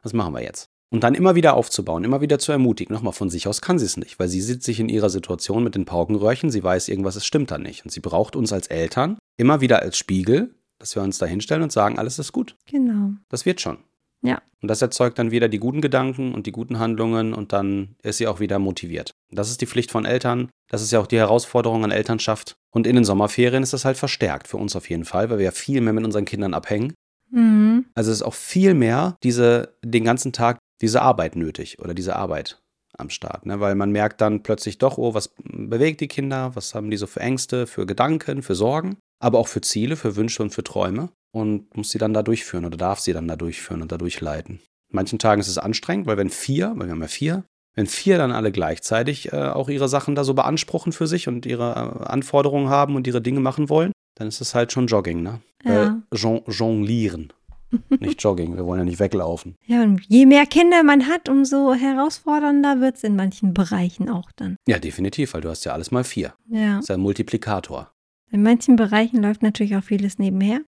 Was 0.03 0.12
machen 0.12 0.33
wir 0.33 0.42
jetzt? 0.42 0.68
Und 0.90 1.05
dann 1.05 1.14
immer 1.14 1.35
wieder 1.35 1.55
aufzubauen, 1.55 2.05
immer 2.05 2.22
wieder 2.22 2.38
zu 2.38 2.51
ermutigen. 2.53 2.94
Nochmal, 2.94 3.12
von 3.12 3.29
sich 3.29 3.46
aus 3.46 3.61
kann 3.61 3.79
sie 3.79 3.85
es 3.85 3.98
nicht, 3.98 4.18
weil 4.18 4.29
sie 4.29 4.40
sitzt 4.40 4.64
sich 4.64 4.81
in 4.81 4.88
ihrer 4.88 5.11
Situation 5.11 5.62
mit 5.62 5.74
den 5.74 5.85
Paukenröhrchen. 5.85 6.51
Sie 6.51 6.64
weiß, 6.64 6.88
irgendwas 6.88 7.16
es 7.16 7.27
stimmt 7.27 7.51
da 7.51 7.59
nicht. 7.59 7.85
Und 7.85 7.90
sie 7.90 8.01
braucht 8.01 8.35
uns 8.37 8.53
als 8.55 8.68
Eltern 8.68 9.18
immer 9.37 9.61
wieder 9.61 9.83
als 9.83 9.98
Spiegel, 9.98 10.55
dass 10.79 10.94
wir 10.94 11.03
uns 11.03 11.18
da 11.18 11.27
hinstellen 11.27 11.62
und 11.62 11.72
sagen, 11.72 11.98
alles 11.98 12.18
ist 12.18 12.33
gut. 12.33 12.57
Genau. 12.66 13.11
Das 13.29 13.44
wird 13.44 13.61
schon. 13.61 13.79
Ja. 14.22 14.42
Und 14.61 14.68
das 14.68 14.83
erzeugt 14.83 15.18
dann 15.18 15.31
wieder 15.31 15.48
die 15.48 15.61
guten 15.61 15.81
Gedanken 15.81 16.35
und 16.35 16.46
die 16.46 16.52
guten 16.52 16.78
Handlungen 16.78 17.33
und 17.33 17.52
dann 17.52 17.94
ist 18.02 18.18
sie 18.18 18.26
auch 18.26 18.40
wieder 18.40 18.59
motiviert. 18.59 19.12
Das 19.31 19.50
ist 19.50 19.61
die 19.61 19.66
Pflicht 19.66 19.90
von 19.90 20.04
Eltern. 20.04 20.50
Das 20.68 20.83
ist 20.83 20.90
ja 20.90 20.98
auch 20.98 21.07
die 21.07 21.18
Herausforderung 21.18 21.85
an 21.85 21.92
Elternschaft. 21.92 22.57
Und 22.70 22.87
in 22.87 22.96
den 22.96 23.04
Sommerferien 23.04 23.62
ist 23.62 23.72
das 23.72 23.85
halt 23.85 23.96
verstärkt 23.96 24.48
für 24.48 24.57
uns 24.57 24.74
auf 24.74 24.90
jeden 24.90 25.04
Fall, 25.04 25.31
weil 25.31 25.38
wir 25.38 25.44
ja 25.44 25.50
viel 25.52 25.81
mehr 25.81 25.92
mit 25.92 26.04
unseren 26.04 26.24
Kindern 26.24 26.54
abhängen. 26.54 26.94
Mhm. 27.31 27.87
Also 27.94 28.11
es 28.11 28.18
ist 28.18 28.26
auch 28.26 28.35
viel 28.35 28.74
mehr 28.74 29.16
diese, 29.22 29.76
den 29.85 30.04
ganzen 30.04 30.33
Tag 30.33 30.59
diese 30.81 31.02
Arbeit 31.02 31.37
nötig 31.37 31.78
oder 31.78 31.94
diese 31.94 32.16
Arbeit 32.16 32.61
am 32.96 33.11
Start, 33.11 33.46
ne? 33.46 33.61
weil 33.61 33.74
man 33.74 33.92
merkt 33.92 34.20
dann 34.20 34.42
plötzlich 34.42 34.78
doch, 34.78 34.98
oh, 34.98 35.14
was 35.14 35.33
bewegt 35.44 36.00
die 36.00 36.09
Kinder, 36.09 36.54
was 36.54 36.74
haben 36.74 36.90
die 36.90 36.96
so 36.96 37.07
für 37.07 37.20
Ängste, 37.20 37.66
für 37.66 37.87
Gedanken, 37.87 38.42
für 38.42 38.57
Sorgen, 38.57 38.96
aber 39.20 39.38
auch 39.38 39.46
für 39.46 39.61
Ziele, 39.61 39.96
für 39.96 40.16
Wünsche 40.16 40.42
und 40.42 40.50
für 40.50 40.64
Träume 40.64 41.11
und 41.33 41.77
muss 41.77 41.91
sie 41.91 41.99
dann 41.99 42.14
da 42.14 42.23
durchführen 42.23 42.64
oder 42.64 42.77
darf 42.77 43.01
sie 43.01 43.12
dann 43.12 43.29
da 43.29 43.37
durchführen 43.37 43.83
und 43.83 43.93
da 43.93 43.99
durchleiten. 43.99 44.61
An 44.91 44.97
manchen 44.97 45.19
Tagen 45.19 45.41
ist 45.41 45.49
es 45.49 45.59
anstrengend, 45.59 46.07
weil 46.07 46.17
wenn 46.17 46.31
vier, 46.31 46.73
weil 46.77 46.87
wir 46.87 46.93
haben 46.93 47.03
ja 47.03 47.09
vier, 47.09 47.45
wenn 47.75 47.87
vier 47.87 48.19
dann 48.19 48.33
alle 48.33 48.51
gleichzeitig 48.51 49.33
äh, 49.33 49.37
auch 49.37 49.69
ihre 49.69 49.88
Sachen 49.88 50.14
da 50.14 50.25
so 50.25 50.35
beanspruchen 50.35 50.93
für 50.93 51.07
sich 51.07 51.29
und 51.29 51.47
ihre 51.47 51.71
äh, 51.71 52.05
Anforderungen 52.07 52.69
haben 52.69 52.97
und 52.97 53.07
ihre 53.07 53.23
Dinge 53.23 53.41
machen 53.41 53.69
wollen, 53.69 53.93
dann 54.17 54.29
ist 54.29 54.41
es 54.41 54.55
halt 54.55 54.73
schon 54.73 54.88
Jogging, 54.88 55.23
ne? 55.23 55.41
Ja. 55.64 56.03
Äh, 56.11 56.17
jon 56.17 56.43
jonglieren. 56.47 57.33
nicht 58.01 58.23
Jogging, 58.23 58.57
wir 58.57 58.64
wollen 58.64 58.81
ja 58.81 58.85
nicht 58.85 58.99
weglaufen. 58.99 59.55
Ja, 59.67 59.83
und 59.83 60.01
je 60.09 60.27
mehr 60.27 60.47
Kinder 60.47 60.83
man 60.83 61.07
hat, 61.07 61.29
umso 61.29 61.75
herausfordernder 61.75 62.81
wird 62.81 62.97
es 62.97 63.05
in 63.05 63.14
manchen 63.14 63.55
Bereichen 63.55 64.09
auch 64.09 64.33
dann. 64.37 64.57
Ja, 64.67 64.79
definitiv, 64.79 65.35
weil 65.35 65.43
du 65.43 65.51
hast 65.51 65.64
ja 65.64 65.73
alles 65.73 65.91
mal 65.91 66.05
vier. 66.05 66.35
Ja. 66.49 66.77
Das 66.77 66.85
ist 66.85 66.88
ja 66.88 66.95
ein 66.95 67.01
Multiplikator. 67.01 67.93
In 68.31 68.43
manchen 68.43 68.77
Bereichen 68.77 69.23
läuft 69.23 69.43
natürlich 69.43 69.77
auch 69.77 69.85
vieles 69.85 70.19
nebenher, 70.19 70.61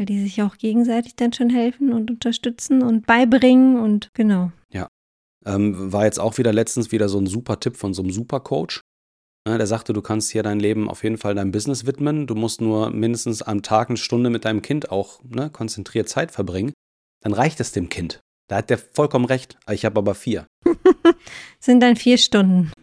weil 0.00 0.06
die 0.06 0.22
sich 0.22 0.42
auch 0.42 0.56
gegenseitig 0.56 1.14
dann 1.14 1.32
schon 1.32 1.50
helfen 1.50 1.92
und 1.92 2.10
unterstützen 2.10 2.82
und 2.82 3.06
beibringen 3.06 3.78
und 3.78 4.08
genau. 4.14 4.50
Ähm, 5.46 5.92
war 5.92 6.04
jetzt 6.04 6.20
auch 6.20 6.38
wieder 6.38 6.52
letztens 6.52 6.92
wieder 6.92 7.08
so 7.08 7.18
ein 7.18 7.26
super 7.26 7.60
Tipp 7.60 7.76
von 7.76 7.94
so 7.94 8.02
einem 8.02 8.10
Supercoach. 8.10 8.80
Ne, 9.48 9.56
der 9.56 9.66
sagte, 9.66 9.94
du 9.94 10.02
kannst 10.02 10.30
hier 10.30 10.42
dein 10.42 10.60
Leben 10.60 10.90
auf 10.90 11.02
jeden 11.02 11.16
Fall 11.16 11.34
deinem 11.34 11.50
Business 11.50 11.86
widmen. 11.86 12.26
Du 12.26 12.34
musst 12.34 12.60
nur 12.60 12.90
mindestens 12.90 13.40
am 13.40 13.62
Tag 13.62 13.88
eine 13.88 13.96
Stunde 13.96 14.28
mit 14.28 14.44
deinem 14.44 14.60
Kind 14.60 14.90
auch 14.90 15.20
ne, 15.24 15.48
konzentriert 15.48 16.10
Zeit 16.10 16.30
verbringen. 16.30 16.74
Dann 17.22 17.32
reicht 17.32 17.58
es 17.60 17.72
dem 17.72 17.88
Kind. 17.88 18.20
Da 18.48 18.56
hat 18.56 18.68
der 18.68 18.76
vollkommen 18.78 19.24
recht. 19.24 19.58
Ich 19.70 19.84
habe 19.84 19.98
aber 19.98 20.14
vier. 20.14 20.46
Sind 21.58 21.80
dann 21.80 21.96
vier 21.96 22.18
Stunden. 22.18 22.72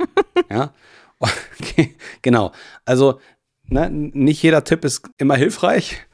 Ja, 0.49 0.73
okay, 1.19 1.95
genau. 2.21 2.53
Also 2.85 3.19
ne, 3.65 3.89
nicht 3.89 4.41
jeder 4.43 4.63
Tipp 4.63 4.85
ist 4.85 5.09
immer 5.17 5.35
hilfreich 5.35 6.07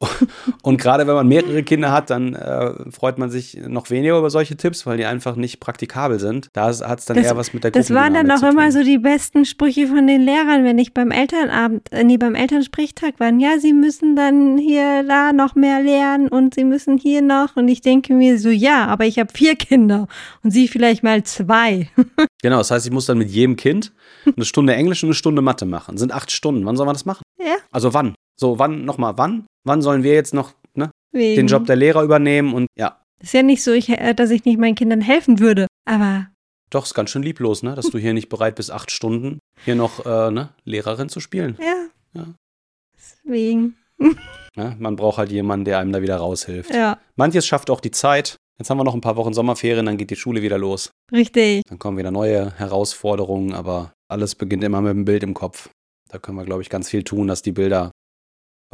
Und 0.62 0.78
gerade 0.80 1.06
wenn 1.06 1.14
man 1.14 1.26
mehrere 1.26 1.62
Kinder 1.62 1.90
hat, 1.90 2.10
dann 2.10 2.34
äh, 2.34 2.90
freut 2.90 3.18
man 3.18 3.30
sich 3.30 3.56
noch 3.66 3.88
weniger 3.90 4.18
über 4.18 4.28
solche 4.30 4.56
Tipps, 4.56 4.84
weil 4.86 4.98
die 4.98 5.06
einfach 5.06 5.36
nicht 5.36 5.58
praktikabel 5.58 6.18
sind. 6.18 6.48
Da 6.52 6.66
hat 6.66 6.98
es 6.98 7.04
dann 7.06 7.16
Das- 7.16 7.26
eher 7.26 7.36
was 7.36 7.54
mit 7.54 7.64
der 7.64 7.70
Das 7.70 7.92
waren 7.94 8.12
dann 8.14 8.30
auch 8.30 8.36
zu 8.36 8.42
tun. 8.42 8.50
immer 8.50 8.70
so 8.72 8.82
die 8.82 8.98
besten 8.98 9.44
Sprüche 9.46 9.86
von 9.86 10.06
den 10.06 10.20
Lehrern, 10.22 10.64
wenn 10.64 10.78
ich 10.78 10.92
beim 10.92 11.10
Elternabend, 11.10 11.90
äh, 11.92 12.04
nee, 12.04 12.18
beim 12.18 12.34
Elternsprechtag 12.34 13.18
war. 13.18 13.32
Ja, 13.38 13.58
sie 13.58 13.72
müssen 13.72 14.16
dann 14.16 14.58
hier, 14.58 15.02
da 15.02 15.32
noch 15.32 15.54
mehr 15.54 15.80
lernen 15.82 16.28
und 16.28 16.54
sie 16.54 16.64
müssen 16.64 16.98
hier 16.98 17.22
noch. 17.22 17.56
Und 17.56 17.68
ich 17.68 17.80
denke 17.80 18.12
mir 18.12 18.38
so, 18.38 18.50
ja, 18.50 18.86
aber 18.86 19.06
ich 19.06 19.18
habe 19.18 19.32
vier 19.32 19.56
Kinder 19.56 20.08
und 20.42 20.50
sie 20.50 20.68
vielleicht 20.68 21.02
mal 21.02 21.22
zwei. 21.24 21.88
Genau, 22.42 22.58
das 22.58 22.70
heißt, 22.70 22.86
ich 22.86 22.92
muss 22.92 23.06
dann 23.06 23.18
mit 23.18 23.30
jedem 23.30 23.56
Kind 23.56 23.92
eine 24.24 24.44
Stunde 24.44 24.74
Englisch 24.74 25.02
und 25.02 25.08
eine 25.08 25.14
Stunde 25.14 25.42
Mathe 25.42 25.64
machen. 25.64 25.96
Sind 25.96 26.12
acht 26.12 26.30
Stunden. 26.30 26.64
Wann 26.66 26.76
soll 26.76 26.86
man 26.86 26.94
das 26.94 27.04
machen? 27.06 27.22
Ja. 27.40 27.56
Also 27.72 27.92
wann? 27.94 28.14
So, 28.38 28.58
wann, 28.58 28.84
nochmal, 28.84 29.14
wann? 29.16 29.46
Wann 29.64 29.82
sollen 29.82 30.02
wir 30.02 30.14
jetzt 30.14 30.34
noch 30.34 30.52
ne, 30.74 30.90
den 31.12 31.46
Job 31.46 31.66
der 31.66 31.76
Lehrer 31.76 32.02
übernehmen? 32.02 32.54
Und 32.54 32.66
ja, 32.78 33.00
Ist 33.22 33.34
ja 33.34 33.42
nicht 33.42 33.62
so, 33.62 33.72
ich, 33.72 33.88
äh, 33.88 34.14
dass 34.14 34.30
ich 34.30 34.44
nicht 34.44 34.58
meinen 34.58 34.74
Kindern 34.74 35.00
helfen 35.00 35.38
würde. 35.40 35.66
Aber 35.88 36.28
doch, 36.70 36.84
ist 36.84 36.94
ganz 36.94 37.10
schön 37.10 37.22
lieblos, 37.22 37.62
ne? 37.62 37.74
Dass 37.74 37.90
du 37.90 37.98
hier 37.98 38.12
nicht 38.12 38.28
bereit 38.28 38.56
bist, 38.56 38.70
acht 38.72 38.90
Stunden 38.90 39.38
hier 39.64 39.76
noch 39.76 40.04
äh, 40.04 40.30
ne, 40.30 40.50
Lehrerin 40.64 41.08
zu 41.08 41.20
spielen. 41.20 41.56
ja. 41.60 41.86
Ja. 42.14 42.26
Deswegen. 42.96 43.76
Ne? 44.56 44.76
Man 44.78 44.96
braucht 44.96 45.18
halt 45.18 45.30
jemanden, 45.30 45.64
der 45.66 45.78
einem 45.78 45.92
da 45.92 46.00
wieder 46.02 46.16
raushilft. 46.16 46.72
Ja, 46.74 46.98
Manches 47.16 47.46
schafft 47.46 47.68
auch 47.70 47.80
die 47.80 47.90
Zeit. 47.90 48.36
Jetzt 48.58 48.70
haben 48.70 48.78
wir 48.78 48.84
noch 48.84 48.94
ein 48.94 49.02
paar 49.02 49.16
Wochen 49.16 49.34
Sommerferien, 49.34 49.84
dann 49.84 49.98
geht 49.98 50.08
die 50.10 50.16
Schule 50.16 50.40
wieder 50.40 50.56
los. 50.56 50.90
richtig. 51.12 51.62
Dann 51.68 51.78
kommen 51.78 51.98
wieder 51.98 52.10
neue 52.10 52.52
Herausforderungen, 52.58 53.52
aber 53.52 53.92
alles 54.08 54.34
beginnt 54.34 54.64
immer 54.64 54.80
mit 54.80 54.92
dem 54.92 55.04
Bild 55.04 55.22
im 55.22 55.34
Kopf. 55.34 55.68
Da 56.08 56.18
können 56.18 56.38
wir, 56.38 56.44
glaube 56.44 56.62
ich, 56.62 56.70
ganz 56.70 56.88
viel 56.88 57.02
tun, 57.04 57.26
dass 57.28 57.42
die 57.42 57.52
Bilder, 57.52 57.90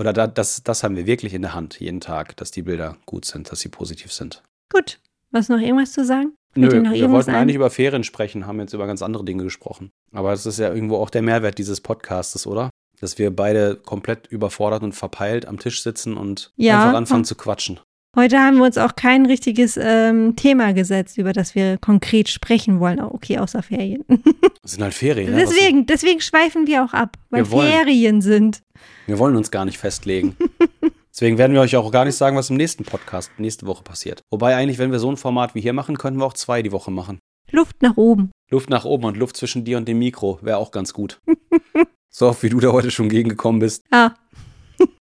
oder 0.03 0.12
da, 0.12 0.27
das, 0.27 0.62
das 0.65 0.83
haben 0.83 0.97
wir 0.97 1.07
wirklich 1.07 1.33
in 1.33 1.43
der 1.43 1.55
Hand 1.55 1.79
jeden 1.79 2.01
Tag, 2.01 2.37
dass 2.37 2.51
die 2.51 2.62
Bilder 2.62 2.97
gut 3.07 3.25
sind, 3.25 3.53
dass 3.53 3.61
sie 3.61 3.69
positiv 3.69 4.12
sind. 4.12 4.43
Gut. 4.73 4.99
Was 5.31 5.49
noch 5.49 5.61
irgendwas 5.61 5.93
zu 5.93 6.05
sagen? 6.05 6.33
Nö, 6.57 6.69
wir 6.93 7.11
wollten 7.11 7.31
ein? 7.31 7.37
eigentlich 7.37 7.55
über 7.57 7.71
Ferien 7.71 8.05
sprechen, 8.05 8.47
haben 8.47 8.59
jetzt 8.61 8.75
über 8.75 8.87
ganz 8.87 9.01
andere 9.01 9.25
Dinge 9.25 9.45
gesprochen. 9.45 9.91
Aber 10.12 10.33
das 10.33 10.45
ist 10.45 10.59
ja 10.59 10.75
irgendwo 10.75 10.97
auch 10.97 11.09
der 11.09 11.23
Mehrwert 11.23 11.57
dieses 11.57 11.81
Podcastes, 11.81 12.47
oder? 12.47 12.69
Dass 13.01 13.17
wir 13.19 13.35
beide 13.35 13.77
komplett 13.77 14.27
überfordert 14.27 14.83
und 14.83 14.93
verpeilt 14.93 15.47
am 15.47 15.59
Tisch 15.59 15.83
sitzen 15.83 16.17
und 16.17 16.53
Ja. 16.57 16.83
einfach 16.85 16.99
anfangen 16.99 17.25
zu 17.25 17.37
quatschen. 17.37 17.79
Heute 18.15 18.38
haben 18.41 18.59
wir 18.59 18.65
uns 18.65 18.77
auch 18.77 18.95
kein 18.95 19.25
richtiges 19.25 19.79
ähm, 19.81 20.37
Thema 20.37 20.75
gesetzt, 20.75 21.17
über 21.17 21.33
das 21.33 21.55
wir 21.55 21.79
konkret 21.79 22.29
sprechen 22.29 22.79
wollen. 22.81 23.01
Oh, 23.01 23.11
Okay, 23.15 23.38
außer 23.38 23.62
Ferien. 23.62 24.05
Das 24.62 24.73
sind 24.73 24.83
halt 24.85 24.95
Ferien. 24.95 25.33
ne? 25.33 25.38
Deswegen, 25.38 25.87
deswegen 25.87 26.21
schweifen 26.21 26.67
wir 26.69 26.85
auch 26.85 26.93
ab, 26.93 27.17
weil 27.31 27.51
Wir. 27.51 27.62
Ferien 27.62 28.21
sind. 28.21 28.62
Wir 29.07 29.19
wollen 29.19 29.37
uns 29.37 29.51
gar 29.51 29.65
nicht 29.65 29.79
festlegen. 29.79 30.37
Deswegen 31.12 31.37
werden 31.37 31.53
wir 31.53 31.61
euch 31.61 31.77
auch 31.77 31.91
gar 31.91 32.05
nicht 32.05 32.17
sagen, 32.17 32.37
was 32.37 32.51
im 32.51 32.57
nächsten 32.57 32.85
Podcast 32.85 33.31
nächste 33.38 33.67
Woche 33.67 33.83
passiert. 33.83 34.23
Wobei 34.31 34.57
eigentlich, 34.57 34.79
wenn 34.79 34.93
wir 34.93 34.99
so 34.99 35.11
ein 35.11 35.17
Format 35.17 35.55
wie 35.55 35.61
hier 35.61 35.73
machen, 35.73 35.99
könnten 35.99 36.21
wir 36.21 36.27
auch 36.27 36.33
zwei 36.33 36.62
die 36.62 36.73
Woche 36.73 36.91
machen. 36.91 37.19
Luft 37.51 37.83
nach 37.83 37.97
oben. 37.97 38.31
Luft 38.51 38.71
nach 38.71 38.85
oben 38.85 39.05
und 39.05 39.17
Luft 39.17 39.37
zwischen 39.37 39.65
dir 39.65 39.77
und 39.77 39.87
dem 39.87 39.99
Mikro 39.99 40.38
wäre 40.41 40.57
auch 40.57 40.71
ganz 40.71 40.95
gut. 40.95 41.21
so 42.11 42.29
oft 42.29 42.43
wie 42.43 42.49
du 42.49 42.61
da 42.61 42.73
heute 42.73 42.91
schon 42.91 43.09
gegengekommen 43.09 43.61
bist. 43.61 43.85
Ah. 43.91 44.12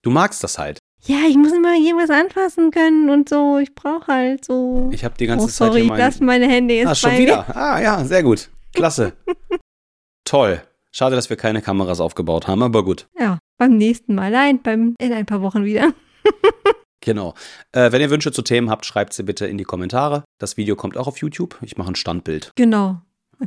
Du 0.03 0.11
magst 0.11 0.43
das 0.43 0.59
halt. 0.59 0.79
Ja, 1.03 1.19
ich 1.29 1.37
muss 1.37 1.53
immer 1.53 1.75
irgendwas 1.75 2.11
anfassen 2.11 2.71
können 2.71 3.09
und 3.09 3.29
so. 3.29 3.59
Ich 3.59 3.75
brauche 3.75 4.07
halt 4.09 4.45
so. 4.45 4.91
Ich 4.93 5.05
habe 5.05 5.15
die 5.19 5.27
ganze 5.27 5.45
oh, 5.45 5.49
Zeit 5.49 5.69
sorry, 5.69 5.81
hier 5.81 5.89
mein... 5.91 5.99
lass 5.99 6.21
meine 6.21 6.49
Hände 6.49 6.75
jetzt 6.75 6.89
Ah, 6.89 6.95
schon 6.95 7.19
wieder. 7.19 7.57
Ah, 7.57 7.81
ja, 7.81 8.05
sehr 8.05 8.23
gut. 8.23 8.51
Klasse. 8.75 9.13
Toll. 10.25 10.63
Schade, 10.93 11.17
dass 11.17 11.31
wir 11.31 11.37
keine 11.37 11.63
Kameras 11.63 12.01
aufgebaut 12.01 12.49
haben, 12.49 12.63
aber 12.63 12.85
gut. 12.85 13.09
Ja, 13.19 13.39
beim 13.61 13.77
nächsten 13.77 14.15
Mal. 14.15 14.31
Nein, 14.31 14.61
beim, 14.63 14.95
in 14.99 15.13
ein 15.13 15.27
paar 15.27 15.43
Wochen 15.43 15.65
wieder. 15.65 15.93
Genau. 17.03 17.33
Äh, 17.73 17.93
wenn 17.93 18.03
ihr 18.03 18.11
Wünsche 18.11 18.31
zu 18.31 18.43
Themen 18.43 18.69
habt, 18.69 18.85
schreibt 18.85 19.15
sie 19.15 19.23
bitte 19.23 19.47
in 19.47 19.57
die 19.57 19.65
Kommentare. 19.65 20.23
Das 20.39 20.59
Video 20.59 20.77
kommt 20.77 20.99
auch 20.99 21.07
auf 21.07 21.17
YouTube. 21.17 21.57
Ich 21.63 21.79
mache 21.79 21.91
ein 21.91 21.95
Standbild. 21.95 22.51
Genau. 22.57 23.01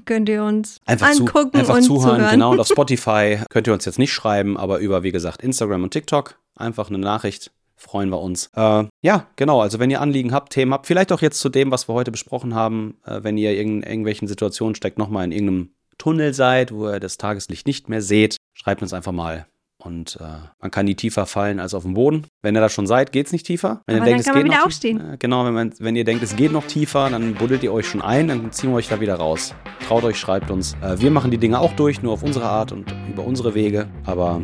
Könnt 0.05 0.27
ihr 0.27 0.43
uns 0.43 0.77
Einfach, 0.87 1.11
zu, 1.11 1.21
angucken 1.21 1.57
einfach 1.57 1.75
und 1.75 1.83
zuhören, 1.83 2.15
zuhören. 2.17 2.31
genau. 2.31 2.51
Und 2.53 2.59
auf 2.59 2.67
Spotify 2.71 3.37
könnt 3.51 3.67
ihr 3.67 3.73
uns 3.73 3.85
jetzt 3.85 3.99
nicht 3.99 4.11
schreiben, 4.11 4.57
aber 4.57 4.79
über, 4.79 5.03
wie 5.03 5.11
gesagt, 5.11 5.43
Instagram 5.43 5.83
und 5.83 5.91
TikTok 5.91 6.39
einfach 6.55 6.89
eine 6.89 6.97
Nachricht. 6.97 7.51
Freuen 7.75 8.09
wir 8.09 8.21
uns. 8.21 8.49
Äh, 8.55 8.85
ja, 9.03 9.27
genau. 9.35 9.61
Also, 9.61 9.77
wenn 9.77 9.91
ihr 9.91 10.01
Anliegen 10.01 10.33
habt, 10.33 10.53
Themen 10.53 10.73
habt, 10.73 10.87
vielleicht 10.87 11.11
auch 11.11 11.21
jetzt 11.21 11.39
zu 11.39 11.49
dem, 11.49 11.69
was 11.69 11.87
wir 11.87 11.93
heute 11.93 12.09
besprochen 12.09 12.55
haben, 12.55 12.97
äh, 13.05 13.19
wenn 13.21 13.37
ihr 13.37 13.55
in 13.59 13.83
irgendwelchen 13.83 14.27
Situationen 14.27 14.73
steckt, 14.73 14.97
nochmal 14.97 15.25
in 15.25 15.31
irgendeinem 15.31 15.69
Tunnel 15.99 16.33
seid, 16.33 16.73
wo 16.73 16.89
ihr 16.89 16.99
das 16.99 17.17
Tageslicht 17.17 17.67
nicht 17.67 17.87
mehr 17.87 18.01
seht, 18.01 18.37
schreibt 18.55 18.81
uns 18.81 18.93
einfach 18.93 19.11
mal. 19.11 19.45
Und 19.83 20.17
äh, 20.21 20.23
man 20.61 20.71
kann 20.71 20.85
nie 20.85 20.95
tiefer 20.95 21.25
fallen 21.25 21.59
als 21.59 21.73
auf 21.73 21.83
dem 21.83 21.93
Boden. 21.93 22.25
Wenn 22.41 22.55
ihr 22.55 22.61
da 22.61 22.69
schon 22.69 22.87
seid, 22.87 23.11
geht 23.11 23.25
es 23.25 23.33
nicht 23.33 23.45
tiefer. 23.45 23.81
Wenn 23.85 23.97
Aber 23.97 24.05
ihr 24.05 24.13
denkt, 24.13 24.27
es 24.27 24.33
geht 24.33 24.47
noch 24.47 24.65
aufstehen. 24.65 25.13
Äh, 25.13 25.17
genau, 25.17 25.45
wenn, 25.45 25.53
man, 25.53 25.73
wenn 25.79 25.95
ihr 25.97 26.05
denkt, 26.05 26.23
es 26.23 26.35
geht 26.37 26.53
noch 26.53 26.65
tiefer, 26.65 27.09
dann 27.09 27.33
buddelt 27.33 27.63
ihr 27.63 27.73
euch 27.73 27.87
schon 27.87 28.01
ein, 28.01 28.29
dann 28.29 28.49
ziehen 28.53 28.69
wir 28.69 28.77
euch 28.77 28.87
da 28.87 29.01
wieder 29.01 29.15
raus. 29.15 29.53
Traut 29.85 30.05
euch, 30.05 30.17
schreibt 30.17 30.51
uns. 30.51 30.75
Äh, 30.81 31.01
wir 31.01 31.11
machen 31.11 31.31
die 31.31 31.37
Dinge 31.37 31.59
auch 31.59 31.73
durch, 31.73 32.01
nur 32.01 32.13
auf 32.13 32.23
unsere 32.23 32.45
Art 32.45 32.71
und 32.71 32.95
über 33.11 33.25
unsere 33.25 33.55
Wege. 33.55 33.87
Aber 34.05 34.41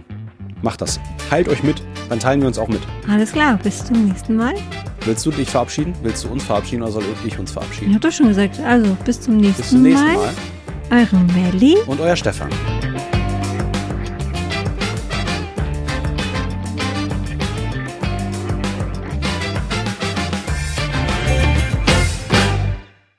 macht 0.61 0.81
das. 0.81 0.99
Teilt 1.29 1.47
euch 1.47 1.63
mit, 1.63 1.81
dann 2.09 2.19
teilen 2.19 2.41
wir 2.41 2.47
uns 2.47 2.59
auch 2.59 2.67
mit. 2.67 2.81
Alles 3.07 3.31
klar, 3.31 3.57
bis 3.63 3.85
zum 3.85 4.07
nächsten 4.07 4.35
Mal. 4.35 4.55
Willst 5.05 5.25
du 5.25 5.31
dich 5.31 5.49
verabschieden? 5.49 5.93
Willst 6.03 6.25
du 6.25 6.29
uns 6.29 6.43
verabschieden 6.43 6.83
oder 6.83 6.91
soll 6.91 7.03
ich 7.25 7.39
uns 7.39 7.51
Ich 7.51 7.53
verabschieden? 7.53 7.93
habe 7.93 8.01
doch 8.05 8.11
schon 8.11 8.27
gesagt. 8.27 8.59
Also, 8.59 8.97
bis 9.05 9.21
zum 9.21 9.37
nächsten, 9.37 9.61
Bis 9.61 9.69
zum 9.69 9.83
nächsten 9.83 10.05
Mal. 10.05 10.15
Mal. 10.89 11.01
Eure 11.01 11.15
Melli. 11.33 11.77
Und 11.85 12.01
euer 12.01 12.15
Stefan. 12.17 12.49